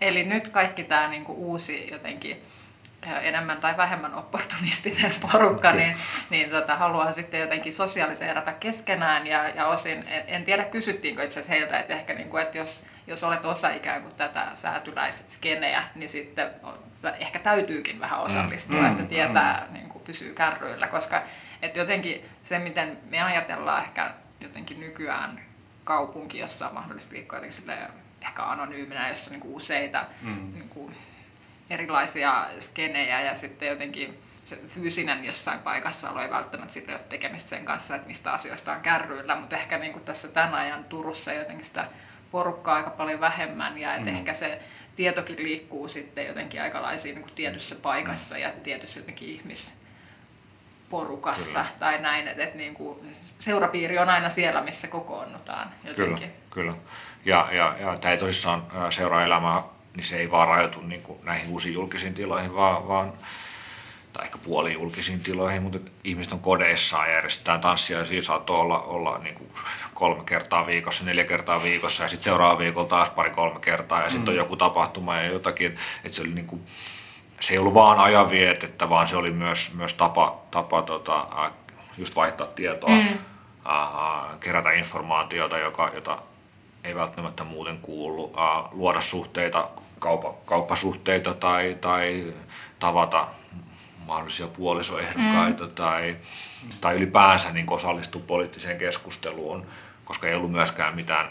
Eli 0.00 0.24
nyt 0.24 0.48
kaikki 0.48 0.84
tämä 0.84 1.08
niinku 1.08 1.32
uusi 1.32 1.88
jotenkin 1.90 2.42
enemmän 3.22 3.58
tai 3.58 3.76
vähemmän 3.76 4.14
opportunistinen 4.14 5.12
porukka, 5.32 5.72
niin, 5.72 5.96
niin 6.30 6.50
tota, 6.50 6.76
haluaa 6.76 7.12
sitten 7.12 7.40
jotenkin 7.40 7.72
sosiaaliseerata 7.72 8.52
keskenään. 8.52 9.26
Ja, 9.26 9.48
ja 9.48 9.66
osin, 9.66 10.04
en, 10.08 10.24
en 10.26 10.44
tiedä 10.44 10.64
kysyttiinkö 10.64 11.24
itse 11.24 11.40
asiassa 11.40 11.52
heiltä, 11.52 11.80
että 11.80 11.94
ehkä 11.94 12.14
niin 12.14 12.28
kuin, 12.28 12.42
että 12.42 12.58
jos, 12.58 12.86
jos 13.06 13.24
olet 13.24 13.44
osa 13.44 13.70
ikään 13.70 14.02
kuin 14.02 14.14
tätä 14.14 14.46
säätyläisskeneä, 14.54 15.82
niin 15.94 16.08
sitten 16.08 16.50
on- 16.62 16.78
ehkä 17.18 17.38
täytyykin 17.38 18.00
vähän 18.00 18.20
osallistua, 18.20 18.80
Mm, 18.80 18.86
että 18.86 19.02
tietää, 19.02 19.66
niin 19.70 19.88
kuin 19.88 20.04
pysyy 20.04 20.34
kärryillä, 20.34 20.86
koska 20.86 21.22
että 21.62 21.78
jotenkin 21.78 22.24
se, 22.42 22.58
miten 22.58 22.98
me 23.10 23.22
ajatellaan 23.22 23.84
ehkä 23.84 24.10
jotenkin 24.40 24.80
nykyään 24.80 25.44
kaupunki, 25.84 26.38
jossa 26.38 26.68
on 26.68 26.74
mahdollista 26.74 27.14
liikkua 27.14 27.38
jotenkin 27.38 27.64
ehkä 28.22 28.44
anonyyminä, 28.44 29.08
jossa 29.08 29.30
on 29.30 29.32
niin 29.32 29.40
kuin 29.40 29.54
useita 29.54 30.06
mm. 30.22 30.52
niin 30.52 30.68
kuin 30.68 30.96
erilaisia 31.70 32.46
skenejä 32.58 33.20
ja 33.20 33.36
sitten 33.36 33.68
jotenkin 33.68 34.18
se 34.44 34.56
fyysinen 34.66 35.24
jossain 35.24 35.58
paikassa 35.58 36.10
olo 36.10 36.22
ei 36.22 36.30
välttämättä 36.30 36.72
sille 36.72 36.92
ole 36.92 37.02
tekemistä 37.08 37.48
sen 37.48 37.64
kanssa, 37.64 37.96
että 37.96 38.08
mistä 38.08 38.32
asioista 38.32 38.72
on 38.72 38.80
kärryillä, 38.80 39.34
mutta 39.36 39.56
ehkä 39.56 39.78
niin 39.78 39.92
kuin 39.92 40.04
tässä 40.04 40.28
tämän 40.28 40.54
ajan 40.54 40.84
Turussa 40.84 41.32
jotenkin 41.32 41.66
sitä 41.66 41.88
porukkaa 42.30 42.76
aika 42.76 42.90
paljon 42.90 43.20
vähemmän 43.20 43.78
ja 43.78 43.94
että 43.94 44.10
mm. 44.10 44.16
ehkä 44.16 44.34
se 44.34 44.62
tietokin 44.96 45.42
liikkuu 45.42 45.88
sitten 45.88 46.26
jotenkin 46.26 46.62
aikalaisiin 46.62 47.14
niin 47.14 47.22
kuin 47.22 47.34
tietyssä 47.34 47.74
paikassa 47.74 48.38
ja 48.38 48.52
tietyssä 48.62 49.00
jotenkin 49.00 49.28
ihmis, 49.28 49.77
porukassa 50.90 51.44
Kyllä. 51.44 51.66
tai 51.78 52.00
näin, 52.00 52.28
että, 52.28 52.42
että 52.42 52.56
niin 52.58 52.74
kuin 52.74 52.98
seurapiiri 53.22 53.98
on 53.98 54.08
aina 54.08 54.28
siellä, 54.28 54.60
missä 54.60 54.88
kokoonnutaan 54.88 55.70
jotenkin. 55.84 56.32
Kyllä, 56.50 56.72
kyllä. 56.72 56.74
Ja, 57.24 57.48
ja, 57.52 57.76
ja 57.80 57.98
tämä 57.98 58.12
ei 58.12 58.18
tosissaan 58.18 58.62
seuraa 58.90 59.24
elämää, 59.24 59.62
niin 59.96 60.04
se 60.04 60.16
ei 60.16 60.30
vaan 60.30 60.48
rajoitu 60.48 60.80
niin 60.80 61.02
kuin 61.02 61.18
näihin 61.22 61.48
uusiin 61.48 61.74
julkisiin 61.74 62.14
tiloihin, 62.14 62.54
vaan, 62.54 62.88
vaan 62.88 63.12
tai 64.12 64.24
ehkä 64.24 64.38
puoli 64.38 64.72
julkisiin 64.72 65.20
tiloihin, 65.20 65.62
mutta 65.62 65.78
ihmiset 66.04 66.32
on 66.32 66.40
kodeissaan 66.40 67.08
ja 67.08 67.14
järjestetään 67.14 67.60
tanssia 67.60 67.98
ja 67.98 68.04
siinä 68.04 68.22
saattoi 68.22 68.56
olla, 68.56 68.80
olla 68.80 69.18
niin 69.18 69.34
kuin 69.34 69.50
kolme 69.94 70.24
kertaa 70.24 70.66
viikossa, 70.66 71.04
neljä 71.04 71.24
kertaa 71.24 71.62
viikossa 71.62 72.02
ja 72.02 72.08
sitten 72.08 72.24
seuraava 72.24 72.58
viikolla 72.58 72.88
taas 72.88 73.10
pari-kolme 73.10 73.60
kertaa 73.60 74.02
ja 74.02 74.08
sitten 74.08 74.28
on 74.28 74.36
joku 74.36 74.56
tapahtuma 74.56 75.16
ja 75.16 75.32
jotakin, 75.32 75.76
että 76.04 76.16
se 76.16 76.22
oli 76.22 76.34
niin 76.34 76.46
kuin, 76.46 76.62
se 77.40 77.52
ei 77.52 77.58
ollut 77.58 77.74
vaan 77.74 77.98
ajanvietettä, 77.98 78.88
vaan 78.88 79.06
se 79.06 79.16
oli 79.16 79.30
myös, 79.30 79.74
myös 79.74 79.94
tapa, 79.94 80.38
tapa 80.50 80.82
tota, 80.82 81.26
just 81.98 82.16
vaihtaa 82.16 82.46
tietoa, 82.46 82.90
mm. 82.90 83.18
ää, 83.64 84.36
kerätä 84.40 84.72
informaatiota, 84.72 85.58
joka, 85.58 85.90
jota 85.94 86.18
ei 86.84 86.94
välttämättä 86.94 87.44
muuten 87.44 87.78
kuulu, 87.78 88.32
ää, 88.36 88.62
luoda 88.72 89.00
suhteita, 89.00 89.68
kaupa, 89.98 90.34
kauppasuhteita 90.46 91.34
tai, 91.34 91.76
tai 91.80 92.34
tavata 92.78 93.28
mahdollisia 94.06 94.46
puolisoehdokkaita 94.46 95.64
mm. 95.64 95.70
tai, 95.70 96.16
tai 96.80 96.94
ylipäänsä 96.94 97.52
niin 97.52 97.72
osallistua 97.72 98.22
poliittiseen 98.26 98.78
keskusteluun, 98.78 99.66
koska 100.04 100.28
ei 100.28 100.34
ollut 100.34 100.52
myöskään 100.52 100.96
mitään, 100.96 101.30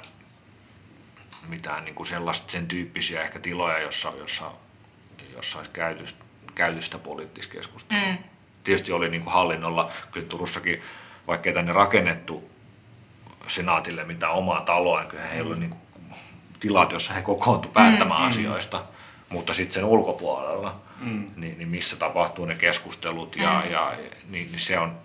mitään 1.48 1.86
niin 1.86 1.96
kuin 1.96 2.08
sellaista, 2.08 2.52
sen 2.52 2.68
tyyppisiä 2.68 3.22
ehkä 3.22 3.40
tiloja, 3.40 3.80
jossa, 3.80 4.14
jossa, 4.18 4.52
jossa 5.38 5.58
olisi 5.58 5.72
käyty, 5.72 6.06
käyty 6.56 6.82
sitä 6.82 6.98
poliittista 6.98 7.54
keskustelua. 7.54 8.08
Mm. 8.08 8.18
Tietysti 8.64 8.92
oli 8.92 9.10
niin 9.10 9.22
kuin 9.22 9.34
hallinnolla, 9.34 9.92
kyllä 10.12 10.28
Turussakin, 10.28 10.82
vaikka 11.28 11.50
ei 11.50 11.54
tänne 11.54 11.74
rakennettu 11.74 12.50
senaatille 13.48 14.04
mitään 14.04 14.34
omaa 14.34 14.62
taloa, 14.62 15.00
niin 15.00 15.10
kyllä 15.10 15.24
heillä 15.24 15.50
oli 15.50 15.60
niin 15.60 15.70
kuin 15.70 15.82
tilat, 16.60 16.92
jossa 16.92 17.14
he 17.14 17.22
kokoontuivat 17.22 17.74
päättämään 17.74 18.22
mm, 18.22 18.28
asioista, 18.28 18.84
mutta 19.30 19.54
sitten 19.54 19.74
sen 19.74 19.86
ulkopuolella, 19.86 20.76
mm. 21.00 21.32
niin, 21.36 21.58
niin 21.58 21.68
missä 21.68 21.96
tapahtuu 21.96 22.46
ne 22.46 22.56
keskustelut 22.56 23.36
ja, 23.36 23.62
mm. 23.66 23.72
ja 23.72 23.94
niin, 24.30 24.52
niin 24.52 24.60
se 24.60 24.80
on, 24.80 24.98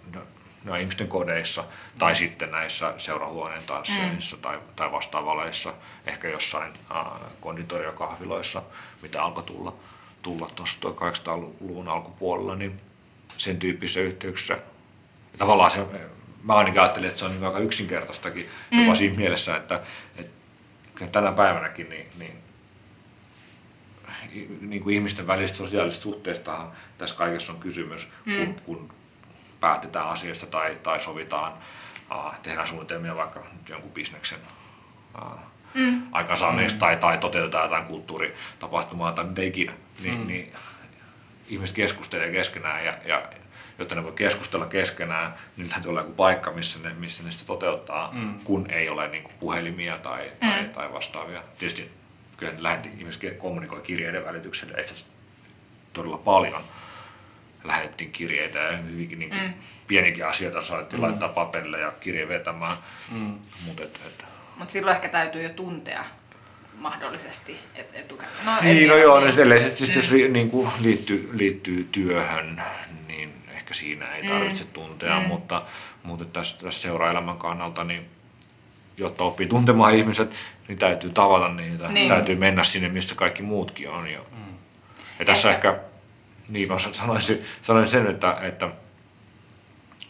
no, 0.65 0.75
ihmisten 0.75 1.09
kodeissa 1.09 1.65
tai 1.99 2.15
sitten 2.15 2.51
näissä 2.51 2.95
seurahuoneen 2.99 3.63
tansseissa 3.67 4.37
mm. 4.37 4.43
tai, 4.43 4.59
tai 4.77 4.93
vastaavaleissa, 4.93 5.75
ehkä 6.07 6.29
jossain 6.29 6.73
äh, 6.97 7.07
konditoriakahviloissa, 7.41 8.63
mitä 9.03 9.23
alkoi 9.23 9.43
tulla, 9.43 9.75
tulla 10.23 10.51
tuossa 10.57 10.79
1800-luvun 10.85 11.89
alkupuolella, 11.89 12.57
niin 12.57 12.81
sen 13.39 13.59
tyyppisissä 13.59 14.01
yhteyksissä. 14.01 14.55
Ja 15.33 15.39
tavallaan 15.39 15.71
se, 15.71 15.87
mä 16.43 16.55
ainakin 16.55 16.81
ajattelin, 16.81 17.09
että 17.09 17.19
se 17.19 17.25
on 17.25 17.31
niin 17.31 17.45
aika 17.45 17.59
yksinkertaistakin 17.59 18.49
mm. 18.71 18.81
jopa 18.81 18.95
siinä 18.95 19.17
mielessä, 19.17 19.57
että, 19.57 19.81
että 20.17 21.07
tänä 21.13 21.33
päivänäkin 21.33 21.91
niin, 21.91 22.07
niin 22.19 22.43
niin 24.61 24.83
kuin 24.83 24.95
ihmisten 24.95 25.27
välisistä 25.27 25.59
sosiaalisista 25.59 26.03
suhteistahan 26.03 26.73
tässä 26.99 27.15
kaikessa 27.15 27.53
on 27.53 27.59
kysymys, 27.59 28.09
mm. 28.25 28.47
kun, 28.47 28.55
kun 28.65 28.91
päätetään 29.61 30.09
asiasta 30.09 30.47
tai, 30.47 30.79
tai 30.83 31.01
sovitaan, 31.01 31.53
uh, 32.11 32.35
tehdään 32.43 32.69
suunnitelmia 32.69 33.17
vaikka 33.17 33.43
jonkun 33.69 33.91
bisneksen 33.91 34.39
uh, 35.15 35.39
mm. 35.75 36.03
aikaansaamiseksi 36.13 36.77
mm. 36.77 36.81
tai, 36.81 36.97
tai 36.97 37.19
toteutetaan 37.19 37.65
jotain 37.65 37.85
kulttuuritapahtumaa 37.85 39.13
tai 39.13 39.25
mitä 39.25 39.43
ikinä, 39.43 39.73
niin, 40.03 40.21
mm. 40.21 40.27
niin 40.27 40.53
ihmiset 41.49 41.77
keskustelee 41.77 42.31
keskenään 42.31 42.85
ja, 42.85 42.99
ja 43.05 43.23
jotta 43.79 43.95
ne 43.95 44.05
voi 44.05 44.13
keskustella 44.13 44.67
keskenään, 44.67 45.35
niin 45.57 45.69
täytyy 45.69 45.89
olla 45.89 46.01
joku 46.01 46.13
paikka, 46.13 46.51
missä 46.51 46.79
ne, 46.79 46.95
missä 46.95 47.23
ne 47.23 47.31
sitä 47.31 47.45
toteuttaa, 47.45 48.13
mm. 48.13 48.35
kun 48.45 48.71
ei 48.71 48.89
ole 48.89 49.09
niin 49.09 49.23
kuin 49.23 49.35
puhelimia 49.41 49.99
tai, 49.99 50.33
mm. 50.41 50.49
tai, 50.49 50.65
tai 50.65 50.93
vastaavia. 50.93 51.43
Tietysti 51.59 51.91
kyllä 52.37 52.53
lähetti, 52.59 52.91
ihmiset 52.99 53.39
kommunikoi 53.39 53.81
kirjeiden 53.81 54.25
välityksellä, 54.25 54.75
että 54.79 54.95
todella 55.93 56.19
paljon 56.19 56.63
lähetettiin 57.65 58.13
kirjeitä 58.13 58.59
ja 58.59 58.77
hyvinkin 58.77 59.19
niin 59.19 59.35
mm. 59.35 59.55
pienikin 59.87 60.27
asioita 60.27 60.63
saatiin 60.63 61.01
mm. 61.01 61.07
laittaa 61.07 61.29
paperille 61.29 61.81
ja 61.81 61.93
kirje 62.01 62.29
vetämään. 62.29 62.77
Mm. 63.11 63.39
Mutta 63.67 63.83
Mut 64.57 64.71
silloin 64.71 64.97
ehkä 64.97 65.09
täytyy 65.09 65.43
jo 65.43 65.49
tuntea 65.49 66.05
mahdollisesti 66.83 67.61
et, 67.75 67.91
etukäteen. 67.95 68.47
No, 68.47 68.53
niin, 68.63 68.89
no 68.89 68.97
joo, 68.97 69.21
niin. 69.21 69.49
no 69.49 69.59
siis 69.75 69.97
jos 69.97 70.11
mm. 70.11 70.33
niin 70.33 70.51
kuin 70.51 70.69
liittyy, 70.81 71.31
liittyy 71.33 71.89
työhön, 71.93 72.63
niin 73.09 73.33
ehkä 73.51 73.75
siinä 73.75 74.15
ei 74.15 74.29
tarvitse 74.29 74.65
mm. 74.65 74.71
tuntea, 74.71 75.21
mm. 75.21 75.27
mutta, 75.27 75.63
mutta 76.03 76.25
tässä, 76.25 76.59
tässä 76.59 76.83
seuraelämän 76.83 77.39
kannalta, 77.39 77.85
niin 77.85 78.07
jotta 78.97 79.25
oppii 79.25 79.49
tuntemaan 79.49 79.95
ihmiset, 79.95 80.35
niin 80.69 80.79
täytyy 80.79 81.11
tavata 81.11 81.49
niitä, 81.49 81.89
niin. 81.89 82.09
täytyy 82.09 82.37
mennä 82.37 82.65
sinne, 82.65 82.89
missä 82.89 83.15
kaikki 83.15 83.43
muutkin 83.43 83.91
on. 83.91 84.09
Ja, 84.09 84.21
mm. 84.21 84.55
ja 85.19 85.25
tässä 85.25 85.51
ehkä, 85.51 85.71
ehkä 85.71 85.83
niin 86.49 86.69
mä 86.69 86.79
sanoisin, 86.79 87.45
sanoisin 87.63 87.93
sen, 87.93 88.11
että, 88.11 88.37
että, 88.43 88.69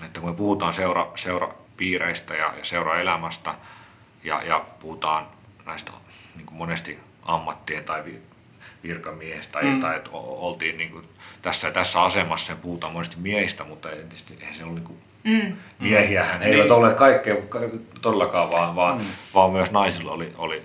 että 0.07 0.21
kun 0.21 0.31
me 0.31 0.37
puhutaan 0.37 0.73
seura, 0.73 1.13
seurapiireistä 1.15 2.35
ja, 2.35 2.55
ja 2.59 2.65
seuraelämästä 2.65 3.55
ja, 4.25 4.43
ja 4.43 4.65
puhutaan 4.81 5.27
näistä 5.67 5.93
niin 6.37 6.47
kuin 6.47 6.59
monesti 6.59 6.99
ammattien 7.23 7.85
tai 7.85 8.05
virkamiehistä 8.83 9.53
tai, 9.53 9.64
mm. 9.64 9.81
tai 9.81 9.97
että 9.97 10.11
oltiin 10.12 10.79
niin 10.79 10.90
kuin 10.90 11.09
tässä 11.42 11.66
ja 11.66 11.73
tässä 11.73 12.03
asemassa 12.03 12.53
ja 12.53 12.57
puhutaan 12.57 12.92
monesti 12.92 13.16
miehistä, 13.18 13.64
mutta 13.64 13.90
eihän 13.90 14.55
se 14.55 14.64
ole 14.64 14.73
niin 14.73 14.85
kuin 14.85 14.99
mm. 15.25 15.57
miehiä. 15.79 16.25
Hän 16.25 16.42
eivät 16.42 16.62
niin. 16.62 16.73
olleet 16.73 16.97
kaikkea 16.97 17.37
todellakaan, 18.03 18.51
vaan, 18.51 18.77
vaan, 18.77 18.99
mm. 18.99 19.05
vaan 19.35 19.53
myös 19.53 19.71
naisilla 19.71 20.12
oli, 20.12 20.33
oli 20.38 20.62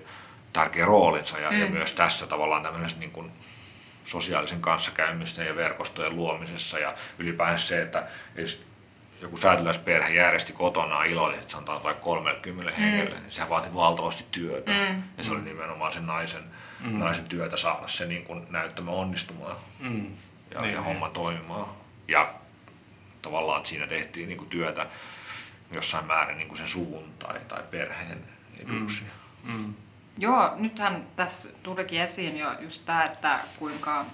tärkeä 0.53 0.86
roolinsa 0.86 1.39
ja, 1.39 1.51
mm. 1.51 1.60
ja 1.60 1.69
myös 1.69 1.91
tässä 1.91 2.27
tavallaan 2.27 2.63
tämmöisessä 2.63 2.99
niin 2.99 3.12
kuin 3.12 3.32
sosiaalisen 4.06 4.62
kanssakäymisten 4.62 5.47
ja 5.47 5.56
verkostojen 5.56 6.15
luomisessa 6.15 6.80
ja 6.80 6.93
ylipäänsä 7.19 7.67
se, 7.67 7.82
että 7.82 8.08
jos 8.36 8.66
joku 9.21 9.38
säätyläisperhe 9.38 10.13
järjesti 10.13 10.53
kotona 10.53 11.03
iloiset, 11.03 11.49
sanotaan 11.49 11.84
vaikka 11.84 12.03
30 12.03 12.71
mm. 12.71 12.84
hengelle, 12.84 13.19
niin 13.19 13.32
sehän 13.32 13.49
vaati 13.49 13.73
valtavasti 13.73 14.25
työtä. 14.32 14.71
Mm. 14.71 15.03
Ja 15.17 15.23
se 15.23 15.32
oli 15.32 15.41
nimenomaan 15.41 15.91
sen 15.91 16.08
naisen, 16.08 16.43
mm. 16.80 16.99
naisen 16.99 17.25
työtä 17.25 17.58
saada 17.58 17.88
se 17.88 18.06
niin 18.06 18.23
kuin 18.23 18.47
näyttämä 18.49 18.91
onnistumaan 18.91 19.56
mm. 19.80 20.06
ja, 20.53 20.62
niin, 20.62 20.73
ja 20.73 20.82
homma 20.82 21.10
toimimaan. 21.10 21.69
Ja 22.08 22.30
tavallaan 23.21 23.58
että 23.58 23.69
siinä 23.69 23.88
tehtiin 23.88 24.27
niin 24.27 24.38
kuin 24.38 24.49
työtä 24.49 24.86
jossain 25.71 26.06
määrin 26.06 26.38
niin 26.38 26.47
kuin 26.47 26.58
sen 26.58 26.67
suvun 26.67 27.13
tai, 27.19 27.39
tai 27.47 27.63
perheen 27.71 28.23
eduksi. 28.60 29.03
Mm. 29.43 29.53
Mm. 29.53 29.73
Joo, 30.17 30.56
nythän 30.56 31.08
tässä 31.15 31.49
tulikin 31.63 32.01
esiin 32.01 32.38
jo 32.38 32.53
just 32.60 32.86
tämä, 32.86 33.03
että 33.03 33.39
kuinka 33.60 34.06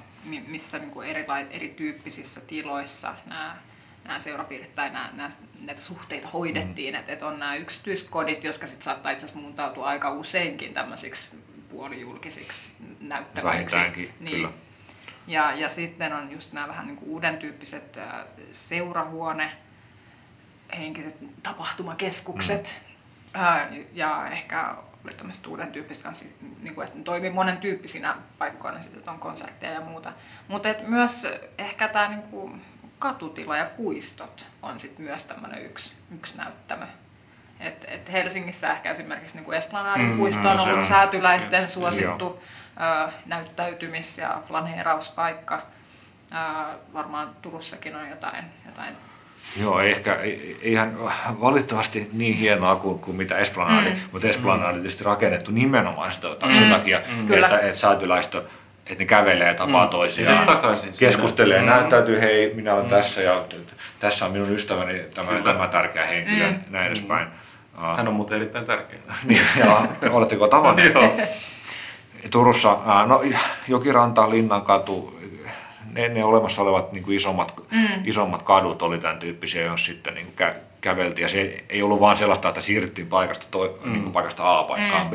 missä 0.47 0.79
niin 0.79 0.91
kuin 0.91 1.07
erilait, 1.07 1.47
erityyppisissä 1.51 2.41
tiloissa 2.41 3.15
nämä, 3.25 3.57
nämä 4.05 4.19
seurapiirit 4.19 4.75
tai 4.75 4.89
nämä, 4.89 5.09
nämä, 5.13 5.29
näitä 5.61 5.81
suhteita 5.81 6.27
hoidettiin. 6.27 6.93
Mm. 6.93 6.99
Että 6.99 7.11
et 7.11 7.21
on 7.21 7.39
nämä 7.39 7.55
yksityiskodit, 7.55 8.43
jotka 8.43 8.67
sitten 8.67 8.83
saattaa 8.83 9.11
itse 9.11 9.25
asiassa 9.25 9.41
muuntautua 9.41 9.87
aika 9.87 10.11
useinkin 10.11 10.73
tämmöisiksi 10.73 11.37
puolijulkisiksi 11.69 12.71
näyttäviksi. 12.99 13.75
niin. 14.19 14.35
kyllä. 14.35 14.49
Ja, 15.27 15.53
ja 15.55 15.69
sitten 15.69 16.13
on 16.13 16.31
just 16.31 16.53
nämä 16.53 16.67
vähän 16.67 16.87
niin 16.87 16.97
kuin 16.97 17.09
uuden 17.09 17.37
tyyppiset 17.37 17.99
seurahuone, 18.51 19.51
henkiset 20.77 21.15
tapahtumakeskukset. 21.43 22.81
Mm. 23.33 23.85
Ja 23.93 24.27
ehkä 24.27 24.75
oli 25.05 25.13
tämmöiset 25.13 25.47
uuden 25.47 25.71
tyyppistä 25.71 26.03
kanssa, 26.03 26.25
niin 26.61 26.75
kuin, 26.75 26.85
että 26.85 26.97
ne 26.97 27.03
toimii 27.03 27.29
monen 27.29 27.57
tyyppisinä 27.57 28.15
paikkoina, 28.37 28.81
sitten 28.81 29.09
on 29.09 29.19
konsertteja 29.19 29.73
ja 29.73 29.81
muuta. 29.81 30.13
Mutta 30.47 30.69
myös 30.87 31.27
ehkä 31.57 31.87
tämä 31.87 32.07
niin 32.07 32.21
kuin, 32.21 32.61
katutila 33.03 33.57
ja 33.57 33.65
puistot 33.77 34.45
on 34.61 34.79
sitten 34.79 35.05
myös 35.05 35.23
tämmöinen 35.23 35.65
yksi, 35.65 35.93
yksi 36.15 36.37
näyttämö. 36.37 36.85
Et, 37.59 37.85
et 37.87 38.11
Helsingissä 38.11 38.73
ehkä 38.73 38.91
esimerkiksi 38.91 39.37
niin 39.37 39.53
Esplanadin 39.53 40.05
mm, 40.05 40.17
puisto 40.17 40.49
on 40.49 40.59
ollut 40.59 40.77
on. 40.77 40.83
säätyläisten 40.83 41.69
suosittu 41.69 42.39
ö, 43.07 43.11
näyttäytymis- 43.25 44.17
ja 44.17 44.41
flaneerauspaikka. 44.47 45.55
Ö, 45.55 46.77
varmaan 46.93 47.29
Turussakin 47.41 47.95
on 47.95 48.09
jotain, 48.09 48.45
jotain 48.65 48.95
Joo, 49.61 49.79
ehkä 49.79 50.19
ihan 50.61 50.97
valitettavasti 51.41 52.09
niin 52.13 52.33
hienoa 52.33 52.75
kuin, 52.75 52.99
kuin 52.99 53.17
mitä 53.17 53.37
Esplanadi, 53.37 53.89
mm. 53.89 53.99
mutta 54.11 54.27
Esplanadi 54.27 54.75
on 54.75 54.81
tietysti 54.81 55.03
rakennettu 55.03 55.51
nimenomaan 55.51 56.11
sitä, 56.11 56.27
mm. 56.45 56.53
sen 56.53 56.69
takia, 56.69 56.99
mm. 56.99 57.33
että, 57.33 57.59
että 57.59 57.77
säätyläistö 57.77 58.43
että 58.85 59.03
ne 59.03 59.05
kävelee 59.05 59.47
ja 59.47 59.53
tapaa 59.53 59.85
mm. 59.85 59.89
toisiaan, 59.89 60.45
takaisin 60.45 60.93
keskustelee, 60.99 61.59
mm. 61.59 61.65
näyttäytyy, 61.65 62.21
hei, 62.21 62.53
minä 62.53 62.73
olen 62.73 62.85
mm. 62.85 62.89
tässä 62.89 63.21
ja 63.21 63.43
tässä 63.99 64.25
on 64.25 64.31
minun 64.31 64.51
ystäväni, 64.51 65.01
tämä, 65.15 65.41
tämä 65.43 65.67
tärkeä 65.67 66.05
henkilö, 66.05 66.51
mm. 66.51 66.59
näin 66.69 66.87
edespäin. 66.87 67.27
Mm. 67.27 67.95
Hän 67.97 68.07
on 68.07 68.13
muuten 68.13 68.35
erittäin 68.37 68.65
tärkeä. 68.65 68.99
niin, 69.25 69.41
ja 69.59 69.87
oletteko 70.11 70.47
tavanneet? 70.47 70.93
Turussa, 72.31 72.77
no 73.05 73.21
Jokiranta, 73.67 74.29
Linnankatu, 74.29 75.19
ne, 75.93 76.07
ne 76.07 76.23
olemassa 76.23 76.61
olevat 76.61 76.91
niin 76.91 77.03
kuin 77.03 77.15
isommat, 77.15 77.53
mm. 77.71 77.87
isommat 78.05 78.43
kadut 78.43 78.81
oli 78.81 78.97
tämän 78.99 79.19
tyyppisiä, 79.19 79.61
jos 79.65 79.85
sitten 79.85 80.15
niin 80.15 80.27
kä, 80.35 80.55
käveltiin. 80.81 81.23
Ja 81.23 81.29
se 81.29 81.63
ei 81.69 81.83
ollut 81.83 81.99
vain 81.99 82.17
sellaista, 82.17 82.49
että 82.49 82.61
siirryttiin 82.61 83.07
paikasta, 83.07 83.47
toi, 83.51 83.79
mm. 83.83 83.91
niin 83.91 84.03
kuin 84.03 84.13
paikasta 84.13 84.59
A 84.59 84.63
paikkaan 84.63 85.07
mm. 85.07 85.09
B, 85.09 85.13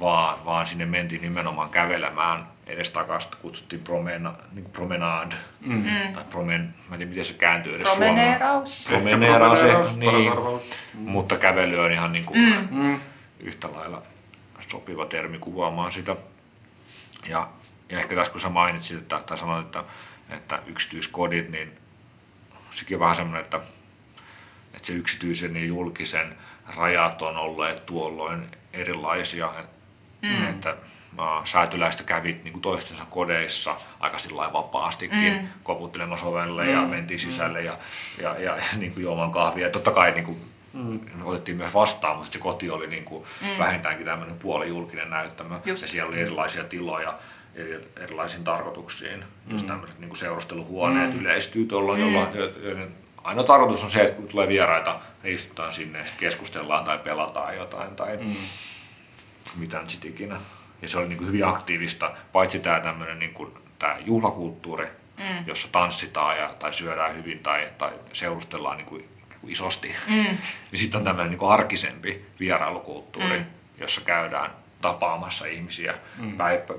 vaan, 0.00 0.44
vaan 0.44 0.66
sinne 0.66 0.86
mentiin 0.86 1.22
nimenomaan 1.22 1.70
kävelemään 1.70 2.46
edes 2.66 2.90
takaisin, 2.90 3.30
kutsuttiin 3.42 3.82
promena, 3.82 4.34
niin 4.52 4.64
kuin 4.64 4.72
promenade, 4.72 5.34
mm. 5.60 5.74
mm. 5.74 6.12
tai 6.14 6.24
promen, 6.30 6.74
mä 6.88 6.94
en 6.94 6.98
tiedä 6.98 7.08
miten 7.08 7.24
se 7.24 7.32
kääntyy 7.32 7.76
edes 7.76 7.88
Promeneeraus. 7.88 8.86
Promeneeraus, 8.88 9.96
niin, 9.96 10.32
mm. 10.94 11.10
mutta 11.10 11.36
kävely 11.36 11.78
on 11.78 11.92
ihan 11.92 12.12
niin 12.12 12.24
kuin 12.24 12.40
mm. 12.40 12.78
mm. 12.78 13.00
yhtä 13.40 13.68
lailla 13.74 14.02
sopiva 14.60 15.06
termi 15.06 15.38
kuvaamaan 15.38 15.92
sitä. 15.92 16.16
Ja 17.28 17.48
ja 17.90 17.98
ehkä 17.98 18.14
tässä 18.14 18.32
kun 18.32 18.40
sä 18.40 18.48
mainitsit 18.48 18.98
että, 18.98 19.22
tai 19.26 19.38
sanoit, 19.38 19.66
että, 19.66 19.84
että 20.30 20.62
yksityiskodit, 20.66 21.50
niin 21.50 21.72
sekin 22.70 22.96
on 22.96 23.00
vähän 23.00 23.14
semmoinen, 23.14 23.44
että, 23.44 23.60
että 24.74 24.86
se 24.86 24.92
yksityisen 24.92 25.56
ja 25.56 25.64
julkisen 25.64 26.36
rajat 26.76 27.22
on 27.22 27.36
olleet 27.36 27.86
tuolloin 27.86 28.46
erilaisia. 28.72 29.54
Mm. 30.22 30.48
Että 30.48 30.76
säätyläistä 31.44 32.02
kävit 32.02 32.44
niin 32.44 32.52
kuin 32.52 32.62
toistensa 32.62 33.04
kodeissa 33.10 33.76
aika 34.00 34.18
sillä 34.18 34.52
vapaastikin, 34.52 35.32
mm. 35.32 35.48
koputtelemassa 35.62 36.26
ovelle 36.26 36.64
mm. 36.64 36.72
ja 36.72 36.82
mentiin 36.82 37.20
sisälle 37.20 37.62
ja, 37.62 37.78
ja, 38.22 38.34
ja, 38.38 38.56
ja 38.56 38.62
niin 38.78 38.92
kuin 38.92 39.02
juomaan 39.02 39.32
kahvia. 39.32 39.66
Ja 39.66 39.70
totta 39.70 39.90
kai 39.90 40.12
niin 40.12 40.24
kuin, 40.24 40.38
mm. 40.72 41.00
otettiin 41.24 41.56
myös 41.56 41.74
vastaan, 41.74 42.16
mutta 42.16 42.32
se 42.32 42.38
koti 42.38 42.70
oli 42.70 42.86
niin 42.86 43.04
kuin 43.04 43.24
mm. 43.40 43.58
vähintäänkin 43.58 44.06
tämmöinen 44.06 44.38
puolijulkinen 44.38 45.10
näyttämö. 45.10 45.58
Just. 45.64 45.82
Ja 45.82 45.88
siellä 45.88 46.08
oli 46.08 46.20
erilaisia 46.20 46.64
tiloja 46.64 47.14
eri, 47.54 47.80
erilaisiin 47.96 48.44
tarkoituksiin. 48.44 49.20
Mm. 49.20 49.52
Jos 49.52 49.62
tämmöiset 49.62 49.98
niin 49.98 50.16
seurusteluhuoneet 50.16 51.14
mm. 51.14 51.20
yleistyy 51.20 51.66
tuolla, 51.66 51.94
mm. 51.94 52.00
jolla, 52.00 52.28
joiden 52.62 52.94
ainoa 53.24 53.44
tarkoitus 53.44 53.84
on 53.84 53.90
se, 53.90 54.00
että 54.00 54.16
kun 54.16 54.28
tulee 54.28 54.48
vieraita, 54.48 55.00
niin 55.22 55.34
istutaan 55.34 55.72
sinne 55.72 55.98
ja 55.98 56.04
keskustellaan 56.16 56.84
tai 56.84 56.98
pelataan 56.98 57.56
jotain 57.56 57.96
tai 57.96 58.16
mm. 58.16 58.36
Mitä 59.56 59.80
nyt 59.80 59.90
sitten 59.90 60.10
ikinä. 60.10 60.40
Ja 60.82 60.88
se 60.88 60.98
oli 60.98 61.08
niin 61.08 61.18
kuin 61.18 61.28
hyvin 61.28 61.44
aktiivista, 61.44 62.12
paitsi 62.32 62.58
tämä 62.58 62.80
tämmöinen 62.80 63.18
niin 63.18 63.34
kuin, 63.34 63.52
tämä 63.78 63.96
juhlakulttuuri, 64.00 64.86
mm. 65.16 65.46
jossa 65.46 65.68
tanssitaan 65.72 66.38
ja, 66.38 66.54
tai 66.58 66.74
syödään 66.74 67.16
hyvin 67.16 67.38
tai, 67.38 67.68
tai 67.78 67.92
seurustellaan 68.12 68.76
niin 68.76 68.86
kuin 68.86 69.08
isosti. 69.46 69.94
Mm. 70.06 70.14
niin 70.70 70.78
sitten 70.78 70.98
on 70.98 71.04
tämmöinen 71.04 71.38
niin 71.38 71.50
arkisempi 71.50 72.26
vierailukulttuuri, 72.40 73.38
mm. 73.38 73.46
jossa 73.78 74.00
käydään 74.00 74.50
tapaamassa 74.80 75.46
ihmisiä. 75.46 75.94
Mm. 76.18 76.36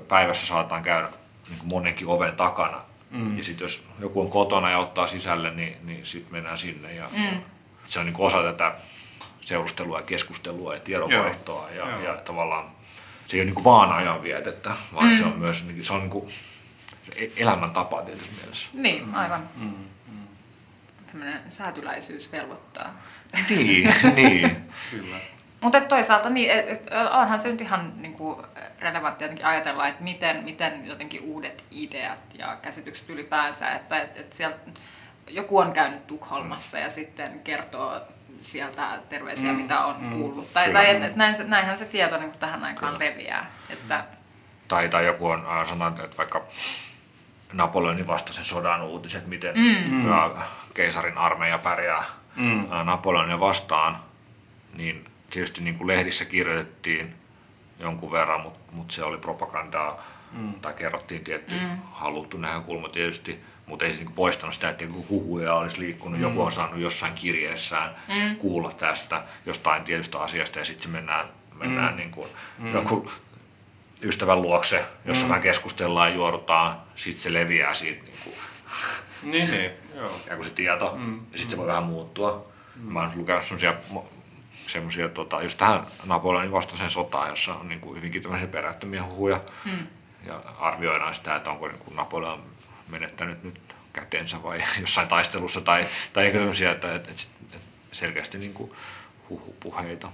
Päivässä 0.08 0.46
saataan 0.46 0.82
käydä 0.82 1.08
niin 1.48 1.60
monenkin 1.64 2.06
oven 2.06 2.36
takana. 2.36 2.80
Mm. 3.10 3.38
Ja 3.38 3.44
sitten 3.44 3.64
jos 3.64 3.84
joku 4.00 4.20
on 4.20 4.30
kotona 4.30 4.70
ja 4.70 4.78
ottaa 4.78 5.06
sisälle, 5.06 5.50
niin, 5.50 5.76
niin 5.82 6.06
sitten 6.06 6.32
mennään 6.32 6.58
sinne. 6.58 6.94
Ja 6.94 7.08
mm. 7.16 7.40
Se 7.84 7.98
on 7.98 8.06
niin 8.06 8.16
osa 8.18 8.42
tätä 8.42 8.72
seurustelua 9.50 9.98
ja 9.98 10.02
keskustelua 10.02 10.74
ja 10.74 10.80
tiedonvaihtoa. 10.80 11.70
Ja, 11.70 11.90
ja, 11.90 12.00
ja 12.00 12.16
tavallaan 12.16 12.70
se 13.26 13.36
ei 13.36 13.42
ole 13.42 13.50
niin 13.50 13.64
vaan 13.64 13.92
ajanvietettä, 13.92 14.70
vaan 14.94 15.08
mm. 15.08 15.16
se 15.16 15.24
on 15.24 15.38
myös 15.38 15.64
se 15.82 15.92
on 15.92 16.10
niin 16.10 16.28
e-, 17.16 17.42
elämäntapa 17.42 18.02
tietysti 18.02 18.34
mielessä. 18.40 18.68
Niin, 18.72 19.14
aivan. 19.14 19.48
Mm. 19.56 19.74
Tämmöinen 21.06 21.40
säätyläisyys 21.48 22.32
velvoittaa. 22.32 22.94
Niin, 23.48 23.94
niin. 24.16 24.56
Kyllä. 24.90 25.16
Mutta 25.60 25.80
toisaalta 25.80 26.28
niin, 26.28 26.50
et, 26.50 26.68
et, 26.68 26.86
onhan 27.10 27.40
se 27.40 27.48
nyt 27.48 27.60
ihan 27.60 27.92
niin 27.96 28.14
kuin 28.14 28.46
relevantti 28.80 29.24
jotenkin 29.24 29.46
ajatella, 29.46 29.88
että 29.88 30.02
miten, 30.02 30.44
miten 30.44 30.86
jotenkin 30.86 31.20
uudet 31.20 31.64
ideat 31.70 32.22
ja 32.38 32.56
käsitykset 32.62 33.10
ylipäänsä, 33.10 33.72
että 33.72 34.00
et, 34.00 34.16
et 34.16 34.32
sieltä 34.32 34.58
joku 35.30 35.58
on 35.58 35.72
käynyt 35.72 36.06
Tukholmassa 36.06 36.78
ja 36.78 36.90
sitten 36.90 37.40
kertoo 37.40 38.00
sieltä 38.40 38.98
terveisiä, 39.08 39.52
mm, 39.52 39.58
mitä 39.58 39.80
on 39.80 39.96
mm, 39.98 40.10
kuullut. 40.10 40.52
Tai, 40.52 40.72
tai 40.72 40.90
et, 40.90 41.02
et 41.02 41.16
näin, 41.16 41.34
näinhän 41.46 41.78
se 41.78 41.84
tieto 41.84 42.16
niin 42.18 42.32
tähän 42.32 42.64
aikaan 42.64 42.98
kyllä. 42.98 43.10
leviää. 43.10 43.50
Että... 43.70 44.04
Tai, 44.68 44.88
tai 44.88 45.06
joku 45.06 45.28
on 45.28 45.46
äh, 45.46 45.68
sanonut, 45.68 46.00
että 46.00 46.16
vaikka 46.16 46.44
Napoleonin 47.52 48.06
vastaisen 48.06 48.44
sodan 48.44 48.82
uutiset, 48.82 49.26
miten 49.26 49.54
mm. 49.56 50.10
keisarin 50.74 51.18
armeija 51.18 51.58
pärjää 51.58 52.04
mm. 52.36 52.66
Napoleonia 52.84 53.40
vastaan, 53.40 53.98
niin 54.74 55.04
tietysti 55.30 55.62
niin 55.62 55.78
kuin 55.78 55.86
lehdissä 55.86 56.24
kirjoitettiin 56.24 57.14
jonkun 57.78 58.12
verran, 58.12 58.40
mutta 58.40 58.72
mut 58.72 58.90
se 58.90 59.04
oli 59.04 59.18
propagandaa 59.18 60.02
mm. 60.32 60.54
tai 60.54 60.74
kerrottiin 60.74 61.24
tietty 61.24 61.54
mm. 61.54 61.78
haluttu 61.92 62.38
näkökulma 62.38 62.88
tietysti, 62.88 63.44
mutta 63.70 63.84
ei 63.84 63.92
se 63.92 63.98
niin 63.98 64.12
poistanut 64.12 64.54
sitä, 64.54 64.68
että 64.68 64.84
huhuja 65.08 65.54
olisi 65.54 65.80
liikkunut, 65.80 66.18
mm. 66.18 66.22
joku 66.22 66.42
on 66.42 66.52
saanut 66.52 66.80
jossain 66.80 67.14
kirjeessään 67.14 67.94
mm. 68.08 68.36
kuulla 68.36 68.72
tästä 68.72 69.22
jostain 69.46 69.84
tietystä 69.84 70.18
asiasta 70.18 70.58
ja 70.58 70.64
sitten 70.64 70.82
se 70.82 70.88
mennään, 70.88 71.26
mennään 71.54 71.92
mm. 71.92 71.96
niin 71.96 72.10
kuin 72.10 72.28
mm. 72.58 72.72
joku 72.72 73.10
ystävän 74.02 74.42
luokse, 74.42 74.84
jossa 75.04 75.24
mm. 75.24 75.28
vähän 75.28 75.42
keskustellaan 75.42 76.10
ja 76.10 76.16
juorutaan, 76.16 76.76
sitten 76.94 77.22
se 77.22 77.32
leviää 77.32 77.74
siitä 77.74 78.02
niin 78.02 78.16
kuin, 78.24 78.34
niin, 79.22 79.50
niin, 79.50 79.70
joo. 79.94 80.20
ja 80.30 80.36
kun 80.36 80.44
se 80.44 80.50
tieto, 80.50 80.94
mm. 80.96 81.16
ja 81.32 81.38
sitten 81.38 81.50
se 81.50 81.56
voi 81.56 81.66
vähän 81.66 81.82
muuttua. 81.82 82.46
Mm. 82.76 82.92
Mä 82.92 83.00
oon 83.00 83.10
lukenut 83.14 83.44
semmoisia, 84.66 85.08
tota, 85.08 85.42
just 85.42 85.58
tähän 85.58 85.86
Napoleonin 86.04 86.52
vastaisen 86.52 86.90
sotaan, 86.90 87.28
jossa 87.28 87.54
on 87.54 87.68
niin 87.68 87.80
kuin 87.80 87.96
hyvinkin 87.96 88.22
perättömiä 88.50 89.04
huhuja. 89.04 89.40
Mm. 89.64 89.86
Ja 90.26 90.42
arvioidaan 90.58 91.14
sitä, 91.14 91.36
että 91.36 91.50
onko 91.50 91.68
niin 91.68 91.78
kuin 91.78 91.96
Napoleon 91.96 92.42
menettänyt 92.90 93.44
nyt 93.44 93.60
kätensä 93.92 94.42
vai 94.42 94.62
jossain 94.80 95.08
taistelussa, 95.08 95.60
tai, 95.60 95.86
tai 96.12 96.24
eikö 96.24 96.38
tämmöisiä, 96.38 96.72
että, 96.72 96.94
että, 96.94 97.10
että 97.10 97.56
selkeästi 97.92 98.38
niin 98.38 98.54
kuin 98.54 98.72
huhupuheita. 99.30 100.12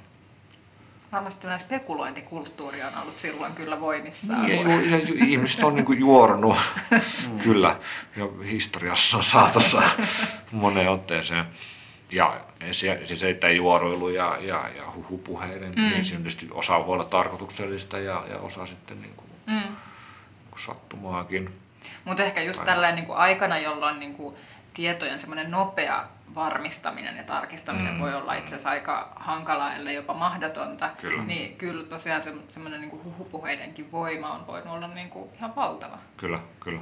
Varmasti 1.13 1.47
spekulointikulttuuri 1.59 2.83
on 2.83 3.03
ollut 3.03 3.21
silloin 3.21 3.53
kyllä 3.53 3.81
voimissaan. 3.81 4.47
Niin, 4.47 4.71
ja, 4.71 4.99
ja, 4.99 5.01
ihmiset 5.15 5.65
on 5.65 5.75
niin 5.75 5.85
kuin 5.85 5.99
juorunut 5.99 6.57
mm. 6.91 7.39
kyllä 7.45 7.77
jo 8.17 8.35
historiassa 8.51 9.23
saatossa 9.23 9.83
moneen 10.53 10.91
otteeseen 10.91 11.45
ja 12.11 12.41
se, 12.73 13.01
se, 13.05 13.17
se 13.17 13.31
että 13.31 13.51
juoruilu 13.51 14.09
ja, 14.09 14.39
ja, 14.41 14.69
ja 14.77 14.83
huhupuheiden, 14.95 15.73
mm. 15.77 15.83
niin 15.83 16.05
siinä 16.05 16.23
tietysti 16.23 16.49
osa 16.51 16.87
voi 16.87 16.95
olla 16.95 17.05
tarkoituksellista 17.05 17.99
ja, 17.99 18.25
ja 18.31 18.39
osa 18.39 18.67
sitten 18.67 19.03
niin 19.03 19.15
kuin, 19.17 19.31
mm. 19.47 19.53
niin 19.53 19.77
kuin 20.51 20.61
sattumaakin. 20.61 21.51
Mutta 22.07 22.23
ehkä 22.23 22.43
just 22.43 22.65
tällainen 22.65 22.97
niin 22.97 23.07
kuin 23.07 23.19
aikana, 23.19 23.59
jolloin 23.59 24.01
niin 24.01 24.15
kuin 24.15 24.37
tietojen 24.75 25.21
semmoinen 25.21 25.51
nopea 25.51 26.05
varmistaminen 26.35 27.17
ja 27.17 27.23
tarkistaminen 27.23 27.95
mm. 27.95 28.01
voi 28.01 28.15
olla 28.15 28.35
itse 28.35 28.55
asiassa 28.55 28.71
aika 28.71 29.13
hankalaa, 29.17 29.75
ellei 29.75 29.95
jopa 29.95 30.15
mahdotonta, 30.15 30.91
kyllä. 31.01 31.23
niin 31.23 31.57
kyllä 31.57 31.85
tosiaan 31.85 32.23
se, 32.23 32.33
semmoinen 32.49 32.81
niin 32.81 32.91
kuin 32.91 33.05
huhupuheidenkin 33.05 33.93
voima 33.93 34.33
on 34.33 34.47
voinut 34.47 34.75
olla 34.75 34.89
niin 34.89 35.11
kuin 35.11 35.31
ihan 35.37 35.57
valtava. 35.57 35.99
Kyllä, 36.17 36.39
kyllä. 36.61 36.81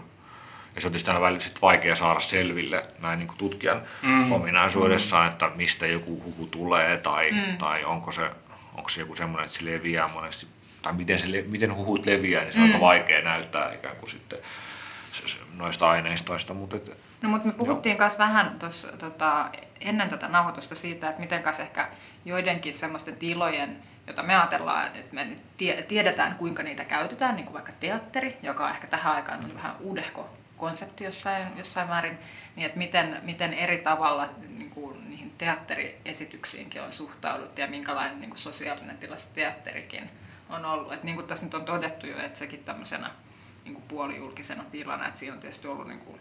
Ja 0.75 0.81
se 0.81 0.87
on 0.87 0.93
tietysti 0.93 1.11
aina 1.11 1.21
välillä 1.21 1.41
sit 1.41 1.63
vaikea 1.63 1.97
saada 1.97 2.21
selville 2.21 2.85
näin 2.99 3.19
niin 3.19 3.27
kuin 3.27 3.39
tutkijan 3.39 3.83
mm. 4.03 4.33
ominaisuudessaan, 4.33 5.27
mm. 5.27 5.33
että 5.33 5.51
mistä 5.55 5.87
joku 5.87 6.23
huhu 6.25 6.47
tulee 6.47 6.97
tai, 6.97 7.31
mm. 7.31 7.59
tai 7.59 7.85
onko, 7.85 8.13
se, 8.13 8.31
onko 8.75 8.89
se 8.89 9.01
joku 9.01 9.17
semmoinen, 9.17 9.47
että 9.47 9.59
se 9.59 9.65
leviää 9.65 10.09
monesti, 10.09 10.47
tai 10.83 10.93
miten, 10.93 11.21
se, 11.21 11.45
miten 11.49 11.75
huhut 11.75 12.07
leviää, 12.07 12.43
niin 12.43 12.53
se 12.53 12.59
on 12.59 12.65
mm. 12.65 12.73
aika 12.73 12.85
vaikea 12.85 13.23
näyttää 13.23 13.73
ikään 13.73 13.97
kuin 13.97 14.11
sitten 14.11 14.39
noista 15.57 15.91
aineistoista. 15.91 16.55
Mutta 16.55 16.77
et, 16.77 16.91
no 17.23 17.29
mutta 17.29 17.49
me 17.49 17.55
puhuttiin 17.55 17.97
myös 17.99 18.19
vähän 18.19 18.59
tossa, 18.59 18.97
tota, 18.97 19.51
ennen 19.81 20.09
tätä 20.09 20.29
nauhoitusta 20.29 20.75
siitä, 20.75 21.09
että 21.09 21.21
miten 21.21 21.43
ehkä 21.61 21.89
joidenkin 22.25 22.75
semmoisten 22.75 23.17
tilojen 23.17 23.83
jota 24.07 24.23
me 24.23 24.37
ajatellaan, 24.37 24.87
että 24.87 25.15
me 25.15 25.37
tiedetään, 25.89 26.35
kuinka 26.35 26.63
niitä 26.63 26.85
käytetään, 26.85 27.37
niin 27.37 27.45
kuin 27.45 27.55
vaikka 27.55 27.73
teatteri, 27.81 28.39
joka 28.43 28.65
on 28.65 28.71
ehkä 28.71 28.87
tähän 28.87 29.15
aikaan 29.15 29.45
on 29.45 29.55
vähän 29.55 29.77
uudehko 29.81 30.31
konsepti 30.57 31.05
jossain, 31.05 31.47
jossain 31.57 31.89
määrin, 31.89 32.19
niin 32.57 32.67
että 32.67 32.79
miten, 32.79 33.21
miten 33.23 33.55
eri 33.55 33.79
tavalla 33.79 34.29
niin 34.49 34.71
kuin 34.71 35.11
niihin 35.11 35.33
teatteriesityksiinkin 35.39 36.83
on 36.83 36.93
suhtauduttu 36.93 37.61
ja 37.61 37.67
minkälainen 37.67 38.21
niin 38.21 38.31
kuin 38.31 38.41
sosiaalinen 38.41 38.99
tila 38.99 39.17
teatterikin 39.35 40.11
on 40.51 40.65
ollut. 40.65 40.93
Et 40.93 41.03
niin 41.03 41.17
kuin 41.17 41.27
tässä 41.27 41.45
nyt 41.45 41.55
on 41.55 41.65
todettu 41.65 42.07
jo, 42.07 42.19
että 42.19 42.39
sekin 42.39 42.65
tämmöisenä 42.65 43.11
niin 43.65 43.75
kuin 43.75 43.85
puolijulkisena 43.89 44.65
tilana, 44.65 45.09
että 45.09 45.21
siinä 45.21 45.35
on 45.35 45.41
tietysti 45.41 45.69
ollut 45.69 45.89
niin 45.89 46.01
kuin 46.01 46.21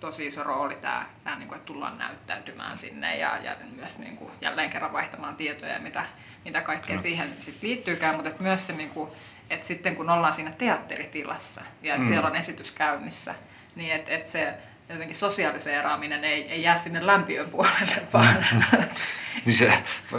tosi 0.00 0.26
iso 0.26 0.42
rooli 0.42 0.74
tämä, 0.74 1.06
tämä 1.24 1.36
niin 1.36 1.48
kuin, 1.48 1.56
että 1.56 1.66
tullaan 1.66 1.98
näyttäytymään 1.98 2.78
sinne 2.78 3.16
ja, 3.18 3.38
ja 3.38 3.56
myös 3.76 3.98
niin 3.98 4.16
kuin, 4.16 4.30
jälleen 4.40 4.70
kerran 4.70 4.92
vaihtamaan 4.92 5.36
tietoja, 5.36 5.78
mitä, 5.78 6.06
mitä 6.44 6.60
kaikkea 6.60 6.96
no. 6.96 7.02
siihen 7.02 7.28
sit 7.38 7.62
liittyykään, 7.62 8.14
mutta 8.14 8.30
että 8.30 8.42
myös 8.42 8.66
se, 8.66 8.72
niin 8.72 8.90
kuin, 8.90 9.10
että 9.50 9.66
sitten 9.66 9.96
kun 9.96 10.10
ollaan 10.10 10.32
siinä 10.32 10.50
teatteritilassa 10.50 11.60
ja 11.82 11.94
että 11.94 12.04
mm. 12.04 12.08
siellä 12.08 12.28
on 12.28 12.36
esitys 12.36 12.72
käynnissä, 12.72 13.34
niin 13.76 13.92
että 13.92 14.12
et 14.12 14.28
se 14.28 14.54
jotenkin 14.88 15.16
sosiaaliseeraaminen 15.16 16.24
ei, 16.24 16.48
ei 16.48 16.62
jää 16.62 16.76
sinne 16.76 17.06
lämpiön 17.06 17.50
puolelle, 17.50 18.02
vaan... 18.12 18.46
niin 19.44 19.54
se, 19.54 19.72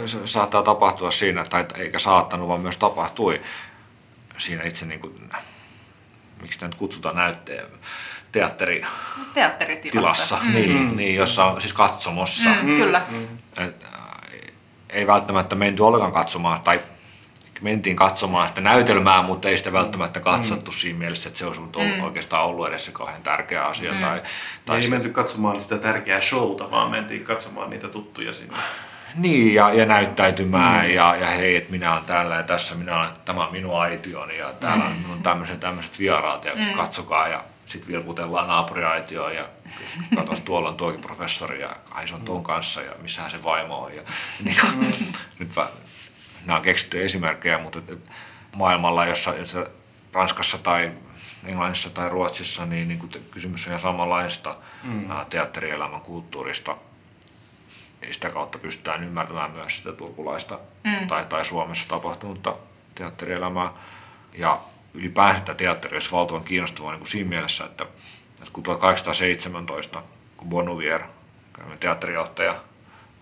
se 0.06 0.26
saattaa 0.26 0.62
tapahtua 0.62 1.10
siinä, 1.10 1.44
tai 1.44 1.66
eikä 1.74 1.98
saattanut, 1.98 2.48
vaan 2.48 2.60
myös 2.60 2.76
tapahtui 2.76 3.40
siinä 4.38 4.62
itse 4.62 4.86
niin 4.86 5.00
kuin, 5.00 5.30
miksi 6.42 6.58
tämä 6.58 6.68
nyt 6.68 6.78
kutsutaan 6.78 7.16
näytteen, 7.16 7.66
teatteri, 8.32 8.84
teatteritilassa, 9.34 10.38
mm. 10.42 10.52
niin, 10.52 10.72
mm. 10.72 10.96
niin, 10.96 11.14
jossa 11.14 11.44
on 11.44 11.60
siis 11.60 11.72
katsomossa. 11.72 12.50
Mm, 12.50 12.76
kyllä. 12.76 13.02
Et, 13.56 13.86
ei 14.90 15.06
välttämättä 15.06 15.54
menty 15.54 15.82
ollenkaan 15.82 16.12
katsomaan, 16.12 16.60
tai 16.60 16.80
mentiin 17.60 17.96
katsomaan 17.96 18.48
sitä 18.48 18.60
näytelmää, 18.60 19.22
mutta 19.22 19.48
ei 19.48 19.58
sitä 19.58 19.72
välttämättä 19.72 20.20
katsottu 20.20 20.70
mm. 20.70 20.76
siinä 20.76 20.98
mielessä, 20.98 21.28
että 21.28 21.38
se 21.38 21.46
olisi 21.46 21.60
ollut 21.60 21.76
mm. 21.76 22.02
oikeastaan 22.04 22.44
ollut 22.44 22.68
edes 22.68 22.84
se 22.84 22.92
kauhean 22.92 23.22
tärkeä 23.22 23.64
asia. 23.64 23.92
Mm. 23.92 23.98
Tai, 23.98 24.22
tai 24.64 24.76
ei 24.76 24.82
se... 24.82 24.90
menty 24.90 25.08
katsomaan 25.08 25.62
sitä 25.62 25.78
tärkeää 25.78 26.20
showta, 26.20 26.70
vaan 26.70 26.90
mentiin 26.90 27.24
katsomaan 27.24 27.70
niitä 27.70 27.88
tuttuja 27.88 28.32
sinne. 28.32 28.56
Niin, 29.14 29.54
ja, 29.54 29.72
ja 29.72 29.86
näyttäytymään, 29.86 30.86
mm. 30.86 30.94
ja, 30.94 31.16
ja 31.16 31.26
hei, 31.26 31.56
että 31.56 31.70
minä 31.70 31.92
olen 31.92 32.04
täällä 32.04 32.34
ja 32.34 32.42
tässä, 32.42 32.74
minä 32.74 33.00
olen, 33.00 33.08
tämä 33.24 33.46
on 33.46 33.52
minun 33.52 33.80
aitioni, 33.80 34.38
ja 34.38 34.52
täällä 34.60 34.84
mm. 34.84 35.12
on 35.12 35.22
tämmöiset, 35.22 35.60
tämmöiset 35.60 35.98
vieraat, 35.98 36.44
ja 36.44 36.52
mm. 36.54 36.72
katsokaa, 36.72 37.28
ja 37.28 37.44
sitten 37.66 37.92
vilkutellaan 37.92 38.48
naapuriaitioon, 38.48 39.34
ja 39.34 39.44
katsos, 40.16 40.40
tuolla 40.40 40.68
on 40.68 40.76
tuokin 40.76 41.00
professori, 41.00 41.60
ja 41.60 41.76
ai 41.90 42.08
se 42.08 42.14
on 42.14 42.22
tuon 42.22 42.42
kanssa, 42.42 42.82
ja 42.82 42.92
missähän 43.02 43.30
se 43.30 43.42
vaimo 43.42 43.78
on, 43.78 43.96
ja 43.96 44.02
niin, 44.44 44.56
mm. 44.76 44.92
nyt 45.38 45.50
nämä 46.46 46.56
on 46.56 46.62
keksitty 46.62 47.04
esimerkkejä, 47.04 47.58
mutta 47.58 47.78
maailmalla, 48.56 49.06
jossa, 49.06 49.34
jossa 49.34 49.66
Ranskassa 50.12 50.58
tai 50.58 50.92
Englannissa 51.46 51.90
tai 51.90 52.08
Ruotsissa, 52.08 52.66
niin, 52.66 52.88
niin 52.88 53.10
kysymys 53.30 53.66
on 53.66 53.70
ihan 53.70 53.80
samanlaista 53.80 54.56
mm. 54.82 55.08
teatterielämän 55.30 56.00
kulttuurista. 56.00 56.76
Ja 58.02 58.14
sitä 58.14 58.30
kautta 58.30 58.58
pystytään 58.58 59.04
ymmärtämään 59.04 59.50
myös 59.50 59.76
sitä 59.76 59.92
turkulaista 59.92 60.58
mm. 60.84 61.06
tai, 61.06 61.24
tai 61.24 61.44
Suomessa 61.44 61.88
tapahtunutta 61.88 62.54
teatterielämää. 62.94 63.70
Ja 64.34 64.60
ylipäänsä 64.94 65.40
tämä 65.40 65.56
teatteri 65.56 65.96
olisi 65.96 66.12
valtavan 66.12 66.44
kiinnostavaa 66.44 66.92
niin 66.92 67.00
kuin 67.00 67.08
siinä 67.08 67.28
mielessä, 67.28 67.64
että, 67.64 67.84
että 68.38 68.50
kun 68.52 68.62
1817, 68.62 70.02
kun 70.36 70.48
Bonuvier, 70.48 71.02
teatterijohtaja, 71.80 72.56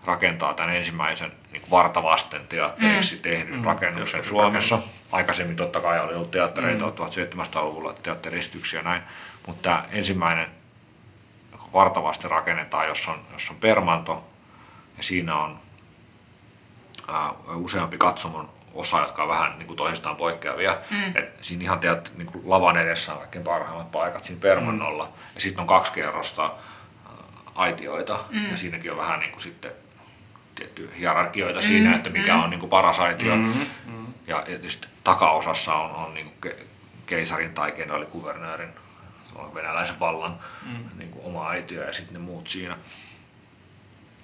rakentaa 0.05 0.53
tämän 0.53 0.75
ensimmäisen 0.75 1.31
niin 1.51 1.61
vartavasten 1.71 2.47
teatteriksi 2.47 3.15
mm. 3.15 3.21
tehdyn 3.21 3.55
mm. 3.55 3.63
rakennuksen 3.63 4.19
mm. 4.19 4.23
Suomessa. 4.23 4.79
Aikaisemmin 5.11 5.55
totta 5.55 5.81
kai 5.81 5.99
oli 5.99 6.13
ollut 6.13 6.31
teattereita 6.31 6.85
mm. 6.85 6.91
1700-luvulla, 6.91 7.93
teatteristyksiä 7.93 8.79
ja 8.79 8.83
näin, 8.83 9.01
mutta 9.47 9.61
tämä 9.61 9.85
ensimmäinen 9.91 10.47
vartavasten 11.73 12.31
rakennetaan, 12.31 12.87
jossa 12.87 13.11
on, 13.11 13.19
jossa 13.33 13.53
on 13.53 13.59
permanto, 13.59 14.27
ja 14.97 15.03
siinä 15.03 15.37
on 15.37 15.59
ää, 17.07 17.31
useampi 17.55 17.97
katsomon 17.97 18.49
osa, 18.73 18.99
jotka 18.99 19.23
on 19.23 19.29
vähän 19.29 19.57
niin 19.57 19.67
kuin 19.67 19.77
toisistaan 19.77 20.15
poikkeavia. 20.15 20.77
Mm. 20.91 21.15
Et 21.15 21.43
siinä 21.43 21.63
ihan 21.63 21.79
teet 21.79 22.13
niin 22.17 22.27
kuin 22.27 22.49
lavan 22.49 22.77
edessä 22.77 23.13
on 23.13 23.19
kaikkein 23.19 23.45
parhaimmat 23.45 23.91
paikat 23.91 24.25
siinä 24.25 24.41
permannolla. 24.41 25.05
Mm. 25.05 25.11
Ja 25.35 25.41
sitten 25.41 25.61
on 25.61 25.67
kaksi 25.67 25.91
kerrosta 25.91 26.43
ää, 26.43 26.51
aitioita 27.55 28.19
mm. 28.29 28.49
ja 28.51 28.57
siinäkin 28.57 28.91
on 28.91 28.97
vähän 28.97 29.19
niin 29.19 29.31
kuin 29.31 29.41
sitten 29.41 29.71
tiettyjä 30.55 30.91
hierarkioita 30.97 31.59
mm. 31.59 31.65
siinä, 31.65 31.95
että 31.95 32.09
mikä 32.09 32.33
mm. 32.33 32.43
on 32.43 32.49
niin 32.49 32.59
kuin 32.59 32.69
paras 32.69 32.99
aitio. 32.99 33.35
Mm-hmm. 33.35 33.65
Mm. 33.85 34.05
Ja, 34.27 34.41
tietysti 34.41 34.87
takaosassa 35.03 35.75
on, 35.75 35.91
on 35.91 36.13
niin 36.13 36.31
kuin 36.41 36.53
keisarin 37.05 37.53
tai 37.53 37.73
kuvernöörin 38.11 38.69
venäläisen 39.53 39.99
vallan 39.99 40.39
mm. 40.65 40.97
niin 40.97 41.09
kuin 41.09 41.25
oma 41.25 41.47
aitio 41.47 41.83
ja 41.83 41.93
sitten 41.93 42.13
ne 42.13 42.19
muut 42.19 42.47
siinä. 42.47 42.77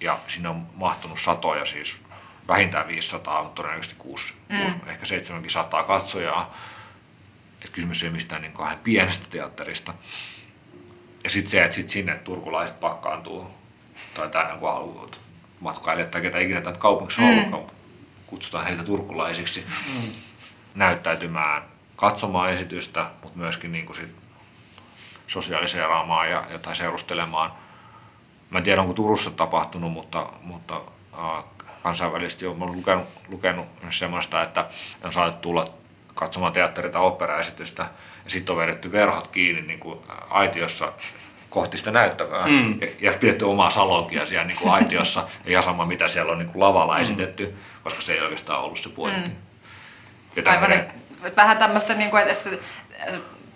Ja 0.02 0.20
sinne 0.28 0.50
on 0.50 0.68
mahtunut 0.76 1.20
satoja, 1.20 1.66
siis 1.66 2.02
vähintään 2.48 2.88
500, 2.88 3.44
mutta 3.44 3.56
todennäköisesti 3.56 3.96
6, 3.98 4.34
mm. 4.50 4.58
6 4.64 4.76
ehkä 4.88 5.06
700 5.06 5.84
katsojaa. 5.84 6.58
Et 7.64 7.70
kysymys 7.70 8.04
ei 8.04 8.10
mistään 8.10 8.42
niin 8.42 8.52
kahden 8.52 8.80
pienestä 8.80 9.26
teatterista. 9.30 9.94
Ja 11.24 11.30
sitten 11.30 11.52
se, 11.52 11.64
että 11.64 11.76
sit 11.76 11.90
sinne 11.90 12.16
turkulaiset 12.16 12.80
pakkaantuu, 12.80 13.52
tai 14.14 14.30
tänne 14.30 14.58
kun 14.58 14.74
haluaa 14.74 15.08
matkailijat 15.60 16.12
tai 16.12 16.22
ketä 16.22 16.40
ikinä 16.40 16.62
tämän 16.62 16.80
kaupungissa 16.80 17.22
mm. 17.22 17.54
ollut, 17.54 17.74
kutsutaan 18.28 18.66
heitä 18.66 18.84
turkulaisiksi, 18.84 19.66
mm. 19.88 20.12
näyttäytymään, 20.76 21.64
katsomaan 21.96 22.54
esitystä, 22.54 23.10
mutta 23.22 23.38
myöskin 23.38 23.72
niin 23.72 23.86
kuin 23.86 23.96
sit 23.96 24.16
sosiaaliseeraamaan 25.28 26.30
ja, 26.30 26.46
ja 26.50 26.60
tai 26.60 26.76
seurustelemaan. 26.76 27.52
Mä 28.52 28.58
en 28.58 28.64
tiedä, 28.64 28.82
onko 28.82 28.94
Turussa 28.94 29.32
tapahtunut, 29.32 29.92
mutta, 29.92 30.30
mutta 30.42 30.82
äh, 31.14 31.44
kansainvälisesti 31.84 32.46
olen 32.46 32.74
lukenut, 32.74 33.08
lukenut 33.28 33.66
semmoista, 33.90 34.44
että 34.44 34.66
on 35.04 35.12
saatu 35.12 35.38
tulla 35.42 35.74
katsomaan 36.16 36.54
teatteri- 36.54 36.90
tai 36.90 37.02
operaesitystä 37.02 37.84
ja 38.24 38.30
sitten 38.30 38.54
on 38.54 38.62
vedetty 38.62 38.92
verhot 38.92 39.28
kiinni 39.28 39.62
niin 39.62 39.80
kuin 39.80 40.00
aitiossa 40.30 40.94
kohti 41.50 41.78
sitä 41.78 41.92
näyttävää 41.92 42.48
mm. 42.48 42.82
ja, 42.82 42.88
ja 43.00 43.14
pidetty 43.20 43.46
omaa 43.46 43.70
salonkia 43.70 44.26
siellä 44.26 44.48
niin 44.48 44.58
kuin 44.58 44.72
aitiossa 44.78 45.20
ja 45.20 45.52
ihan 45.52 45.64
sama 45.64 45.86
mitä 45.86 46.08
siellä 46.08 46.32
on 46.32 46.40
niin 46.40 46.50
kuin 46.50 46.60
lavalla 46.60 46.96
mm. 46.96 47.02
esitetty, 47.02 47.56
koska 47.84 48.02
se 48.02 48.14
ei 48.14 48.22
oikeastaan 48.22 48.64
ollut 48.64 48.80
se 48.80 48.90
pointti. 48.90 49.30
Mm. 49.30 50.44
Aivan, 50.46 50.84
vähän 51.36 51.58
tämmöistä, 51.58 51.94
niin 51.94 52.10
kuin, 52.10 52.28
että 52.28 52.44
se, 52.44 52.60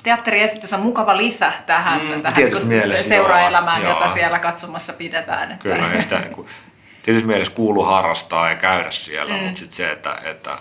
teatteriesitys 0.05 0.73
on 0.73 0.79
mukava 0.79 1.17
lisä 1.17 1.53
tähän, 1.65 2.01
mm, 2.01 2.21
tähän 2.21 2.67
mielessä, 2.67 3.07
seuraelämään, 3.07 3.81
joo, 3.81 3.91
jota 3.91 4.05
joo. 4.05 4.13
siellä 4.13 4.39
katsomassa 4.39 4.93
pidetään. 4.93 5.51
Että... 5.51 5.63
Kyllä, 5.63 5.87
ja 5.93 6.01
sitä, 6.01 6.19
niin 6.19 6.31
kuin, 6.31 6.47
tietysti 7.03 7.27
mielessä 7.27 7.53
kuuluu 7.53 7.83
harrastaa 7.83 8.49
ja 8.49 8.55
käydä 8.55 8.91
siellä, 8.91 9.37
mm. 9.37 9.43
mutta 9.43 9.59
sitten 9.59 9.77
se, 9.77 9.91
että, 9.91 10.21
että 10.23 10.57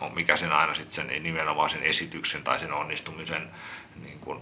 on 0.00 0.14
mikä 0.14 0.36
sen 0.36 0.52
aina 0.52 0.74
sitten 0.74 0.94
sen 0.94 1.06
niin 1.06 1.22
nimenomaan 1.22 1.70
sen 1.70 1.82
esityksen 1.82 2.42
tai 2.42 2.58
sen 2.58 2.72
onnistumisen 2.72 3.50
niin 4.04 4.18
kuin, 4.20 4.40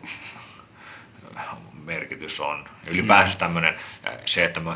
merkitys 1.85 2.41
on. 2.41 2.65
Ylipäänsä 2.87 3.39
tämmöinen, 3.39 3.75
se, 4.27 4.45
että 4.45 4.61
me, 4.61 4.71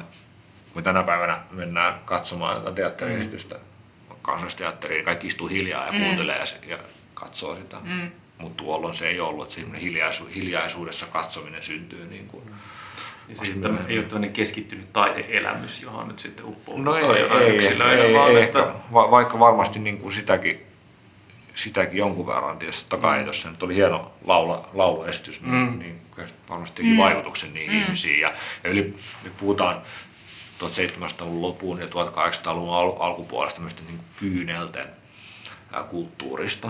me 0.75 0.83
tänä 0.83 1.03
päivänä 1.03 1.38
mennään 1.51 1.95
katsomaan 2.05 2.75
teatteriesitystä, 2.75 3.55
mm. 3.55 4.16
kansallisteatteriin, 4.23 5.05
kaikki 5.05 5.27
istuu 5.27 5.49
hiljaa 5.49 5.87
ja 5.87 5.92
mm. 5.92 5.99
kuuntelee 5.99 6.38
ja, 6.38 6.45
ja 6.66 6.79
katsoo 7.14 7.57
sitä. 7.57 7.77
Mm 7.83 8.11
mutta 8.38 8.64
tuolloin 8.64 8.94
se 8.94 9.09
ei 9.09 9.20
ollut, 9.20 9.59
että 9.59 9.79
hiljaisu, 9.79 10.29
hiljaisuudessa 10.35 11.07
katsominen 11.07 11.62
syntyy 11.62 12.07
niin 12.07 12.27
kuin, 12.27 12.44
niin 13.29 13.37
siitä 13.37 13.68
ei 13.88 13.99
ole 13.99 14.07
tämmöinen 14.07 14.33
keskittynyt 14.33 14.92
taideelämys, 14.92 15.83
johon 15.83 16.09
nyt 16.09 16.18
sitten 16.18 16.44
uppoutuu 16.44 16.83
no 16.83 16.94
ei, 16.94 17.05
ei, 17.05 17.55
yksilöinä, 17.55 18.03
ei, 18.03 18.14
vaan 18.14 18.31
ei, 18.31 18.42
että... 18.42 18.59
Ehkä, 18.59 18.72
va, 18.92 19.11
vaikka 19.11 19.38
varmasti 19.38 19.79
niin 19.79 19.99
kuin 19.99 20.12
sitäkin, 20.12 20.66
sitäkin 21.55 21.99
jonkun 21.99 22.27
verran 22.27 22.59
tietysti 22.59 22.87
takaa, 22.88 23.18
mm. 23.18 23.27
jos 23.27 23.42
se 23.42 23.51
nyt 23.51 23.62
oli 23.62 23.75
hieno 23.75 24.12
laula, 24.25 24.70
lauluesitys, 24.72 25.42
niin, 25.42 25.55
mm. 25.55 25.79
niin 25.79 26.01
varmasti 26.51 26.83
teki 26.83 26.94
mm. 26.94 26.99
vaikutuksen 26.99 27.55
niihin 27.55 27.75
mm. 27.75 27.83
ihmisiin. 27.83 28.20
Ja, 28.20 28.33
ja 28.64 28.70
yli, 28.70 28.94
nyt 29.25 29.37
puhutaan 29.37 29.83
1700-luvun 30.61 31.42
loppuun 31.42 31.81
ja 31.81 31.87
1800-luvun 31.87 32.75
al, 32.75 32.92
alkupuolesta 32.99 33.55
tämmöistä 33.55 33.83
niin 33.87 34.01
kyynelten 34.20 34.87
kulttuurista. 35.90 36.68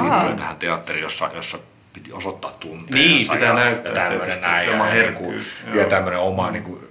Liittyen 0.00 0.36
tähän 0.36 0.56
teatteriin, 0.56 1.02
jossa, 1.02 1.30
jossa 1.34 1.58
piti 1.92 2.12
osoittaa 2.12 2.52
tunteensa. 2.60 2.94
Niin, 2.94 3.28
pitää 3.30 3.48
ja, 3.48 3.54
näyttää 3.54 3.94
tämmöinen 3.94 4.40
näin. 4.40 4.68
Ja, 4.70 4.84
niinku- 5.02 5.34
ja 5.74 5.86
tämmöinen 5.86 6.20
oma 6.20 6.46
mm. 6.46 6.52
niin 6.52 6.62
kuin, 6.62 6.88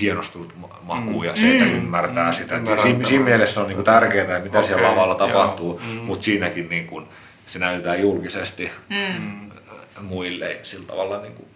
hienostunut 0.00 0.54
maku 0.82 1.20
mm. 1.20 1.24
ja 1.24 1.36
se, 1.36 1.50
että 1.50 1.64
mm. 1.64 1.70
ymmärtää 1.70 2.26
mm. 2.26 2.32
sitä. 2.32 2.56
Ymmärrää. 2.56 2.82
Siinä, 2.82 3.04
siinä 3.04 3.24
mielessä 3.24 3.60
on 3.60 3.66
niin 3.66 3.76
kuin 3.76 3.84
tärkeää, 3.84 4.38
mitä 4.38 4.58
okay. 4.58 4.68
siellä 4.68 4.90
lavalla 4.90 5.14
tapahtuu, 5.14 5.80
mm. 5.84 5.96
mutta 5.96 6.24
siinäkin 6.24 6.68
niin 6.68 6.86
kuin, 6.86 7.06
se 7.46 7.58
näytetään 7.58 8.00
julkisesti 8.00 8.72
mm. 8.88 9.50
muille 10.00 10.56
sillä 10.62 10.86
tavalla. 10.86 11.20
Niin 11.20 11.34
kuin. 11.34 11.48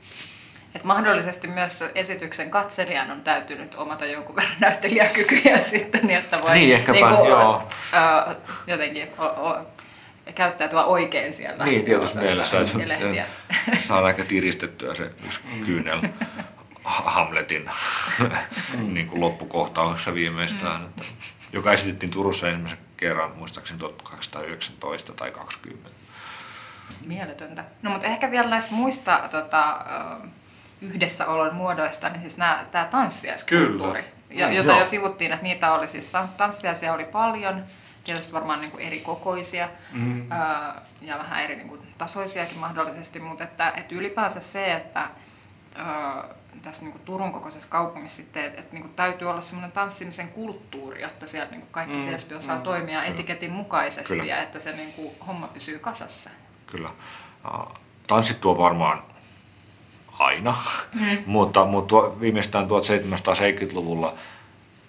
Et 0.75 0.85
mahdollisesti 0.85 1.49
myös 1.49 1.85
esityksen 1.95 2.51
katselijan 2.51 3.11
on 3.11 3.21
täytynyt 3.21 3.75
omata 3.75 4.07
jonkun 4.07 4.37
verran 4.37 4.57
näyttelijäkykyjä 4.61 5.59
sitten, 5.71 6.07
niin 6.07 6.19
että 6.19 6.43
voi 6.43 6.55
niin, 6.55 6.75
ehkäpä, 6.75 6.93
niin 6.93 7.17
kuin, 7.17 7.29
joo. 7.29 7.69
Ö, 8.29 8.35
jotenkin 8.67 9.09
o, 9.19 9.25
o, 9.25 9.67
käyttäytyä 10.35 10.85
oikein 10.85 11.35
siellä. 11.35 11.65
Niin, 11.65 11.85
tietysti 11.85 12.19
mielessä. 12.19 12.61
Että 12.61 13.27
saa 13.79 14.05
aika 14.05 14.25
tiristettyä 14.25 14.95
se 14.95 15.11
mm. 15.55 15.65
kyynel 15.65 16.01
Hamletin 16.85 17.71
niin 18.83 19.07
kuin 19.07 19.21
loppukohtauksessa 19.21 20.15
viimeistään, 20.15 20.81
mm. 20.81 20.87
että, 20.87 21.03
joka 21.53 21.73
esitettiin 21.73 22.11
Turussa 22.11 22.49
ensimmäisen 22.49 22.79
kerran, 22.97 23.37
muistaakseni 23.37 23.81
1219 23.81 25.13
tai 25.13 25.31
20. 25.31 25.91
Mieletöntä. 27.07 27.65
No 27.83 27.91
mutta 27.91 28.07
ehkä 28.07 28.31
vielä 28.31 28.49
näistä 28.49 28.75
muista 28.75 29.21
tota, 29.31 29.85
yhdessäolon 30.81 31.55
muodoista, 31.55 32.09
niin 32.09 32.21
siis 32.21 32.37
nämä, 32.37 32.67
tämä 32.71 32.85
tanssiaiskulttuuri, 32.85 34.05
Kyllä. 34.29 34.53
jota 34.53 34.71
Joo. 34.71 34.79
jo 34.79 34.85
sivuttiin, 34.85 35.33
että 35.33 35.43
niitä 35.43 35.73
oli 35.73 35.89
siis, 35.89 36.13
tanssiaisia 36.37 36.93
oli 36.93 37.05
paljon, 37.05 37.63
tietysti 38.05 38.33
varmaan 38.33 38.61
niin 38.61 38.71
kuin 38.71 38.87
eri 38.87 39.01
kokoisia 39.01 39.69
mm. 39.93 40.33
ää, 40.33 40.83
ja 41.01 41.19
vähän 41.19 41.45
eri 41.45 41.57
niin 41.57 41.69
kuin 41.69 41.81
tasoisiakin 41.99 42.59
mahdollisesti, 42.59 43.21
mutta 43.21 43.45
että, 43.45 43.73
että 43.77 43.95
ylipäänsä 43.95 44.41
se, 44.41 44.73
että 44.73 45.09
ää, 45.75 46.25
tässä 46.63 46.83
niin 46.83 46.93
kuin 46.93 47.03
Turun 47.05 47.33
kokoisessa 47.33 47.69
kaupungissa 47.69 48.17
sitten, 48.17 48.45
että, 48.45 48.61
että 48.61 48.73
niin 48.73 48.83
kuin 48.83 48.95
täytyy 48.95 49.31
olla 49.31 49.41
semmoinen 49.41 49.73
tanssimisen 49.73 50.29
kulttuuri, 50.29 51.03
jotta 51.03 51.27
siellä 51.27 51.51
niin 51.51 51.61
kuin 51.61 51.73
kaikki 51.73 51.97
mm. 51.97 52.05
tietysti 52.05 52.35
osaa 52.35 52.57
mm. 52.57 52.63
toimia 52.63 53.01
Kyllä. 53.01 53.15
etiketin 53.15 53.53
mukaisesti 53.53 54.09
Kyllä. 54.09 54.25
ja 54.25 54.43
että 54.43 54.61
se 54.61 54.73
niin 54.73 54.93
kuin 54.93 55.15
homma 55.27 55.49
pysyy 55.49 55.79
kasassa. 55.79 56.31
Kyllä. 56.67 56.91
Tanssit 58.07 58.41
tuo 58.41 58.59
varmaan 58.59 59.03
aina, 60.19 60.57
mm. 60.95 61.19
mutta, 61.27 61.65
mutta 61.65 62.21
viimeistään 62.21 62.67
1770-luvulla 62.67 64.15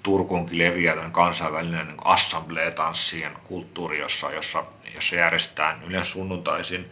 Turkuunkin 0.06 0.58
leviää 0.58 1.10
kansainvälinen 1.12 1.88
niin 1.88 1.98
assemblee-tanssien 2.04 3.38
kulttuuri, 3.44 4.00
jossa, 4.00 4.32
jossa, 4.32 4.64
jossa 4.96 5.16
järjestetään 5.16 5.84
yleensä 5.84 6.12
sunnuntaisin 6.12 6.92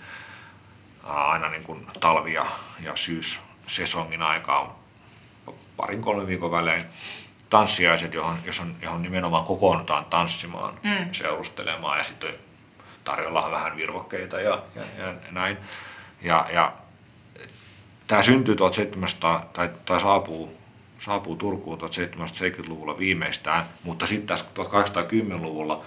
aina 1.04 1.50
niin 1.50 1.64
kuin 1.64 1.88
talvi- 2.00 2.34
ja, 2.34 2.46
ja 2.80 2.96
syyssesongin 2.96 4.22
aikaan 4.22 4.72
parin 5.78 6.02
kolmen 6.02 6.28
viikon 6.28 6.52
välein 6.52 6.82
tanssiaiset, 7.50 8.14
johon, 8.14 8.38
johon, 8.46 8.76
johon 8.82 9.02
nimenomaan 9.02 9.44
kokoonnutaan 9.44 10.06
tanssimaan, 10.06 10.74
mm. 10.84 11.12
seurustelemaan 11.12 11.98
ja 11.98 12.04
sitten 12.04 12.34
tarjolla 13.04 13.52
vähän 13.52 13.78
virvokkeita 13.78 14.40
ja, 14.40 14.60
ja, 14.76 14.84
ja 14.98 15.14
näin. 15.32 15.58
Ja, 16.22 16.48
ja 16.54 16.74
tämä 18.08 18.22
syntyy 18.22 18.56
1700 18.56 19.46
tai, 19.54 19.70
tai 19.86 20.02
saapuu 20.02 20.63
saapuu 21.04 21.36
Turkuun 21.36 21.80
1770-luvulla 21.82 22.98
viimeistään, 22.98 23.66
mutta 23.84 24.08
sitten 24.08 24.28
tässä 24.28 24.46
1810-luvulla, 24.56 25.84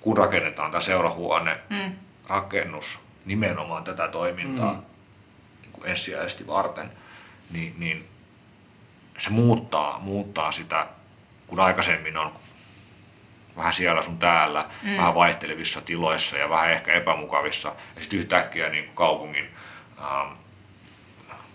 kun 0.00 0.16
rakennetaan 0.16 0.70
tämä 0.70 0.80
seurahuone, 0.80 1.58
mm. 1.70 1.92
rakennus 2.28 2.98
nimenomaan 3.24 3.84
tätä 3.84 4.08
toimintaa 4.08 4.72
mm. 4.72 4.82
niin 5.62 5.90
ensisijaisesti 5.90 6.46
varten, 6.46 6.90
niin, 7.52 7.74
niin 7.78 8.08
se 9.18 9.30
muuttaa, 9.30 9.98
muuttaa 9.98 10.52
sitä, 10.52 10.86
kun 11.46 11.60
aikaisemmin 11.60 12.16
on 12.16 12.32
vähän 13.56 13.72
siellä 13.72 14.02
sun 14.02 14.18
täällä, 14.18 14.64
mm. 14.82 14.96
vähän 14.96 15.14
vaihtelevissa 15.14 15.80
tiloissa 15.80 16.36
ja 16.36 16.48
vähän 16.48 16.72
ehkä 16.72 16.92
epämukavissa, 16.92 17.68
ja 17.96 18.00
sitten 18.00 18.18
yhtäkkiä 18.18 18.68
niin 18.68 18.84
kuin 18.84 18.96
kaupungin 18.96 19.48
ähm, 19.98 20.32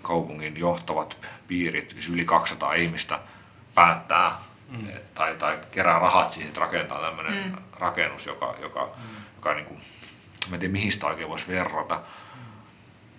kaupungin 0.06 0.58
johtavat 0.58 1.18
piirit, 1.48 1.90
siis 1.90 2.10
yli 2.10 2.26
200 2.26 2.74
ihmistä, 2.74 3.20
päättää 3.76 4.38
mm. 4.70 4.88
tai, 5.14 5.36
tai 5.36 5.60
kerää 5.72 6.00
rahat 6.00 6.32
siihen, 6.32 6.48
että 6.48 6.62
rakentaa 6.62 7.02
tämmöinen 7.02 7.46
mm. 7.46 7.56
rakennus, 7.80 8.26
joka, 8.26 8.56
joka, 8.62 8.86
mm. 8.86 9.16
joka 9.36 9.54
niin 9.54 9.66
kuin, 9.66 9.82
mä 10.50 10.56
en 10.56 10.60
tiedä 10.60 10.72
mihin 10.72 10.92
sitä 10.92 11.08
oikein 11.08 11.30
voisi 11.30 11.48
verrata. 11.48 12.02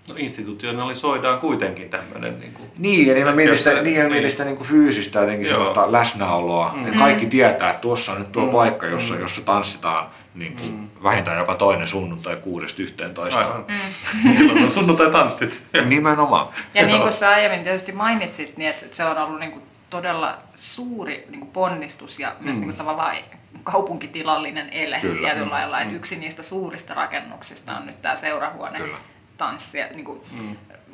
No 0.09 0.15
institutionalisoidaan 0.19 1.39
kuitenkin 1.39 1.91
tämmöinen. 1.91 2.41
Niin, 2.41 2.53
kuin, 2.53 2.71
Niin, 2.79 3.07
ja 3.07 3.15
niin 3.15 3.27
mä 3.27 3.33
mietin 3.33 3.57
sitä, 3.57 3.71
Jos 3.71 3.79
se- 3.79 3.85
niin, 3.85 3.99
niin. 3.99 4.13
mietin 4.13 4.31
sitä 4.31 4.45
niin 4.45 4.57
kuin 4.57 4.69
fyysistä 4.69 5.21
jotenkin 5.21 5.49
sellaista 5.49 5.93
läsnäoloa. 5.93 6.73
Mm. 6.75 6.87
Että 6.87 6.99
kaikki 6.99 7.27
tietää, 7.27 7.71
että 7.71 7.81
tuossa 7.81 8.13
on 8.13 8.19
nyt 8.19 8.33
tuo 8.33 8.45
mm. 8.45 8.51
paikka, 8.51 8.87
jossa, 8.87 9.15
mm. 9.15 9.21
jossa 9.21 9.41
tanssitaan 9.41 10.09
niin 10.35 10.57
kuin 10.57 10.73
mm. 10.73 10.89
vähintään 11.03 11.39
joka 11.39 11.55
toinen 11.55 11.87
sunnuntai 11.87 12.37
kuudesta 12.37 12.83
yhteen 12.83 13.15
toista. 13.15 13.39
Aivan. 13.39 13.65
Silloin 14.37 14.65
on 14.65 14.71
sunnuntai-tanssit. 14.71 15.63
Nimenomaan. 15.85 16.47
Ja 16.75 16.87
niin 16.87 17.01
kuin 17.01 17.13
sä 17.13 17.31
aiemmin 17.31 17.63
tietysti 17.63 17.93
mainitsit, 17.93 18.57
niin 18.57 18.71
että 18.71 18.85
se 18.93 19.05
on 19.05 19.19
ollut 19.19 19.41
niin 19.41 19.53
kuin 19.53 19.63
todella 19.91 20.39
suuri 20.55 21.27
niin 21.31 21.41
kuin 21.41 21.51
ponnistus 21.51 22.19
ja 22.19 22.33
myös 22.41 22.59
niin 22.59 22.69
kuin 22.69 22.77
tavallaan 22.77 23.17
kaupunkitilallinen 23.63 24.69
ele 24.71 24.99
Kyllä. 25.01 25.29
tietyllä 25.29 25.51
lailla. 25.51 25.81
Että 25.81 25.95
yksi 25.95 26.17
niistä 26.17 26.43
suurista 26.43 26.95
rakennuksista 26.95 27.77
on 27.77 27.87
nyt 27.87 28.03
tämä 28.03 28.17
seurahuone 28.17 28.79
Kyllä. 28.79 28.97
Tanssia, 29.37 29.87
niin 29.87 30.05
kuin 30.05 30.21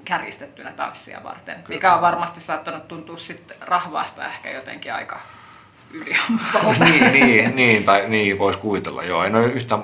kärjistettynä 0.05 0.73
tanssia 0.73 1.21
varten, 1.25 1.65
mikä 1.69 1.95
on 1.95 2.01
varmasti 2.01 2.41
saattanut 2.41 2.89
tuntua 2.89 3.17
sitten 3.17 3.57
rahvaasta 3.61 4.27
ehkä 4.27 4.51
jotenkin 4.51 4.95
aika 4.95 5.21
yliampalta. 5.93 6.85
niin, 6.85 7.13
niin, 7.21 7.57
niin, 7.57 7.85
tai 7.85 8.09
niin 8.09 8.39
voisi 8.39 8.59
kuvitella, 8.59 9.03
joo. 9.03 9.25
En 9.25 9.35
ole 9.37 9.47
yhtä 9.47 9.79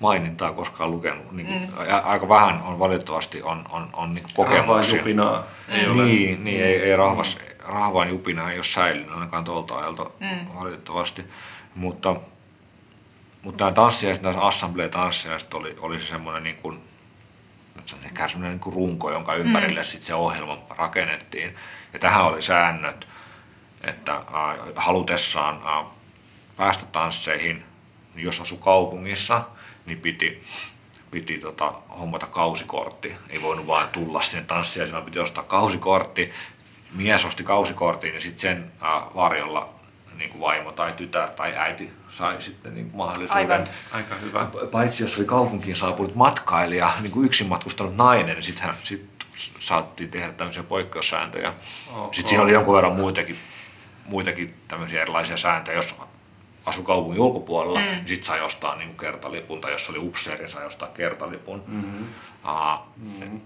mainintaa 0.00 0.52
koskaan 0.52 0.90
lukenut. 0.90 1.32
Niin, 1.32 1.48
mm. 1.48 1.68
Aika 2.04 2.28
vähän 2.28 2.62
on 2.62 2.78
valitettavasti 2.78 3.42
on, 3.42 3.64
on, 3.70 3.88
on 3.92 4.14
niin 4.14 4.24
Rahvaan 4.38 4.60
kokemuksia. 4.66 4.98
jupinaa 4.98 5.44
ei 5.68 5.86
ole. 5.86 6.04
Niin, 6.04 6.44
niin 6.44 6.64
ei, 6.64 6.82
ei 6.82 6.96
rahvas, 6.96 7.38
rahvaan 7.58 8.08
jupina 8.08 8.50
ei 8.50 8.58
ole 8.58 8.64
säilynyt 8.64 9.12
ainakaan 9.12 9.44
tuolta 9.44 9.76
ajalta 9.76 10.10
mm. 10.20 10.46
valitettavasti. 10.60 11.24
Mutta, 11.74 12.16
mutta 13.42 13.64
nämä 13.64 13.74
tanssijaiset, 13.74 14.22
nämä 14.22 14.40
assemblee-tanssijaiset 14.40 15.54
oli, 15.54 15.76
oli 15.80 16.00
se 16.00 16.06
semmoinen 16.06 16.42
niin 16.42 16.56
kuin, 16.56 16.80
se 17.88 17.96
on 17.96 18.04
ehkä 18.04 18.28
semmoinen 18.28 18.52
niin 18.52 18.60
kuin 18.60 18.74
runko, 18.74 19.12
jonka 19.12 19.34
ympärille 19.34 19.80
mm. 19.80 19.84
sit 19.84 20.02
se 20.02 20.14
ohjelma 20.14 20.58
rakennettiin. 20.78 21.56
Ja 21.92 21.98
tähän 21.98 22.24
oli 22.24 22.42
säännöt, 22.42 23.08
että 23.84 24.14
äh, 24.14 24.24
halutessaan 24.76 25.60
äh, 25.66 25.92
päästä 26.56 26.86
tansseihin, 26.86 27.64
niin 28.14 28.24
jos 28.24 28.40
asui 28.40 28.58
kaupungissa, 28.60 29.42
niin 29.86 30.00
piti, 30.00 30.42
piti 31.10 31.38
tota, 31.38 31.72
hommata 31.98 32.26
kausikortti. 32.26 33.14
Ei 33.30 33.42
voinut 33.42 33.66
vaan 33.66 33.88
tulla 33.88 34.22
sinne 34.22 34.44
tanssiin, 34.44 34.92
vaan 34.92 35.04
piti 35.04 35.18
ostaa 35.18 35.44
kausikortti. 35.44 36.32
Mies 36.92 37.24
osti 37.24 37.44
kausikortin 37.44 38.14
ja 38.14 38.20
sitten 38.20 38.40
sen 38.40 38.72
äh, 38.82 39.14
varjolla 39.14 39.77
niin 40.18 40.30
kuin 40.30 40.40
vaimo 40.40 40.72
tai 40.72 40.92
tytär 40.92 41.28
tai 41.28 41.56
äiti 41.56 41.90
sai 42.08 42.40
sitten 42.40 42.74
niin 42.74 42.90
kuin 42.90 42.96
mahdollisuuden 42.96 43.50
Aivan. 43.50 43.66
Aika 43.92 44.14
hyvä. 44.14 44.46
paitsi 44.72 45.02
jos 45.02 45.16
oli 45.16 45.24
kaupunkiin 45.24 45.76
saapunut 45.76 46.14
matkailija, 46.14 46.92
niin 47.00 47.12
kuin 47.12 47.26
yksin 47.26 47.46
matkustanut 47.46 47.96
nainen, 47.96 48.34
niin 48.34 48.42
sittenhän 48.42 48.76
sit 48.82 49.08
saattiin 49.58 50.10
tehdä 50.10 50.32
tämmöisiä 50.32 50.62
poikkeussääntöjä. 50.62 51.52
Ok. 51.94 52.14
Sitten 52.14 52.28
siinä 52.28 52.42
oli 52.42 52.52
jonkun 52.52 52.74
verran 52.74 52.96
muitakin, 52.96 53.38
muitakin 54.06 54.54
tämmöisiä 54.68 55.02
erilaisia 55.02 55.36
sääntöjä. 55.36 55.76
Jos 55.76 55.94
asui 56.66 56.84
kaupungin 56.84 57.20
ulkopuolella, 57.20 57.80
mm. 57.80 57.86
niin 57.86 58.08
sitten 58.08 58.26
sai 58.26 58.40
ostaa 58.40 58.76
niin 58.76 58.88
kuin 58.88 58.98
kertalipun, 58.98 59.60
tai 59.60 59.72
jos 59.72 59.90
oli 59.90 59.98
upseeri, 59.98 60.48
sai 60.48 60.66
ostaa 60.66 60.88
kertalipun. 60.88 61.62
Mm-hmm. 61.66 62.06
Uh, 62.44 62.80
mm-hmm. 62.96 63.40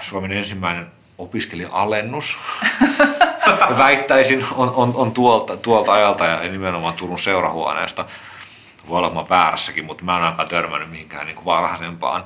Suomen 0.00 0.32
ensimmäinen 0.32 0.86
opiskelija-alennus, 1.18 2.36
väittäisin, 3.78 4.46
on, 4.54 4.70
on, 4.70 4.92
on 4.94 5.12
tuolta, 5.12 5.56
tuolta 5.56 5.92
ajalta 5.92 6.24
ja 6.26 6.48
nimenomaan 6.48 6.94
Turun 6.94 7.18
seurahuoneesta. 7.18 8.04
Voi 8.88 8.98
olla, 8.98 9.20
että 9.20 9.34
väärässäkin, 9.34 9.84
mutta 9.84 10.04
mä 10.04 10.16
en 10.16 10.24
ainakaan 10.24 10.48
törmännyt 10.48 10.90
mihinkään 10.90 11.26
niin 11.26 11.36
kuin 11.36 11.44
varhaisempaan. 11.44 12.24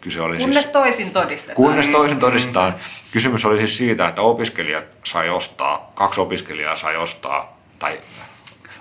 Kyse 0.00 0.20
oli 0.20 0.36
Kunnes 0.36 0.58
siis, 0.58 0.72
toisin 0.72 1.10
todistetaan. 1.10 1.56
kunnes 1.56 1.86
toisin 1.86 2.18
todistetaan. 2.18 2.74
Kysymys 3.12 3.44
oli 3.44 3.58
siis 3.58 3.76
siitä, 3.76 4.08
että 4.08 4.22
opiskelijat 4.22 4.84
sai 5.04 5.30
ostaa, 5.30 5.90
kaksi 5.94 6.20
opiskelijaa 6.20 6.76
sai 6.76 6.96
ostaa, 6.96 7.58
tai 7.78 8.00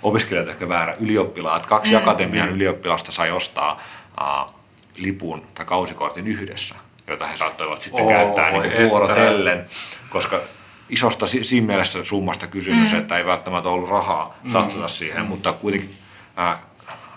opiskelijat 0.03 0.47
ehkä 0.47 0.69
väärä, 0.69 0.95
ylioppilaat, 0.99 1.65
kaksi 1.65 1.91
mm. 1.91 1.97
akatemian 1.97 2.49
ylioppilasta 2.49 3.11
sai 3.11 3.31
ostaa 3.31 3.81
uh, 4.21 4.53
lipun 4.95 5.47
tai 5.55 5.65
kausikortin 5.65 6.27
yhdessä, 6.27 6.75
jota 7.07 7.27
he 7.27 7.37
saattoivat 7.37 7.81
sitten 7.81 8.03
Oo, 8.05 8.09
käyttää 8.09 8.51
niin 8.51 8.61
kuin 8.61 8.71
että. 8.71 8.89
vuorotellen, 8.89 9.65
koska 10.09 10.39
isosta 10.89 11.27
si- 11.27 11.43
siinä 11.43 11.67
mielessä 11.67 12.03
summasta 12.03 12.47
kysymys, 12.47 12.91
mm. 12.91 12.97
että 12.99 13.17
ei 13.17 13.25
välttämättä 13.25 13.69
ollut 13.69 13.89
rahaa 13.89 14.37
satsata 14.51 14.87
siihen, 14.87 15.21
mm. 15.21 15.27
mutta 15.27 15.53
kuitenkin 15.53 15.95
ää, 16.35 16.59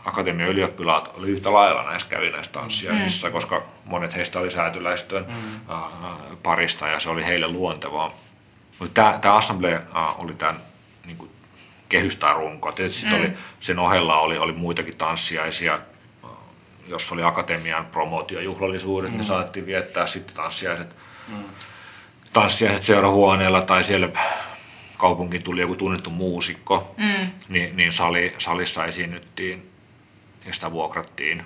akatemian 0.04 0.48
ylioppilaat 0.48 1.14
oli 1.18 1.30
yhtä 1.30 1.52
lailla 1.52 1.82
näissä 1.82 2.08
kävi 2.08 2.30
näissä 2.30 2.52
tanssiaisissa, 2.52 3.26
mm. 3.26 3.32
koska 3.32 3.62
monet 3.84 4.16
heistä 4.16 4.40
oli 4.40 4.50
säätyläistön 4.50 5.26
mm. 5.28 5.60
ää, 5.68 5.82
parista 6.42 6.88
ja 6.88 7.00
se 7.00 7.08
oli 7.10 7.24
heille 7.24 7.48
luontevaa. 7.48 8.12
Mutta 8.78 9.02
tämä, 9.02 9.18
tämä 9.18 9.34
Assemble 9.34 9.82
ää, 9.94 10.12
oli 10.12 10.34
tämän 10.34 10.56
niin 11.06 11.16
kuin, 11.16 11.30
kehys 11.88 12.16
tai 12.16 12.34
runko. 12.34 12.72
Tietysti 12.72 13.06
mm. 13.06 13.14
oli, 13.14 13.32
sen 13.60 13.78
ohella 13.78 14.20
oli, 14.20 14.38
oli 14.38 14.52
muitakin 14.52 14.96
tanssiaisia, 14.96 15.78
jos 16.88 17.12
oli 17.12 17.22
akatemian 17.22 17.86
promootiojuhlallisuudet, 17.86 19.10
mm. 19.10 19.16
niin 19.16 19.24
saatiin 19.24 19.66
viettää 19.66 20.06
sitten 20.06 20.36
tanssiaiset 20.36 20.96
mm 21.28 21.44
tanssiaiset 22.40 22.82
seurahuoneella 22.82 23.60
tai 23.60 23.84
siellä 23.84 24.08
kaupunkiin 24.96 25.42
tuli 25.42 25.60
joku 25.60 25.74
tunnettu 25.74 26.10
muusikko, 26.10 26.94
mm. 26.96 27.30
niin, 27.48 27.76
niin 27.76 27.92
sali, 27.92 28.34
salissa 28.38 28.84
esiinnyttiin 28.84 29.70
ja 30.46 30.52
sitä 30.52 30.72
vuokrattiin. 30.72 31.44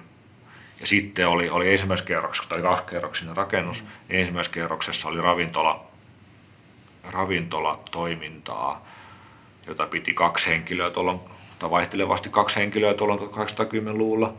Ja 0.81 0.87
sitten 0.87 1.29
oli, 1.29 1.51
oli 1.51 1.71
ensimmäisessä 1.73 2.09
kerroksessa, 2.09 2.49
tai 2.49 2.63
kaksikerroksinen 2.63 3.37
rakennus, 3.37 3.85
niin 4.09 4.21
ensimmäisessä 4.21 4.55
kerroksessa 4.55 5.09
oli 5.09 5.21
ravintola, 5.21 5.85
ravintolatoimintaa, 7.13 8.87
jota 9.67 9.87
piti 9.87 10.15
kaksi 10.15 10.51
henkilöä 10.51 10.91
tuolla, 10.91 11.21
tai 11.59 11.71
vaihtelevasti 11.71 12.29
kaksi 12.29 12.57
henkilöä 12.57 12.95
tuolla 12.95 13.17
1810-luvulla. 13.17 14.35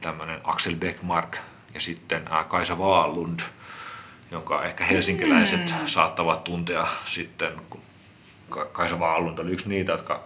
Tämmöinen 0.00 0.40
Axel 0.44 0.74
Beckmark 0.76 1.36
ja 1.74 1.80
sitten 1.80 2.22
ää, 2.30 2.44
Kaisa 2.44 2.78
Vaalund, 2.78 3.40
jonka 4.30 4.64
ehkä 4.64 4.84
helsinkiläiset 4.84 5.60
mm. 5.80 5.86
saattavat 5.86 6.44
tuntea 6.44 6.86
sitten, 7.04 7.52
kun 7.70 7.80
Ka- 8.50 8.64
Kaisa 8.64 9.00
Vaalund 9.00 9.38
oli 9.38 9.50
yksi 9.50 9.68
niitä, 9.68 9.92
jotka 9.92 10.20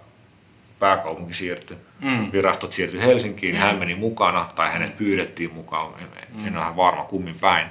pääkaupunki 0.78 1.34
siirtyi, 1.34 1.76
mm. 2.00 2.32
virastot 2.32 2.72
siirtyi 2.72 3.00
Helsinkiin, 3.00 3.54
mm. 3.54 3.60
hän 3.60 3.76
meni 3.76 3.94
mukana, 3.94 4.48
tai 4.54 4.72
hänet 4.72 4.96
pyydettiin 4.96 5.54
mukaan, 5.54 5.92
en, 5.98 6.06
en 6.46 6.52
mm. 6.52 6.54
ole 6.56 6.62
ihan 6.62 6.76
varma 6.76 7.04
kummin 7.04 7.36
päin. 7.40 7.66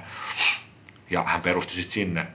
Ja 1.10 1.24
hän 1.24 1.40
perusti 1.40 1.74
sitten 1.74 1.92
sinne 1.92 2.26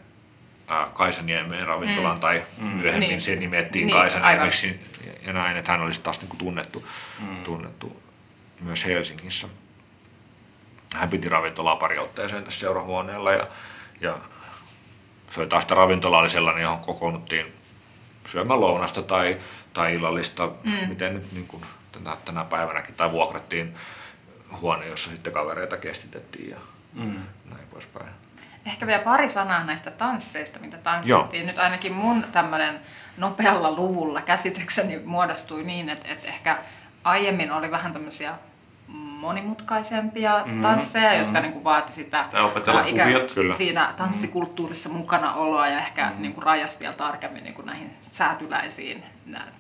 ää, 0.68 0.88
Kaisaniemeen 0.94 1.68
ravintolan, 1.68 2.16
mm. 2.16 2.22
tai 2.22 2.44
myöhemmin 2.62 3.10
Niin. 3.10 3.22
se 3.22 3.36
nimettiin 3.36 3.88
Niin, 3.88 3.98
Kaisaniemeksi 3.98 4.80
ja 5.26 5.34
näin, 5.34 5.58
että 5.58 5.72
hän 5.72 5.82
olisi 5.82 6.02
taas 6.02 6.20
niin 6.20 6.30
kuin 6.30 6.40
tunnettu, 6.40 6.88
mm. 7.20 7.44
tunnettu 7.44 8.02
myös 8.60 8.86
Helsingissä. 8.86 9.48
Hän 10.94 11.10
piti 11.10 11.30
ravintolaa 11.30 11.76
pari 11.76 12.00
otteeseen 12.00 12.44
tässä 12.44 12.60
seurahuoneella 12.60 13.32
ja, 13.32 13.48
ja 14.02 14.18
se 15.30 15.40
oli 15.40 15.50
taas 15.50 15.64
sitä 15.64 15.76
ravintola 15.76 16.18
oli 16.20 16.30
sellainen, 16.30 16.64
johon 16.64 16.80
kokoonnuttiin 16.80 17.54
syömään 18.26 18.62
lounasta 18.62 19.02
tai, 19.02 19.38
tai 19.74 19.96
illallista, 19.96 20.52
mm. 20.64 20.90
miten 20.90 21.14
nyt 21.14 21.32
niin 21.32 21.48
kuin 21.48 21.64
tänä, 21.92 22.18
tänä 22.26 22.44
päivänäkin, 22.44 22.96
tai 22.96 23.12
vuokrattiin 23.12 23.76
huone, 24.62 24.88
jossa 24.88 25.10
sitten 25.10 25.34
kavereita 25.34 25.78
kestitettiin 25.78 26.50
ja 26.50 26.58
mm. 26.94 27.22
näin 27.46 27.68
poispäin. 27.72 28.10
Ehkä 28.66 28.88
vielä 28.88 29.04
pari 29.04 29.30
sanaa 29.30 29.64
näistä 29.64 29.92
tansseista, 29.92 30.60
mitä 30.60 30.78
tanssittiin. 30.78 31.48
Nyt 31.48 31.60
ainakin 31.60 31.94
mun 31.94 32.24
tämmöinen 32.32 32.80
nopealla 33.18 33.72
luvulla 33.72 34.22
käsitykseni 34.22 35.00
muodostui 35.06 35.64
niin, 35.64 35.90
että, 35.90 36.08
että 36.08 36.28
ehkä 36.28 36.58
aiemmin 37.04 37.52
oli 37.52 37.72
vähän 37.72 37.94
tämmöisiä 37.94 38.34
monimutkaisempia 39.18 40.44
mm, 40.46 40.62
tansseja, 40.62 41.12
mm. 41.12 41.20
jotka 41.20 41.40
niin 41.40 41.54
kuin 41.54 41.64
vaati 41.64 41.92
sitä 41.92 42.26
Tai 42.32 42.44
opetella 42.44 42.84
kuviot, 42.84 43.32
kyllä. 43.34 43.56
siinä 43.56 43.94
tanssikulttuurissa 43.98 44.90
mukana 44.90 45.34
oloa 45.34 45.68
ja 45.68 45.80
ehkä 45.80 46.12
mm. 46.16 46.22
niin 46.22 46.34
kuin 46.34 46.44
rajasi 46.44 46.80
vielä 46.80 46.94
tarkemmin 46.94 47.44
niin 47.44 47.54
kuin 47.54 47.66
näihin 47.66 47.92
säätyläisiin 48.02 49.04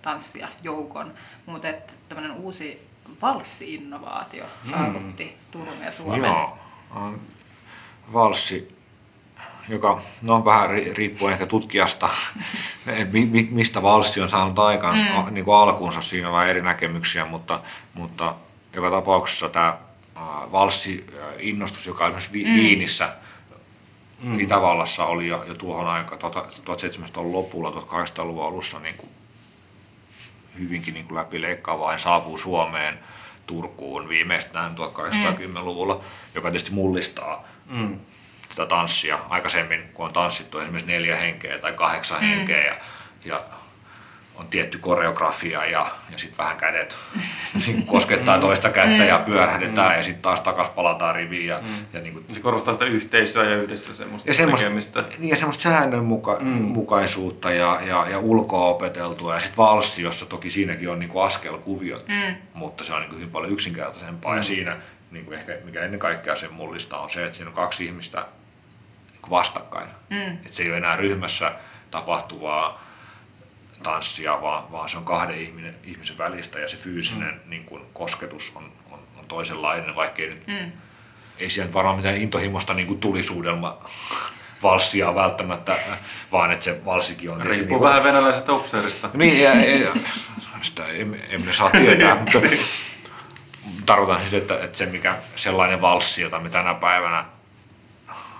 tanssia 0.01 0.47
joukon. 0.63 1.13
Mutta 1.45 1.67
tämmöinen 2.09 2.37
uusi 2.37 2.87
valssi-innovaatio 3.21 4.45
saavutti 4.63 5.37
Turun 5.51 5.81
ja 5.85 5.91
Suomen. 5.91 6.23
Joo, 6.23 6.57
valssi, 8.13 8.77
joka 9.69 10.01
no 10.21 10.45
vähän 10.45 10.69
ri- 10.69 10.93
riippuu 10.93 11.27
ehkä 11.27 11.45
tutkijasta, 11.45 12.09
mi- 13.11 13.25
mi- 13.25 13.47
mistä 13.51 13.81
valssi 13.81 14.21
on 14.21 14.29
saanut 14.29 14.59
aikaan 14.59 14.97
mm. 14.99 15.33
niin 15.33 15.45
kuin 15.45 15.57
alkuunsa, 15.57 16.01
siinä 16.01 16.27
on 16.27 16.33
vähän 16.33 16.49
eri 16.49 16.61
näkemyksiä, 16.61 17.25
mutta, 17.25 17.59
mutta 17.93 18.35
joka 18.73 18.91
tapauksessa 18.91 19.49
tämä 19.49 19.77
valssi-innostus, 20.51 21.87
joka 21.87 22.05
esimerkiksi 22.05 22.43
mm. 22.43 22.55
Viinissä, 22.55 23.13
mm. 24.23 24.39
Itävallassa 24.39 25.05
oli 25.05 25.27
jo, 25.27 25.43
jo 25.43 25.53
tuohon 25.53 25.87
aikaan, 25.87 26.21
1700-luvun 26.21 27.33
lopulla, 27.33 27.69
1800-luvun 27.69 28.45
alussa 28.45 28.79
niin 28.79 28.95
kuin 28.97 29.09
hyvinkin 30.59 30.93
niin 30.93 31.05
kuin 31.05 31.17
läpileikkaava 31.17 31.91
ja 31.91 31.97
saapuu 31.97 32.37
Suomeen, 32.37 32.99
Turkuun 33.47 34.09
viimeistään 34.09 34.75
1810-luvulla, 34.77 36.01
joka 36.35 36.49
tietysti 36.49 36.71
mullistaa 36.71 37.43
mm. 37.65 37.99
sitä 38.49 38.65
tanssia 38.65 39.19
aikaisemmin, 39.29 39.83
kun 39.93 40.05
on 40.05 40.13
tanssittu 40.13 40.59
esimerkiksi 40.59 40.91
neljä 40.91 41.15
henkeä 41.15 41.59
tai 41.59 41.73
kahdeksan 41.73 42.23
mm. 42.23 42.27
henkeä 42.27 42.65
ja, 42.65 42.75
ja 43.25 43.43
on 44.37 44.47
tietty 44.47 44.77
koreografia 44.77 45.65
ja, 45.65 45.85
ja 46.09 46.17
sitten 46.17 46.37
vähän 46.37 46.57
kädet 46.57 46.97
niin 47.67 47.85
koskettaa 47.85 48.39
toista 48.39 48.69
kättä 48.69 49.05
ja 49.05 49.19
pyörähdetään 49.19 49.97
ja 49.97 50.03
sitten 50.03 50.21
taas 50.21 50.41
takas 50.41 50.69
palataan 50.69 51.15
riviin. 51.15 51.47
Ja, 51.47 51.61
ja 51.93 52.01
niin 52.01 52.13
kuin, 52.13 52.25
Se 52.33 52.39
korostaa 52.39 52.73
sitä 52.73 52.85
yhteisöä 52.85 53.43
ja 53.43 53.55
yhdessä 53.55 53.93
semmoista 53.93 54.29
ja 54.29 54.33
semmoista, 54.33 54.63
tekemistä. 54.63 55.03
niin 55.17 55.29
ja 55.29 55.35
semmoista 55.35 55.63
säännönmukaisuutta 55.63 57.51
ja, 57.51 57.79
ja, 57.81 58.05
ja 58.09 58.19
ulkoa 58.19 58.67
opeteltua 58.67 59.33
ja 59.33 59.39
sitten 59.39 59.57
valssi, 59.57 60.01
jossa 60.01 60.25
toki 60.25 60.49
siinäkin 60.49 60.89
on 60.89 60.99
niin 60.99 61.09
kuin 61.09 61.25
askelkuviot, 61.25 62.07
mm. 62.07 62.35
mutta 62.53 62.83
se 62.83 62.93
on 62.93 62.99
niin 63.01 63.09
kuin 63.09 63.19
hyvin 63.19 63.31
paljon 63.31 63.51
yksinkertaisempaa 63.51 64.31
mm. 64.31 64.37
ja 64.37 64.43
siinä 64.43 64.77
niin 65.11 65.25
kuin 65.25 65.37
ehkä, 65.37 65.57
mikä 65.63 65.83
ennen 65.83 65.99
kaikkea 65.99 66.35
sen 66.35 66.53
mullista 66.53 66.97
on 66.97 67.09
se, 67.09 67.25
että 67.25 67.37
siinä 67.37 67.49
on 67.49 67.55
kaksi 67.55 67.85
ihmistä 67.85 68.17
niin 69.11 69.21
kuin 69.21 69.31
vastakkain. 69.31 69.87
Mm. 70.09 70.29
Että 70.29 70.51
se 70.51 70.63
ei 70.63 70.69
ole 70.69 70.77
enää 70.77 70.95
ryhmässä 70.95 71.51
tapahtuvaa 71.91 72.86
tanssia, 73.83 74.41
vaan, 74.41 74.71
vaan 74.71 74.89
se 74.89 74.97
on 74.97 75.05
kahden 75.05 75.39
ihminen, 75.39 75.75
ihmisen 75.83 76.17
välistä 76.17 76.59
ja 76.59 76.69
se 76.69 76.77
fyysinen 76.77 77.41
mm. 77.43 77.49
niin 77.49 77.63
kuin, 77.63 77.83
kosketus 77.93 78.51
on, 78.55 78.71
on, 78.91 78.99
on 79.19 79.25
toisenlainen, 79.27 79.95
vaikkei 79.95 80.29
nyt, 80.29 80.47
mm. 80.47 80.71
ei 81.39 81.49
siellä 81.49 81.73
varmaan 81.73 81.95
mitään 81.95 82.17
intohimosta 82.17 82.73
niin 82.73 82.87
kuin 82.87 82.99
tulisuudelma 82.99 83.77
valssia 84.63 85.15
välttämättä, 85.15 85.77
vaan 86.31 86.51
että 86.51 86.65
se 86.65 86.85
valssikin 86.85 87.31
on... 87.31 87.41
Riippuu 87.41 87.77
niin, 87.77 87.83
vähän 87.83 88.03
venäläisestä 88.03 88.53
upseerista. 88.53 89.09
Niin, 89.13 89.39
ja, 89.39 89.55
ja, 89.65 89.91
sitä 90.61 90.87
emme, 90.87 91.17
emme 91.29 91.53
saa 91.53 91.69
tietää, 91.69 92.15
mutta 92.19 92.39
tarkoitan 93.85 94.19
siis, 94.19 94.33
että, 94.33 94.59
että 94.59 94.77
se 94.77 94.85
mikä 94.85 95.15
sellainen 95.35 95.81
valssi, 95.81 96.21
jota 96.21 96.39
me 96.39 96.49
tänä 96.49 96.73
päivänä 96.73 97.25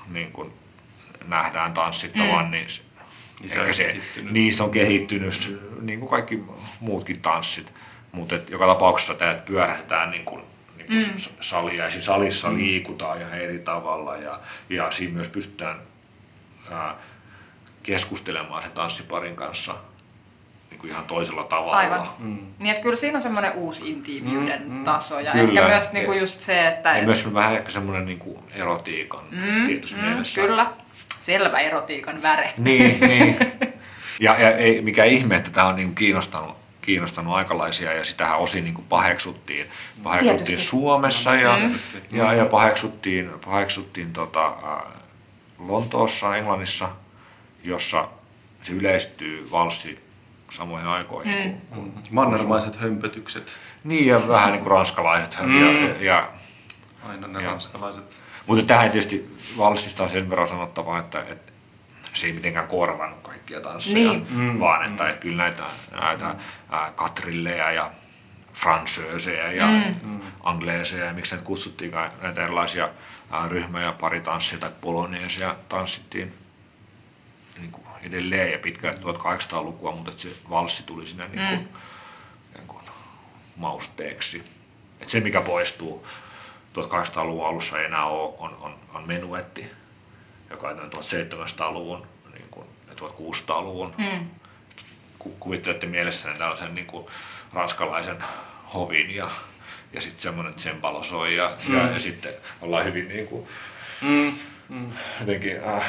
niin 0.08 0.32
kuin 0.32 0.54
nähdään 1.28 1.74
tanssittavan, 1.74 2.46
mm. 2.46 2.52
niin 2.52 2.68
Niin 3.42 3.50
se 3.50 3.74
se, 3.74 3.84
kehittynyt. 3.84 4.32
niin 4.32 4.54
se 4.54 4.64
on 4.64 4.72
kehittynyt, 4.72 5.60
niin 5.82 6.00
kuin 6.00 6.10
kaikki 6.10 6.44
muutkin 6.80 7.22
tanssit. 7.22 7.74
Mutta 8.12 8.36
joka 8.50 8.66
tapauksessa 8.66 9.14
tämä 9.14 9.32
että 9.32 9.46
pyörähdetään 9.46 10.12
niin 10.12 10.26
kuin, 10.26 10.42
niin 10.78 10.88
kuin 10.88 11.02
mm. 11.02 11.36
salia 11.42 11.84
ja 11.84 11.90
siinä 11.90 12.06
salissa 12.06 12.50
mm. 12.50 12.58
liikutaan 12.58 13.22
ihan 13.22 13.34
eri 13.34 13.60
tavalla 13.60 14.18
ja, 14.18 14.40
ja 14.70 14.92
siinä 14.92 15.14
myös 15.14 15.28
pystytään 15.28 15.80
ää, 16.72 16.96
keskustelemaan 17.84 18.64
sen 18.64 18.72
tanssiparin 18.72 19.36
kanssa 19.36 19.76
niin 20.70 20.80
kuin 20.80 20.92
ihan 20.92 21.06
toisella 21.06 21.44
tavalla. 21.44 21.78
Aivan. 21.78 22.08
Mm. 22.20 22.38
Niin 22.60 22.70
että 22.70 22.84
kyllä 22.84 22.96
siinä 22.96 23.18
on 23.18 23.24
semmoinen 23.24 23.54
uusi 23.54 23.90
intiimiyden 23.90 24.72
mm, 24.72 24.84
taso 24.84 25.20
ja 25.20 25.32
Kyllä. 25.32 25.62
ehkä 25.62 25.68
myös 25.68 25.92
niinku 25.92 26.12
just 26.12 26.42
se, 26.42 26.68
että... 26.68 26.98
Ja 26.98 27.04
myös 27.04 27.34
vähän 27.34 27.56
ehkä 27.56 27.72
semmoinen 27.72 28.06
niin 28.06 28.20
kuin 28.20 28.40
erotiikan 28.56 29.24
mm, 29.32 29.66
tietyssä 29.66 29.98
mm, 29.98 30.04
mielessä. 30.04 30.42
Kyllä, 30.42 30.72
selvä 31.28 31.60
erotiikan 31.60 32.22
väre. 32.22 32.54
Niin, 32.58 32.98
niin. 33.10 33.38
Ja, 34.20 34.40
ja 34.42 34.52
ei 34.58 34.82
mikään 34.82 35.08
ihme, 35.08 35.36
että 35.36 35.52
tämä 35.52 35.68
on 35.68 35.76
niin 35.76 35.96
kiinnostanut, 35.96 36.56
kiinnostanut 36.82 37.34
aikalaisia 37.36 37.94
ja 37.94 38.04
sitähän 38.06 38.38
osin 38.38 38.64
niin 38.64 38.74
kuin 38.74 38.86
paheksuttiin, 38.90 39.66
paheksuttiin 40.04 40.46
Tietysti. 40.46 40.68
Suomessa 40.70 41.36
ja, 41.36 41.58
Mm. 41.58 41.72
ja, 42.18 42.34
ja 42.34 42.46
paheksuttiin, 42.46 43.32
paheksuttiin 43.46 44.14
tota, 44.14 44.46
ä, 44.48 44.82
Lontoossa, 45.60 46.38
Englannissa, 46.38 46.90
jossa 47.64 48.08
se 48.64 48.74
yleistyy 48.74 49.48
valssi 49.52 50.00
samoihin 50.50 50.88
aikoihin. 50.88 51.48
Mm. 51.48 51.58
Kuin, 51.70 51.92
kuin, 51.92 52.04
Mannermaiset 52.12 52.76
hömpötykset. 52.76 53.58
niin, 53.84 54.08
ja 54.08 54.28
vähän 54.28 54.52
niin 54.52 54.62
kuin 54.64 54.72
ranskalaiset. 54.72 55.38
Mm. 55.42 55.62
Ja, 55.88 55.94
ja, 56.00 56.30
Aina 57.10 57.28
ne 57.28 57.42
Joo. 57.42 57.52
ranskalaiset. 57.52 58.22
Mutta 58.48 58.64
tähän 58.64 58.92
tietysti 58.92 59.38
valssista 59.58 60.04
on 60.04 60.10
sen 60.10 60.30
verran 60.30 60.48
sanottava, 60.48 61.00
että, 61.00 61.22
että 61.30 61.52
se 62.14 62.28
ei 62.28 62.34
mitenkään 62.34 62.68
korvannut 62.68 63.20
kaikkia 63.22 63.62
tansseja, 63.62 63.96
Niin. 64.12 64.28
mm. 64.30 64.60
vaan 64.60 64.86
että, 64.86 65.10
että 65.10 65.22
kyllä 65.22 65.38
näitä, 65.38 65.64
näitä 66.02 66.36
ää, 66.70 66.92
katrilleja 66.96 67.72
ja 67.72 67.92
fransöösejä 68.54 69.52
ja 69.52 69.68
mm. 70.04 70.20
angleeseja 70.44 71.06
ja 71.06 71.14
miksi 71.14 71.32
näitä 71.36 71.46
kutsuttiinkaan, 71.46 72.12
näitä 72.22 72.44
erilaisia 72.44 72.90
ää, 73.32 73.48
ryhmä- 73.48 73.82
ja 73.82 73.92
paritanssia 73.92 74.58
tai 74.58 74.72
poloneesia 74.82 75.56
tanssittiin 75.70 76.34
niin 77.60 77.72
kuin 77.72 77.84
edelleen 78.04 78.52
ja 78.52 78.60
pitkään 78.60 78.98
1800-lukua, 78.98 79.92
mutta 79.92 80.12
että 80.12 80.24
se 80.24 80.30
valssi 80.50 80.84
tuli 80.84 81.08
sinne 81.08 81.28
niin 81.28 81.48
kuin, 81.48 81.70
ikään 82.52 82.68
kuin 82.68 82.84
mausteeksi. 83.56 84.44
Et 85.00 85.10
se, 85.10 85.20
mikä 85.20 85.42
poistuu 85.42 86.08
1800-luvun 86.78 87.48
alussa 87.48 87.80
ei 87.80 87.86
enää 87.86 88.06
ole, 88.06 88.34
on, 88.38 88.58
on, 88.62 88.76
on 88.94 89.08
menuetti, 89.08 89.72
joka 90.50 90.68
on 90.68 90.92
1700-luvun 90.94 92.08
niin 92.34 92.48
kuin, 92.52 92.68
ja 92.88 92.94
1600-luvun. 92.94 93.94
Mm. 93.98 94.30
Ku, 95.20 95.36
kuvittelette 95.40 95.88
mielessäni 95.88 96.38
tällaisen 96.38 96.76
niin 96.76 96.88
kuin, 96.88 97.06
ranskalaisen 97.54 98.18
hovin 98.74 99.16
ja, 99.16 99.30
ja 99.94 100.02
sitten 100.02 100.22
semmoinen 100.22 100.54
tsempalo 100.54 101.04
soi 101.04 101.36
ja, 101.36 101.52
mm. 101.68 101.78
ja, 101.78 101.92
ja 101.92 102.00
sitten 102.00 102.34
ollaan 102.62 102.86
hyvin 102.86 103.08
niin 103.08 103.28
kuin, 103.28 103.48
Mm. 104.02 104.34
Mm. 104.70 104.92
jotenkin 105.20 105.60
äh, 105.68 105.86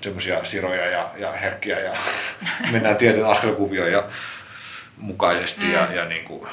semmoisia 0.00 0.44
siroja 0.44 0.86
ja, 0.86 1.10
ja 1.16 1.32
herkkiä 1.32 1.80
ja 1.80 1.92
mennään 2.72 2.96
tietyn 2.96 3.26
askelkuvioon 3.26 3.92
ja 3.92 4.04
mukaisesti 4.96 5.64
mm. 5.64 5.72
ja, 5.72 5.92
ja 5.92 6.04
niin 6.04 6.24
kuin, 6.24 6.48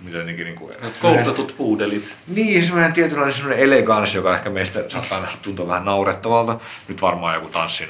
mitenkin 0.00 0.44
niin 0.44 0.56
kuin, 0.56 0.74
Koulutetut 1.00 1.54
puudelit. 1.56 2.16
niin, 2.26 2.64
semmoinen 2.64 2.92
tietynlainen 2.92 3.34
semmoinen 3.34 3.64
eleganssi, 3.64 4.16
joka 4.16 4.34
ehkä 4.34 4.50
meistä 4.50 4.84
saattaa 4.88 5.26
tuntua 5.42 5.68
vähän 5.68 5.84
naurettavalta. 5.84 6.60
Nyt 6.88 7.02
varmaan 7.02 7.34
joku 7.34 7.48
tanssin 7.48 7.88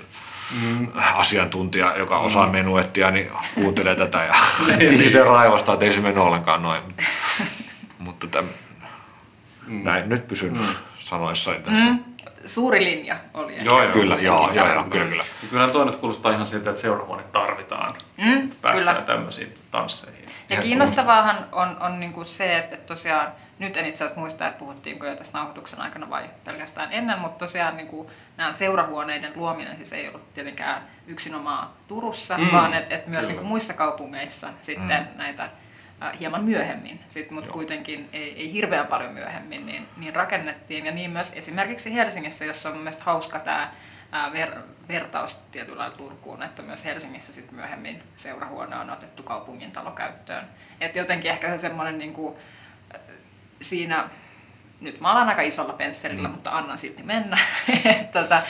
mm. 0.62 0.88
asiantuntija, 1.14 1.96
joka 1.96 2.18
osaa 2.18 2.46
menuettia, 2.46 3.10
niin 3.10 3.30
kuuntelee 3.54 3.96
tätä 3.96 4.24
ja 4.24 4.34
se 5.12 5.24
raivostaa, 5.24 5.72
että 5.72 5.86
ei 5.86 5.92
se 5.92 6.00
mennyt 6.00 6.24
ollenkaan 6.24 6.62
noin. 6.62 6.82
Mutta 7.98 8.26
täm, 8.26 8.48
näin 9.66 10.08
nyt 10.08 10.28
pysyn 10.28 10.52
mm. 10.52 10.66
sanoissani 10.98 11.60
tässä. 11.60 11.84
Mm. 11.84 12.04
Suuri 12.46 12.84
linja 12.84 13.16
oli. 13.34 13.52
ehkä. 13.52 13.64
Joo, 13.64 13.82
joo. 13.82 13.92
Kyllä, 13.92 14.16
joo, 14.16 14.52
joo, 14.52 14.74
joo, 14.74 14.84
kyllä, 14.84 15.06
kyllä. 15.06 15.24
Kyllähän 15.50 15.72
toi 15.72 15.86
nyt 15.86 15.96
kuulostaa 15.96 16.32
ihan 16.32 16.46
siltä, 16.46 16.70
että 16.70 16.82
seurahuone 16.82 17.22
tarvitaan. 17.22 17.94
Mm, 18.16 18.40
että 18.40 18.56
päästään 18.62 18.96
kyllä. 18.96 19.06
tämmöisiin 19.06 19.54
tansseihin. 19.70 20.23
Ja 20.48 20.62
kiinnostavaahan 20.62 21.48
on, 21.52 21.76
on 21.80 22.00
niinku 22.00 22.24
se, 22.24 22.58
että, 22.58 22.76
tosiaan, 22.76 23.32
nyt 23.58 23.76
en 23.76 23.86
itse 23.86 24.04
asiassa 24.04 24.20
muista, 24.20 24.46
että 24.48 24.58
puhuttiinko 24.58 25.06
jo 25.06 25.16
tässä 25.16 25.38
nauhoituksen 25.38 25.80
aikana 25.80 26.10
vai 26.10 26.30
pelkästään 26.44 26.92
ennen, 26.92 27.18
mutta 27.18 27.38
tosiaan 27.38 27.76
niinku, 27.76 28.10
nämä 28.36 28.52
seurahuoneiden 28.52 29.32
luominen 29.36 29.76
siis 29.76 29.92
ei 29.92 30.08
ollut 30.08 30.34
tietenkään 30.34 30.82
yksinomaan 31.06 31.68
Turussa, 31.88 32.38
mm, 32.38 32.52
vaan 32.52 32.74
että 32.74 32.94
et 32.94 33.06
myös 33.06 33.20
kyllä. 33.20 33.32
niinku 33.32 33.48
muissa 33.48 33.74
kaupungeissa 33.74 34.48
sitten 34.62 35.08
mm. 35.12 35.18
näitä 35.18 35.48
äh, 36.02 36.18
hieman 36.20 36.44
myöhemmin, 36.44 37.00
sit, 37.08 37.30
mutta 37.30 37.52
kuitenkin 37.52 38.08
ei, 38.12 38.40
ei 38.40 38.52
hirveän 38.52 38.86
paljon 38.86 39.12
myöhemmin, 39.12 39.66
niin, 39.66 39.88
niin 39.96 40.16
rakennettiin. 40.16 40.86
Ja 40.86 40.92
niin 40.92 41.10
myös 41.10 41.32
esimerkiksi 41.36 41.94
Helsingissä, 41.94 42.44
jossa 42.44 42.68
on 42.68 42.74
mun 42.74 42.82
mielestä 42.84 43.04
hauska 43.04 43.38
tämä 43.38 43.70
ver, 44.32 44.50
vertaus 44.88 45.34
tietyllä 45.34 45.78
lailla 45.78 45.96
Turkuun, 45.96 46.42
että 46.42 46.62
myös 46.62 46.84
Helsingissä 46.84 47.32
sit 47.32 47.52
myöhemmin 47.52 48.02
seurahuone 48.16 48.76
on 48.76 48.90
otettu 48.90 49.22
kaupungin 49.22 49.70
talo 49.70 49.90
käyttöön. 49.90 50.44
Et 50.80 50.96
jotenkin 50.96 51.30
ehkä 51.30 51.48
se 51.50 51.58
semmoinen 51.58 51.98
niinku, 51.98 52.38
äh, 52.94 53.00
siinä, 53.60 54.08
nyt 54.80 55.00
mä 55.00 55.12
alan 55.12 55.28
aika 55.28 55.42
isolla 55.42 55.72
pensselillä, 55.72 56.28
mm. 56.28 56.34
mutta 56.34 56.50
annan 56.50 56.78
silti 56.78 57.02
mennä. 57.02 57.38
Et 58.00 58.10
tota, 58.10 58.42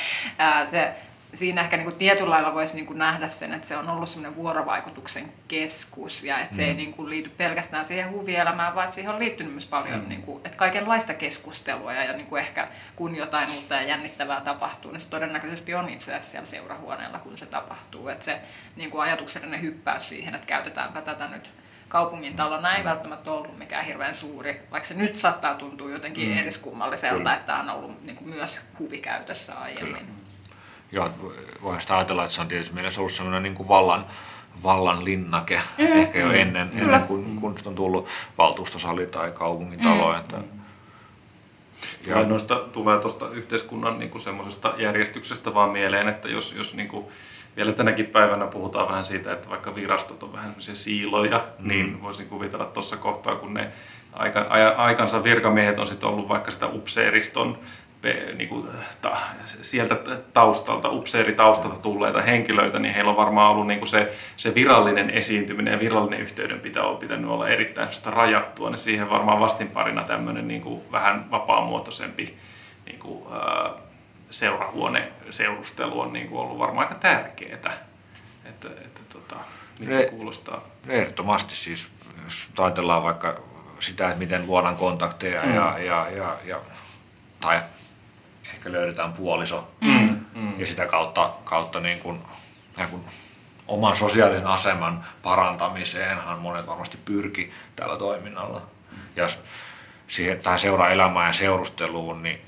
se, 0.65 0.95
siinä 1.35 1.61
ehkä 1.61 1.77
niinku 1.77 1.93
tietyllä 1.93 2.31
lailla 2.31 2.55
voisi 2.55 2.75
niinku 2.75 2.93
nähdä 2.93 3.29
sen, 3.29 3.55
että 3.55 3.69
se 3.69 3.77
on 3.77 3.89
ollut 3.89 4.09
semmoinen 4.09 4.37
vuorovaikutuksen 4.37 5.33
keskus 5.49 6.25
ja 6.25 6.39
että 6.39 6.57
se 6.57 6.65
ei 6.65 6.75
niinku 6.75 7.09
liity 7.09 7.31
pelkästään 7.37 7.85
siihen 7.85 8.11
huvielämään, 8.11 8.75
vaan 8.75 8.85
että 8.85 8.95
siihen 8.95 9.13
on 9.13 9.19
liittynyt 9.19 9.53
myös 9.53 9.67
paljon 9.67 10.01
mm. 10.01 10.09
niinku, 10.09 10.41
että 10.45 10.57
kaikenlaista 10.57 11.15
keskustelua 11.15 11.93
ja, 11.93 12.05
ja 12.05 12.13
niinku 12.13 12.37
ehkä 12.37 12.69
kun 12.97 13.17
jotain 13.17 13.51
uutta 13.51 13.75
ja 13.75 13.83
jännittävää 13.83 14.41
tapahtuu, 14.41 14.91
niin 14.91 15.01
se 15.01 15.11
todennäköisesti 15.11 15.75
on 15.75 15.89
itse 15.89 16.11
asiassa 16.11 16.31
siellä 16.31 16.47
seurahuoneella, 16.47 17.19
kun 17.19 17.39
se 17.39 17.47
tapahtuu. 17.47 18.09
Että 18.09 18.25
se 18.25 18.41
niinku 18.77 18.99
ajatuksellinen 18.99 19.63
hyppäys 19.63 20.09
siihen, 20.09 20.35
että 20.35 20.47
käytetäänpä 20.47 21.01
tätä 21.01 21.25
nyt 21.29 21.51
kaupungin 21.89 22.37
talona 22.37 22.77
ei 22.77 22.85
välttämättä 22.85 23.31
ollut 23.31 23.59
mikään 23.59 23.85
hirveän 23.85 24.15
suuri, 24.15 24.61
vaikka 24.71 24.89
se 24.89 24.95
nyt 24.95 25.15
saattaa 25.15 25.55
tuntua 25.55 25.91
jotenkin 25.91 26.29
mm. 26.29 26.39
eriskummalliselta, 26.39 27.17
Kyllä. 27.17 27.35
että 27.35 27.47
tämä 27.47 27.61
on 27.61 27.71
ollut 27.71 28.05
niinku 28.05 28.25
myös 28.25 28.59
huvikäytössä 28.79 29.55
aiemmin. 29.55 30.07
Joo, 30.07 30.24
voi- 31.23 31.35
voihan 31.63 31.81
sitä 31.81 31.97
ajatella, 31.97 32.25
että 32.25 32.35
se 32.35 32.41
on 32.41 32.49
tietysti 32.49 32.75
mielessä 32.75 33.01
ollut 33.01 33.13
sellainen 33.13 33.43
niin 33.43 33.55
kuin 33.55 33.69
vallan, 33.69 34.07
vallan 34.63 35.05
linnake, 35.05 35.61
mm. 35.79 35.85
ehkä 35.85 36.19
jo 36.19 36.33
ennen, 36.33 36.71
ennen 36.75 37.03
kuin, 37.03 37.41
kun 37.41 37.55
on 37.67 37.75
tullut 37.75 38.09
valtuustosali 38.39 39.07
tai 39.07 39.33
kaupungin 39.33 39.81
talo. 39.81 40.13
Mm. 40.13 40.19
Että, 40.19 40.37
Ja 42.07 42.25
noista 42.25 42.57
tulee 42.57 42.99
tuosta 42.99 43.29
yhteiskunnan 43.29 43.99
niin 43.99 44.21
semmoisesta 44.21 44.75
järjestyksestä 44.79 45.55
vaan 45.55 45.71
mieleen, 45.71 46.09
että 46.09 46.29
jos, 46.29 46.53
jos 46.53 46.75
niin 46.75 46.89
kuin 46.89 47.07
vielä 47.57 47.73
tänäkin 47.73 48.07
päivänä 48.07 48.47
puhutaan 48.47 48.89
vähän 48.89 49.05
siitä, 49.05 49.33
että 49.33 49.49
vaikka 49.49 49.75
virastot 49.75 50.23
on 50.23 50.33
vähän 50.33 50.55
siiloja, 50.59 51.45
mm. 51.59 51.69
niin 51.69 52.03
voisin 52.03 52.29
kuvitella 52.29 52.67
tuossa 52.67 52.97
kohtaa, 52.97 53.37
kun 53.37 53.55
ne 53.55 53.73
aika, 54.13 54.47
aja, 54.49 54.69
aikansa 54.69 55.25
virkamiehet 55.25 55.79
on 55.79 55.87
sitten 55.87 56.09
ollut 56.09 56.29
vaikka 56.29 56.51
sitä 56.51 56.67
upseeriston 56.67 57.59
niin 58.13 58.49
kuin, 58.49 58.69
ta, 59.03 59.17
sieltä 59.45 59.97
taustalta, 60.33 60.91
upseeritaustalta 60.91 61.83
tulleita 61.83 62.23
henkilöitä, 62.23 62.79
niin 62.79 62.95
heillä 62.95 63.11
on 63.11 63.17
varmaan 63.17 63.51
ollut 63.51 63.67
niin 63.67 63.79
kuin 63.79 63.89
se, 63.89 64.13
se 64.37 64.55
virallinen 64.55 65.11
esiintyminen 65.11 65.73
ja 65.73 65.81
virallinen 65.81 66.21
yhteydenpito 66.21 66.91
on 66.91 66.97
pitänyt 66.97 67.31
olla 67.31 67.49
erittäin 67.49 67.89
rajattua, 68.07 68.71
niin 68.71 68.79
siihen 68.79 69.11
varmaan 69.11 69.41
vastinparina 69.41 70.03
tämmöinen 70.03 70.49
niin 70.49 70.61
kuin 70.61 70.83
vähän 70.93 71.31
vapaamuotoisempi 71.31 72.37
niin 72.87 72.99
kuin, 72.99 73.25
ää, 73.33 73.71
seurahuone 74.31 75.13
seurustelu 75.31 76.01
on 76.01 76.13
niin 76.13 76.29
kuin 76.29 76.41
ollut 76.41 76.59
varmaan 76.59 76.87
aika 76.87 77.01
tärkeää. 77.01 77.55
Että, 77.55 77.71
että, 78.45 79.01
tota, 79.13 79.37
mitä 79.79 80.01
e- 80.01 80.07
kuulostaa? 80.07 80.63
Ehdottomasti 80.89 81.55
siis, 81.55 81.89
jos 82.25 82.49
ajatellaan 82.59 83.03
vaikka 83.03 83.41
sitä, 83.81 84.07
että 84.07 84.19
miten 84.19 84.47
luodaan 84.47 84.77
kontakteja 84.77 85.43
mm. 85.43 85.55
ja, 85.55 85.79
ja, 85.79 86.11
ja, 86.11 86.37
ja, 86.45 86.61
tai 87.41 87.61
ehkä 88.65 88.73
löydetään 88.73 89.13
puoliso 89.13 89.69
mm. 89.81 90.25
Mm. 90.35 90.61
ja 90.61 90.67
sitä 90.67 90.87
kautta, 90.87 91.31
kautta 91.45 91.81
niin 91.81 91.99
kuin, 91.99 92.23
niin 92.77 92.89
kuin 92.89 93.05
oman 93.69 93.97
sosiaalisen 93.97 94.47
aseman 94.47 95.05
parantamiseenhan 95.23 96.39
monet 96.39 96.67
varmasti 96.67 96.99
pyrki 97.05 97.53
tällä 97.77 97.97
toiminnalla. 97.97 98.63
Ja 99.17 99.29
siihen, 100.09 100.41
tähän 100.41 100.59
seura-elämään 100.59 101.27
ja 101.27 101.33
seurusteluun, 101.33 102.23
niin 102.23 102.41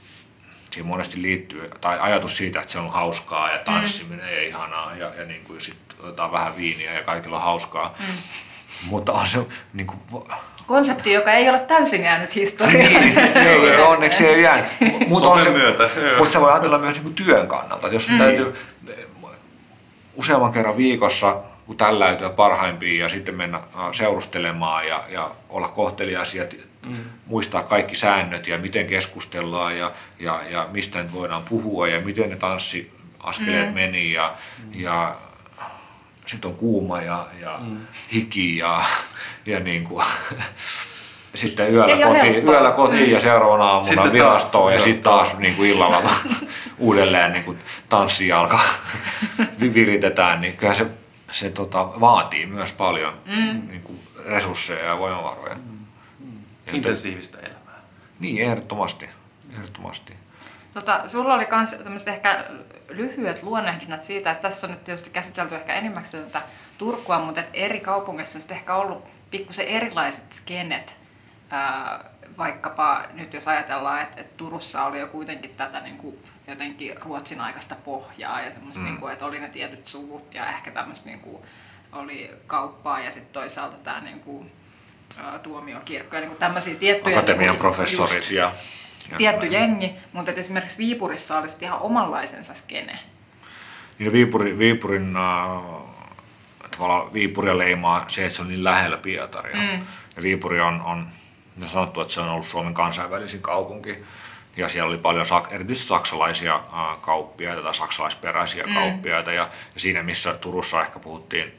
siihen 0.71 0.87
monesti 0.87 1.23
liittyy, 1.23 1.71
tai 1.81 1.99
ajatus 2.01 2.37
siitä, 2.37 2.61
että 2.61 2.73
se 2.73 2.79
on 2.79 2.93
hauskaa 2.93 3.51
ja 3.51 3.59
tanssiminen 3.59 4.27
mm. 4.27 4.35
ja 4.35 4.43
ihanaa 4.43 4.97
ja, 4.97 5.15
ja 5.15 5.25
niin 5.25 5.45
kuin 5.45 5.61
sitten 5.61 5.99
otetaan 6.01 6.33
vähän 6.33 6.57
viiniä 6.57 6.93
ja 6.95 7.03
kaikilla 7.03 7.37
on 7.37 7.43
hauskaa. 7.43 7.95
Mm. 7.99 8.05
Mutta 8.87 9.13
on 9.13 9.27
se 9.27 9.47
niin 9.73 9.87
kuin, 9.87 10.25
Konsepti, 10.67 11.13
joka 11.13 11.33
ei 11.33 11.49
ole 11.49 11.59
täysin 11.59 12.03
jäänyt 12.03 12.35
historiaan. 12.35 12.79
Niin, 12.79 13.19
ei, 13.37 13.81
onneksi 13.81 14.27
ei 14.27 14.43
jäänyt. 14.43 14.71
Mutta 15.09 15.29
on 15.29 15.43
se, 15.43 15.51
myötä. 15.51 15.89
Mutta 16.19 16.33
se 16.33 16.41
voi 16.41 16.53
ajatella 16.53 16.79
myös 16.79 17.03
niin 17.03 17.15
työn 17.15 17.49
kannalta. 17.49 17.89
Jos 17.89 18.09
mm. 18.09 18.19
täytyy 18.19 18.55
useamman 20.17 20.53
kerran 20.53 20.77
viikossa 20.77 21.37
kun 21.67 21.77
tälläytyä 21.77 22.31
parhaimpiin 22.31 22.99
ja 22.99 23.09
sitten 23.09 23.35
mennä 23.35 23.61
seurustelemaan 23.93 24.89
ja, 24.89 25.05
ja 25.09 25.31
olla 25.49 25.69
kohteliaisia, 25.69 26.45
mm. 26.87 26.97
muistaa 27.27 27.63
kaikki 27.63 27.95
säännöt 27.95 28.47
ja 28.47 28.59
miten 28.59 28.87
keskustellaan 28.87 29.79
ja, 29.79 29.93
ja, 30.19 30.41
ja 30.51 30.69
mistä 30.73 31.03
nyt 31.03 31.13
voidaan 31.13 31.43
puhua 31.49 31.89
ja 31.89 32.01
miten 32.01 32.31
ne 32.31 32.37
tanssiaskeleet 32.37 33.69
mm. 33.69 33.75
meni 33.75 34.13
ja, 34.13 34.35
mm. 34.65 34.81
ja 34.81 35.17
sitten 36.27 36.51
on 36.51 36.57
kuuma 36.57 37.03
ja, 37.03 37.27
ja 37.41 37.59
mm. 37.61 37.77
hiki 38.13 38.57
ja, 38.57 38.85
ja 39.47 39.61
niin 39.61 39.85
kuin, 39.85 40.05
sitten 41.35 41.75
yöllä 41.75 42.07
kotiin, 42.07 42.49
yöllä 42.49 42.71
kotiin 42.71 43.11
ja 43.11 43.21
seuraavana 43.21 43.65
aamuna 43.65 43.85
sitten 43.85 44.13
virastoon 44.13 44.73
ja 44.73 44.79
sitten 44.79 45.03
taas 45.03 45.39
niin 45.39 45.55
kuin 45.55 45.71
illalla 45.71 46.03
uudelleen 46.79 47.33
niin 47.33 47.45
kuin 47.45 47.59
tanssi 47.89 48.33
alkaa 48.33 48.65
viritetään, 49.75 50.41
niin 50.41 50.57
kyllä 50.57 50.75
se, 50.75 50.87
se 51.31 51.51
tota, 51.51 52.01
vaatii 52.01 52.47
myös 52.47 52.73
paljon 52.73 53.15
mm. 53.27 53.69
niin 53.69 53.83
kuin 53.83 53.99
resursseja 54.27 54.85
ja 54.85 54.99
voimavaroja. 54.99 55.55
Mm. 55.55 55.79
Mm. 56.21 56.75
Intensiivistä 56.75 57.39
elämää. 57.39 57.81
Niin, 58.21 58.43
ehdottomasti. 58.43 59.09
ehdottomasti. 59.55 60.13
Tota, 60.77 61.09
sulla 61.09 61.35
oli 61.35 61.47
myös 61.89 62.09
ehkä 62.09 62.45
lyhyet 62.89 63.43
luonnehdinnat 63.43 64.03
siitä, 64.03 64.31
että 64.31 64.49
tässä 64.49 64.67
on 64.67 64.71
nyt 64.71 64.85
tietysti 64.85 65.11
käsitelty 65.11 65.55
ehkä 65.55 65.75
enimmäkseen 65.75 66.25
tätä 66.25 66.43
Turkua, 66.79 67.19
mutta 67.19 67.41
että 67.41 67.53
eri 67.55 67.81
kaupungeissa 67.81 68.39
on 68.39 68.57
ehkä 68.57 68.75
ollut 68.75 69.05
pikkusen 69.31 69.67
erilaiset 69.67 70.33
skenet. 70.33 70.97
Ää, 71.51 72.05
vaikkapa 72.39 73.05
nyt 73.13 73.35
jos 73.35 73.49
ajatellaan, 73.49 74.03
että, 74.03 74.21
että 74.21 74.37
Turussa 74.37 74.85
oli 74.85 75.01
jo 75.01 75.07
kuitenkin 75.07 75.55
tätä 75.57 75.81
niin 75.81 75.97
kuin 75.97 76.19
jotenkin 76.47 77.03
Ruotsin 77.03 77.41
aikaista 77.41 77.77
pohjaa 77.85 78.41
ja 78.41 78.53
semmoista, 78.53 78.81
mm. 78.81 78.87
niin 78.87 79.01
kuin, 79.01 79.13
että 79.13 79.27
oli 79.27 79.39
ne 79.39 79.49
tietyt 79.49 79.87
suvut 79.87 80.35
ja 80.35 80.49
ehkä 80.49 80.71
tämmöistä 80.71 81.09
niin 81.09 81.21
kuin, 81.21 81.43
oli 81.93 82.31
kauppaa 82.47 83.01
ja 83.01 83.11
sitten 83.11 83.33
toisaalta 83.33 83.77
tämä 83.77 84.01
niin 84.01 84.21
kuin, 84.21 84.53
tuomiokirkko 85.43 86.17
ja 86.17 86.21
niin 86.21 86.31
kuin 86.31 86.41
tämmöisiä 86.41 86.75
tiettyjä... 86.75 87.19
Akatemian 87.19 87.53
niin 87.53 87.61
kuin, 87.61 87.75
professorit 87.75 88.17
just, 88.17 88.31
ja 88.31 88.53
tietty 89.17 89.47
jengi, 89.47 89.93
mutta 90.13 90.33
esimerkiksi 90.33 90.79
Viipurissa 90.79 91.39
olisi 91.39 91.57
ihan 91.61 91.81
omanlaisensa 91.81 92.55
skene. 92.55 92.99
Niin 93.99 94.13
Viipuri, 94.13 94.59
Viipurin 94.59 95.17
äh, 95.17 97.13
Viipuria 97.13 97.59
leimaa 97.59 98.05
se, 98.09 98.25
että 98.25 98.37
se 98.37 98.43
on 98.43 98.49
niin 98.49 98.65
lähellä 98.65 98.97
Pietaria. 98.97 99.57
Mm. 99.57 99.87
Ja 100.17 100.23
Viipuri 100.23 100.61
on, 100.61 100.83
on 100.83 101.07
on 101.63 101.69
sanottu, 101.69 102.01
että 102.01 102.15
se 102.15 102.21
on 102.21 102.29
ollut 102.29 102.47
Suomen 102.47 102.75
kansainvälisin 102.75 103.43
kaupunki. 103.43 104.05
Ja 104.57 104.69
siellä 104.69 104.89
oli 104.89 104.99
paljon 104.99 105.27
erityisesti 105.51 105.89
saksalaisia 105.89 106.55
äh, 106.55 107.01
kauppiaita 107.01 107.63
tai 107.63 107.75
saksalaisperäisiä 107.75 108.67
mm. 108.67 108.75
kauppiaita. 108.75 109.33
Ja, 109.33 109.43
ja 109.75 109.81
siinä, 109.81 110.03
missä 110.03 110.35
Turussa 110.35 110.83
ehkä 110.83 110.99
puhuttiin 110.99 111.53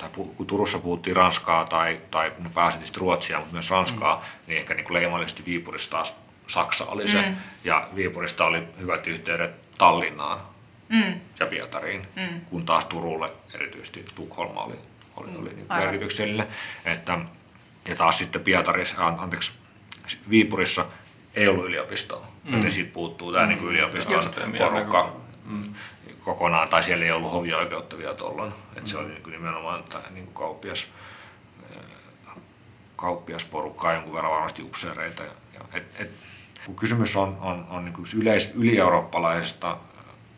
tai 0.00 0.10
kun 0.36 0.46
Turussa 0.46 0.78
puhuttiin 0.78 1.16
ranskaa 1.16 1.64
tai, 1.64 2.00
tai 2.10 2.32
no 2.38 2.50
pääasiallisesti 2.54 3.00
ruotsia, 3.00 3.38
mutta 3.38 3.52
myös 3.52 3.70
ranskaa, 3.70 4.16
mm. 4.16 4.22
niin 4.46 4.58
ehkä 4.58 4.74
niin 4.74 4.86
leimallisesti 4.94 5.44
Viipurissa 5.46 5.90
taas 5.90 6.14
Saksa 6.46 6.84
oli 6.84 7.08
se. 7.08 7.22
Mm. 7.22 7.36
Ja 7.64 7.88
Viipurista 7.94 8.44
oli 8.44 8.62
hyvät 8.78 9.06
yhteydet 9.06 9.50
Tallinnaan 9.78 10.40
mm. 10.88 11.20
ja 11.40 11.46
Pietariin, 11.46 12.06
mm. 12.16 12.40
kun 12.40 12.66
taas 12.66 12.84
Turulle 12.84 13.30
erityisesti 13.54 14.06
Tukholma 14.14 14.62
oli, 14.62 14.74
oli, 15.16 15.30
oli 15.36 15.54
niin 15.54 15.66
merkityksellinen. 15.68 16.46
Että, 16.84 17.18
ja 17.88 17.96
taas 17.96 18.18
sitten 18.18 18.42
Pietarissa, 18.42 19.06
anteeksi, 19.06 19.52
Viipurissa 20.30 20.86
ei 21.34 21.48
ollut 21.48 21.64
yliopistoa, 21.64 22.26
mm. 22.44 22.56
joten 22.56 22.70
siitä 22.70 22.92
puuttuu 22.92 23.32
tämä 23.32 23.46
mm. 23.46 23.48
niin 23.48 23.64
yliopiston 23.64 24.34
porukka. 24.58 25.16
Mm 25.44 25.74
kokonaan, 26.30 26.68
tai 26.68 26.82
siellä 26.82 27.04
ei 27.04 27.10
ollut 27.10 27.32
hovioikeutta 27.32 27.98
vielä 27.98 28.14
tuolloin. 28.14 28.52
että 28.76 28.90
se 28.90 28.98
oli 28.98 29.08
niin 29.08 29.30
nimenomaan 29.30 29.84
niin 30.10 30.24
kuin 30.24 30.34
kauppias, 30.34 30.86
kauppiasporukkaa, 32.96 33.92
jonkun 33.92 34.12
verran 34.12 34.32
varmasti 34.32 34.62
upseereita. 34.62 35.22
Ja, 35.22 35.30
et, 35.72 35.84
et, 35.98 36.10
kun 36.66 36.76
kysymys 36.76 37.16
on, 37.16 37.38
on, 37.40 37.66
on 37.70 37.84
niin 37.84 38.22
yleis, 38.22 38.50
ylieurooppalaisesta 38.54 39.76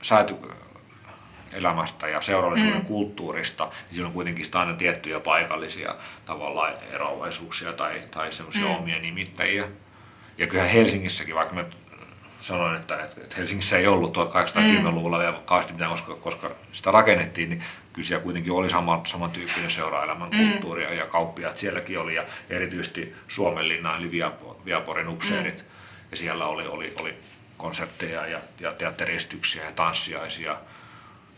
säätyelämästä 0.03 2.09
ja 2.09 2.21
seurallisuuden 2.21 2.81
mm. 2.81 2.87
kulttuurista, 2.87 3.65
niin 3.65 3.95
siinä 3.95 4.07
on 4.07 4.13
kuitenkin 4.13 4.47
aina 4.53 4.75
tiettyjä 4.75 5.21
paikallisia 5.21 5.95
tavallaan 6.25 6.75
eroavaisuuksia 6.93 7.73
tai, 7.73 8.03
tai 8.11 8.33
semmoisia 8.33 8.67
mm. 8.67 8.75
omia 8.75 8.99
nimittäjiä. 8.99 9.69
Ja 10.39 10.47
kyllähän 10.47 10.73
Helsingissäkin, 10.73 11.35
vaikka 11.35 11.55
me 11.55 11.67
sanoin, 12.43 12.77
että, 12.77 13.03
että 13.03 13.37
Helsingissä 13.37 13.79
ei 13.79 13.87
ollut 13.87 14.17
1810-luvulla 14.17 15.19
vielä 15.19 15.41
kauheasti 15.45 15.73
mitään, 15.73 15.91
koska, 15.91 16.15
koska 16.15 16.51
sitä 16.73 16.91
rakennettiin, 16.91 17.51
niin 17.51 17.63
kyllä 17.93 18.09
siellä 18.09 18.23
kuitenkin 18.23 18.53
oli 18.53 18.71
saman, 18.71 19.07
samantyyppinen 19.07 19.71
seuraelämän 19.71 20.31
mm. 20.31 20.39
kulttuuri 20.39 20.99
ja 20.99 21.07
kauppiaat 21.07 21.57
sielläkin 21.57 21.99
oli 21.99 22.15
ja 22.15 22.25
erityisesti 22.51 23.15
Suomenlinna 23.29 23.97
eli 23.97 24.11
Viaporin 24.65 25.09
upseerit 25.09 25.59
mm. 25.59 25.65
ja 26.11 26.17
siellä 26.17 26.47
oli, 26.47 26.67
oli, 26.67 26.93
oli 27.01 27.15
konsertteja 27.57 28.27
ja, 28.27 28.41
ja 28.61 28.73
teatteristyksiä 28.73 29.65
ja 29.65 29.73
tanssiaisia 29.73 30.57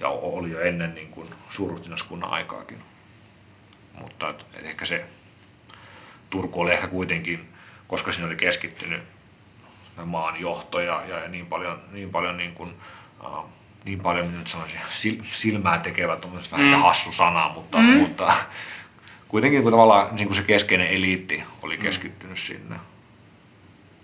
ja 0.00 0.09
oli 0.09 0.50
jo 0.50 0.61
ennen 0.61 0.94
niin 0.94 1.11
kuin 1.11 1.28
suurruhtinaskunnan 1.50 2.30
aikaakin. 2.30 2.78
Mutta 4.00 4.28
et, 4.30 4.46
et 4.55 4.64
ehkä 4.66 4.84
se 4.84 5.05
Turku 6.30 6.61
oli 6.61 6.72
ehkä 6.72 6.86
kuitenkin, 6.86 7.48
koska 7.86 8.12
siinä 8.12 8.26
oli 8.26 8.36
keskittynyt 8.36 9.02
maan 10.05 10.40
johto 10.40 10.80
ja, 10.80 11.03
ja 11.07 11.28
niin 11.28 11.47
paljon, 11.47 11.78
niin 11.92 12.11
paljon 12.11 12.36
niin 12.36 12.53
kuin, 12.53 12.74
uh, 13.24 13.45
niin 13.84 14.01
paljon, 14.01 14.38
nyt 14.38 14.47
sanoisin, 14.47 14.80
silmää 15.22 15.78
tekevät 15.78 16.24
on 16.24 16.32
vähän 16.53 16.66
mm. 16.66 16.82
hassu 16.82 17.12
sana, 17.12 17.49
mutta, 17.55 17.78
mm. 17.78 17.84
mutta 17.84 18.32
kuitenkin 19.28 19.62
kun 19.62 19.72
tavallaan 19.72 20.16
niin 20.16 20.28
kuin 20.28 20.36
se 20.36 20.42
keskeinen 20.42 20.88
eliitti 20.88 21.45
oli 21.62 21.78
keskittynyt 21.78 22.36
mm. 22.36 22.40
sinne 22.40 22.76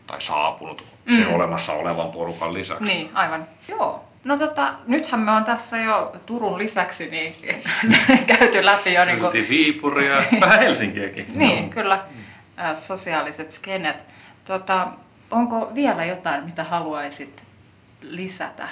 tai 0.07 0.23
saapunut 0.23 0.85
mm. 1.05 1.17
sen 1.17 1.29
olemassa 1.29 1.73
olevan 1.73 2.11
porukan 2.11 2.55
lisäksi. 2.55 2.85
Niin, 2.85 3.11
aivan. 3.15 3.47
Joo. 3.69 4.05
No 4.25 4.39
tota, 4.39 4.75
nythän 4.87 5.21
me 5.21 5.31
on 5.31 5.45
tässä 5.45 5.79
jo 5.79 6.17
Turun 6.27 6.59
lisäksi 6.59 7.11
niin 7.11 7.37
käyty 8.39 8.65
läpi 8.65 8.95
jo... 8.95 9.05
Niin 9.05 9.19
kuin... 9.19 9.49
Viipuria, 9.49 10.17
vähän 10.41 10.59
Helsinkiäkin. 10.59 11.27
niin, 11.35 11.65
no. 11.65 11.71
kyllä. 11.71 12.05
Sosiaaliset 12.75 13.53
skenet. 13.53 14.05
Tota, 14.45 14.89
Onko 15.31 15.71
vielä 15.75 16.05
jotain, 16.05 16.45
mitä 16.45 16.65
haluaisit 16.65 17.45
lisätä? 18.01 18.69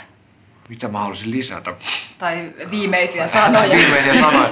Mitä 0.69 0.89
mä 0.89 0.99
haluaisin 0.99 1.31
lisätä? 1.31 1.75
Tai 2.19 2.53
viimeisiä 2.71 3.29
sanoja. 3.29 3.71
viimeisiä 3.71 4.15
sanoja. 4.25 4.49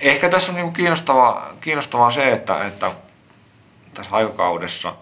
Ehkä 0.00 0.28
tässä 0.28 0.52
on 0.52 0.56
niinku 0.56 0.72
kiinnostavaa, 0.72 1.52
kiinnostavaa 1.60 2.10
se, 2.10 2.32
että, 2.32 2.66
että 2.66 2.90
tässä 3.94 4.16
aikakaudessa 4.16 4.94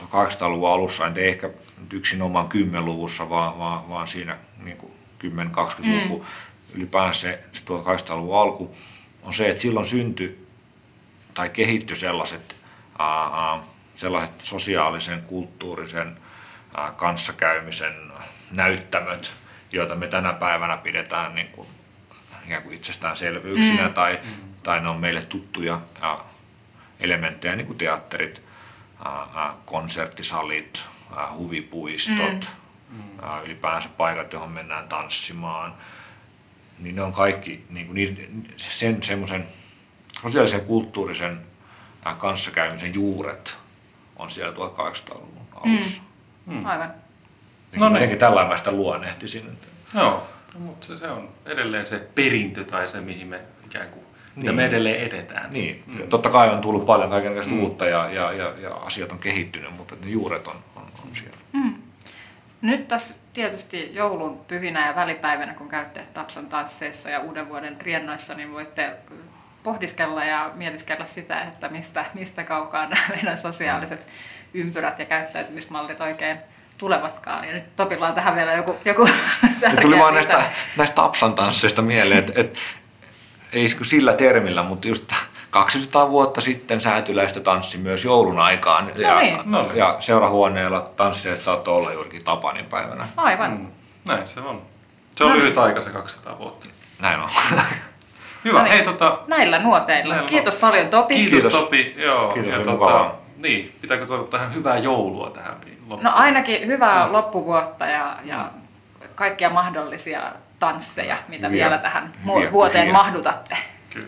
1800-luvun 0.00 0.70
alussa, 0.70 1.06
en 1.06 1.16
ehkä 1.16 1.50
yksin 1.92 2.22
oman 2.22 2.48
10-luvussa, 2.54 3.30
vaan, 3.30 3.58
vaan, 3.58 3.88
vaan 3.88 4.08
siinä 4.08 4.36
niin 4.64 4.78
10-20-luku, 5.24 6.18
mm. 6.18 6.24
ylipäänsä 6.74 7.20
se 7.20 7.40
1800-luvun 7.60 8.38
alku, 8.38 8.74
on 9.22 9.34
se, 9.34 9.48
että 9.48 9.62
silloin 9.62 9.86
syntyi 9.86 10.46
tai 11.34 11.48
kehittyi 11.50 11.96
sellaiset 11.96 12.56
ää, 12.98 13.22
ää, 13.22 13.60
sellaiset 13.96 14.40
sosiaalisen, 14.42 15.22
kulttuurisen 15.22 16.18
kanssakäymisen 16.96 17.94
näyttämöt, 18.50 19.30
joita 19.72 19.94
me 19.94 20.06
tänä 20.06 20.32
päivänä 20.32 20.76
pidetään 20.76 21.34
niin 21.34 21.48
kuin, 21.48 21.68
ikään 22.46 22.62
kuin 22.62 22.74
itsestäänselvyyksinä 22.74 23.88
mm. 23.88 23.94
tai, 23.94 24.20
tai 24.62 24.80
ne 24.80 24.88
on 24.88 25.00
meille 25.00 25.22
tuttuja 25.22 25.80
ja 26.02 26.24
elementtejä, 27.00 27.56
niin 27.56 27.66
kuin 27.66 27.78
teatterit, 27.78 28.42
konserttisalit, 29.64 30.82
huvipuistot, 31.36 32.48
mm. 32.90 33.02
ää, 33.22 33.40
ylipäänsä 33.40 33.88
paikat, 33.96 34.32
johon 34.32 34.50
mennään 34.50 34.88
tanssimaan. 34.88 35.74
Niin 36.78 36.96
ne 36.96 37.02
on 37.02 37.12
kaikki 37.12 37.64
niin 37.70 37.86
kuin, 37.86 38.44
sen 38.56 39.02
semmoisen 39.02 39.46
sosiaalisen 40.22 40.58
ja 40.58 40.64
kulttuurisen 40.64 41.40
kanssakäymisen 42.18 42.94
juuret 42.94 43.58
on 44.18 44.30
siellä 44.30 44.52
1800-luvun 44.54 45.46
alussa. 45.54 46.00
Mm. 46.46 46.66
Aivan. 46.66 46.92
Niin 47.72 47.80
No 47.80 47.88
no 47.88 47.98
niin. 47.98 48.18
Mä 48.48 48.56
sitä 48.56 48.72
luonnehtisin. 48.72 49.46
että- 49.46 49.98
Joo, 49.98 50.26
mutta 50.58 50.86
se, 50.86 50.96
se 50.96 51.08
on 51.10 51.28
edelleen 51.46 51.86
se 51.86 51.98
perintö 52.14 52.64
tai 52.64 52.86
se, 52.86 53.00
mihin 53.00 53.26
me 53.26 53.40
ikään 53.66 53.88
kuin, 53.88 54.04
mitä 54.36 54.50
Niin. 54.50 54.54
me 54.56 54.64
edelleen 54.66 55.00
edetään. 55.00 55.52
Niin, 55.52 55.82
mm. 55.86 56.08
totta 56.08 56.30
kai 56.30 56.50
on 56.50 56.60
tullut 56.60 56.86
paljon 56.86 57.10
kaikenlaista 57.10 57.52
mm. 57.52 57.62
uutta 57.62 57.86
ja, 57.86 58.10
ja, 58.10 58.32
ja, 58.32 58.52
ja 58.60 58.70
asiat 58.74 59.12
on 59.12 59.18
kehittynyt, 59.18 59.76
mutta 59.76 59.94
ne 60.04 60.10
juuret 60.10 60.46
on, 60.46 60.56
on, 60.76 60.82
on 60.82 61.08
siellä. 61.16 61.36
Nyt 62.60 62.88
tässä 62.88 63.14
tietysti 63.32 63.94
joulun 63.94 64.40
pyhinä 64.48 64.86
ja 64.86 64.94
välipäivänä, 64.96 65.54
kun 65.54 65.68
käytte 65.68 66.04
Tapsan 66.14 66.46
tansseissa 66.46 67.10
ja 67.10 67.20
uuden 67.20 67.48
vuoden 67.48 67.76
riennoissa, 67.80 68.34
niin 68.34 68.52
voitte 68.52 68.90
pohdiskella 69.66 70.24
ja 70.24 70.50
mietiskellä 70.54 71.06
sitä, 71.06 71.42
että 71.42 71.68
mistä, 71.68 72.04
mistä 72.14 72.44
kaukaa 72.44 72.86
nämä 72.88 73.02
meidän 73.08 73.38
sosiaaliset 73.38 74.06
ympyrät 74.54 74.98
ja 74.98 75.04
käyttäytymismallit 75.04 76.00
oikein 76.00 76.38
tulevatkaan. 76.78 77.44
Ja 77.44 77.52
nyt 77.52 77.76
Topilla 77.76 78.08
on 78.08 78.14
tähän 78.14 78.36
vielä 78.36 78.52
joku, 78.52 78.76
joku 78.84 79.08
Ja 79.60 79.76
tuli 79.80 79.98
vaan 79.98 80.14
näistä, 80.14 80.42
näistä 80.76 80.94
tapsan 80.94 81.34
tansseista 81.34 81.82
mieleen, 81.82 82.18
että 82.18 82.32
et, 82.36 82.58
ei 83.52 83.68
sillä 83.82 84.14
termillä, 84.14 84.62
mutta 84.62 84.88
just 84.88 85.12
200 85.50 86.10
vuotta 86.10 86.40
sitten 86.40 86.80
säätyläistä 86.80 87.40
tanssi 87.40 87.78
myös 87.78 88.04
joulun 88.04 88.38
aikaan. 88.38 88.90
Ja, 88.96 89.18
niin. 89.18 89.38
No 89.44 89.62
niin. 89.62 89.76
ja 89.76 89.96
seurahuoneella 90.00 90.80
tansseet 90.80 91.40
saattoi 91.40 91.76
olla 91.76 91.92
juurikin 91.92 92.24
Tapanin 92.24 92.66
päivänä. 92.66 93.04
Aivan. 93.16 93.50
Mm. 93.50 93.66
Näin 94.08 94.26
se 94.26 94.40
on. 94.40 94.62
Se 95.16 95.24
on 95.24 95.30
No 95.30 95.34
niin. 95.34 95.44
lyhyt 95.44 95.58
aika 95.58 95.80
se 95.80 95.90
200 95.90 96.38
vuotta. 96.38 96.66
Näin 96.98 97.20
on. 97.20 97.30
Hyvä, 98.46 98.58
No 98.58 98.64
niin. 98.64 98.72
hei 98.74 98.84
tota, 98.84 99.18
Näillä 99.26 99.58
nuoteilla. 99.58 100.14
Näillä 100.14 100.28
Kiitos 100.28 100.54
paljon 100.54 100.88
Topi. 100.88 101.14
kiitos, 101.14 101.42
Kiitos. 101.42 101.60
Topi. 101.60 101.94
Joo, 101.98 102.28
Kiitos, 102.28 102.52
ja 102.52 102.64
tota, 102.64 103.10
niin, 103.36 103.72
pitääkö 103.80 104.06
toivottaa 104.06 104.40
ihan 104.40 104.54
hyvää 104.54 104.78
joulua 104.78 105.30
tähän 105.30 105.52
loppuun? 105.80 106.02
No 106.02 106.10
ainakin 106.14 106.66
hyvää 106.66 107.12
loppuvuotta 107.12 107.86
ja, 107.86 108.16
ja 108.24 108.50
kaikkia 109.14 109.50
mahdollisia 109.50 110.20
tansseja, 110.58 111.16
mitä 111.28 111.48
Hyviä- 111.48 111.64
vielä 111.64 111.78
tähän 111.78 112.12
hyviä 112.34 112.52
vuoteen 112.52 112.82
pyhiä. 112.86 112.92
mahdutatte. 112.98 113.56
Kyllä. 113.94 114.06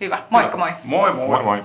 Hyvä, 0.00 0.18
moikka 0.30 0.56
moi! 0.56 0.70
Moi 0.84 1.12
moi! 1.12 1.28
moi 1.28 1.42
moi. 1.42 1.62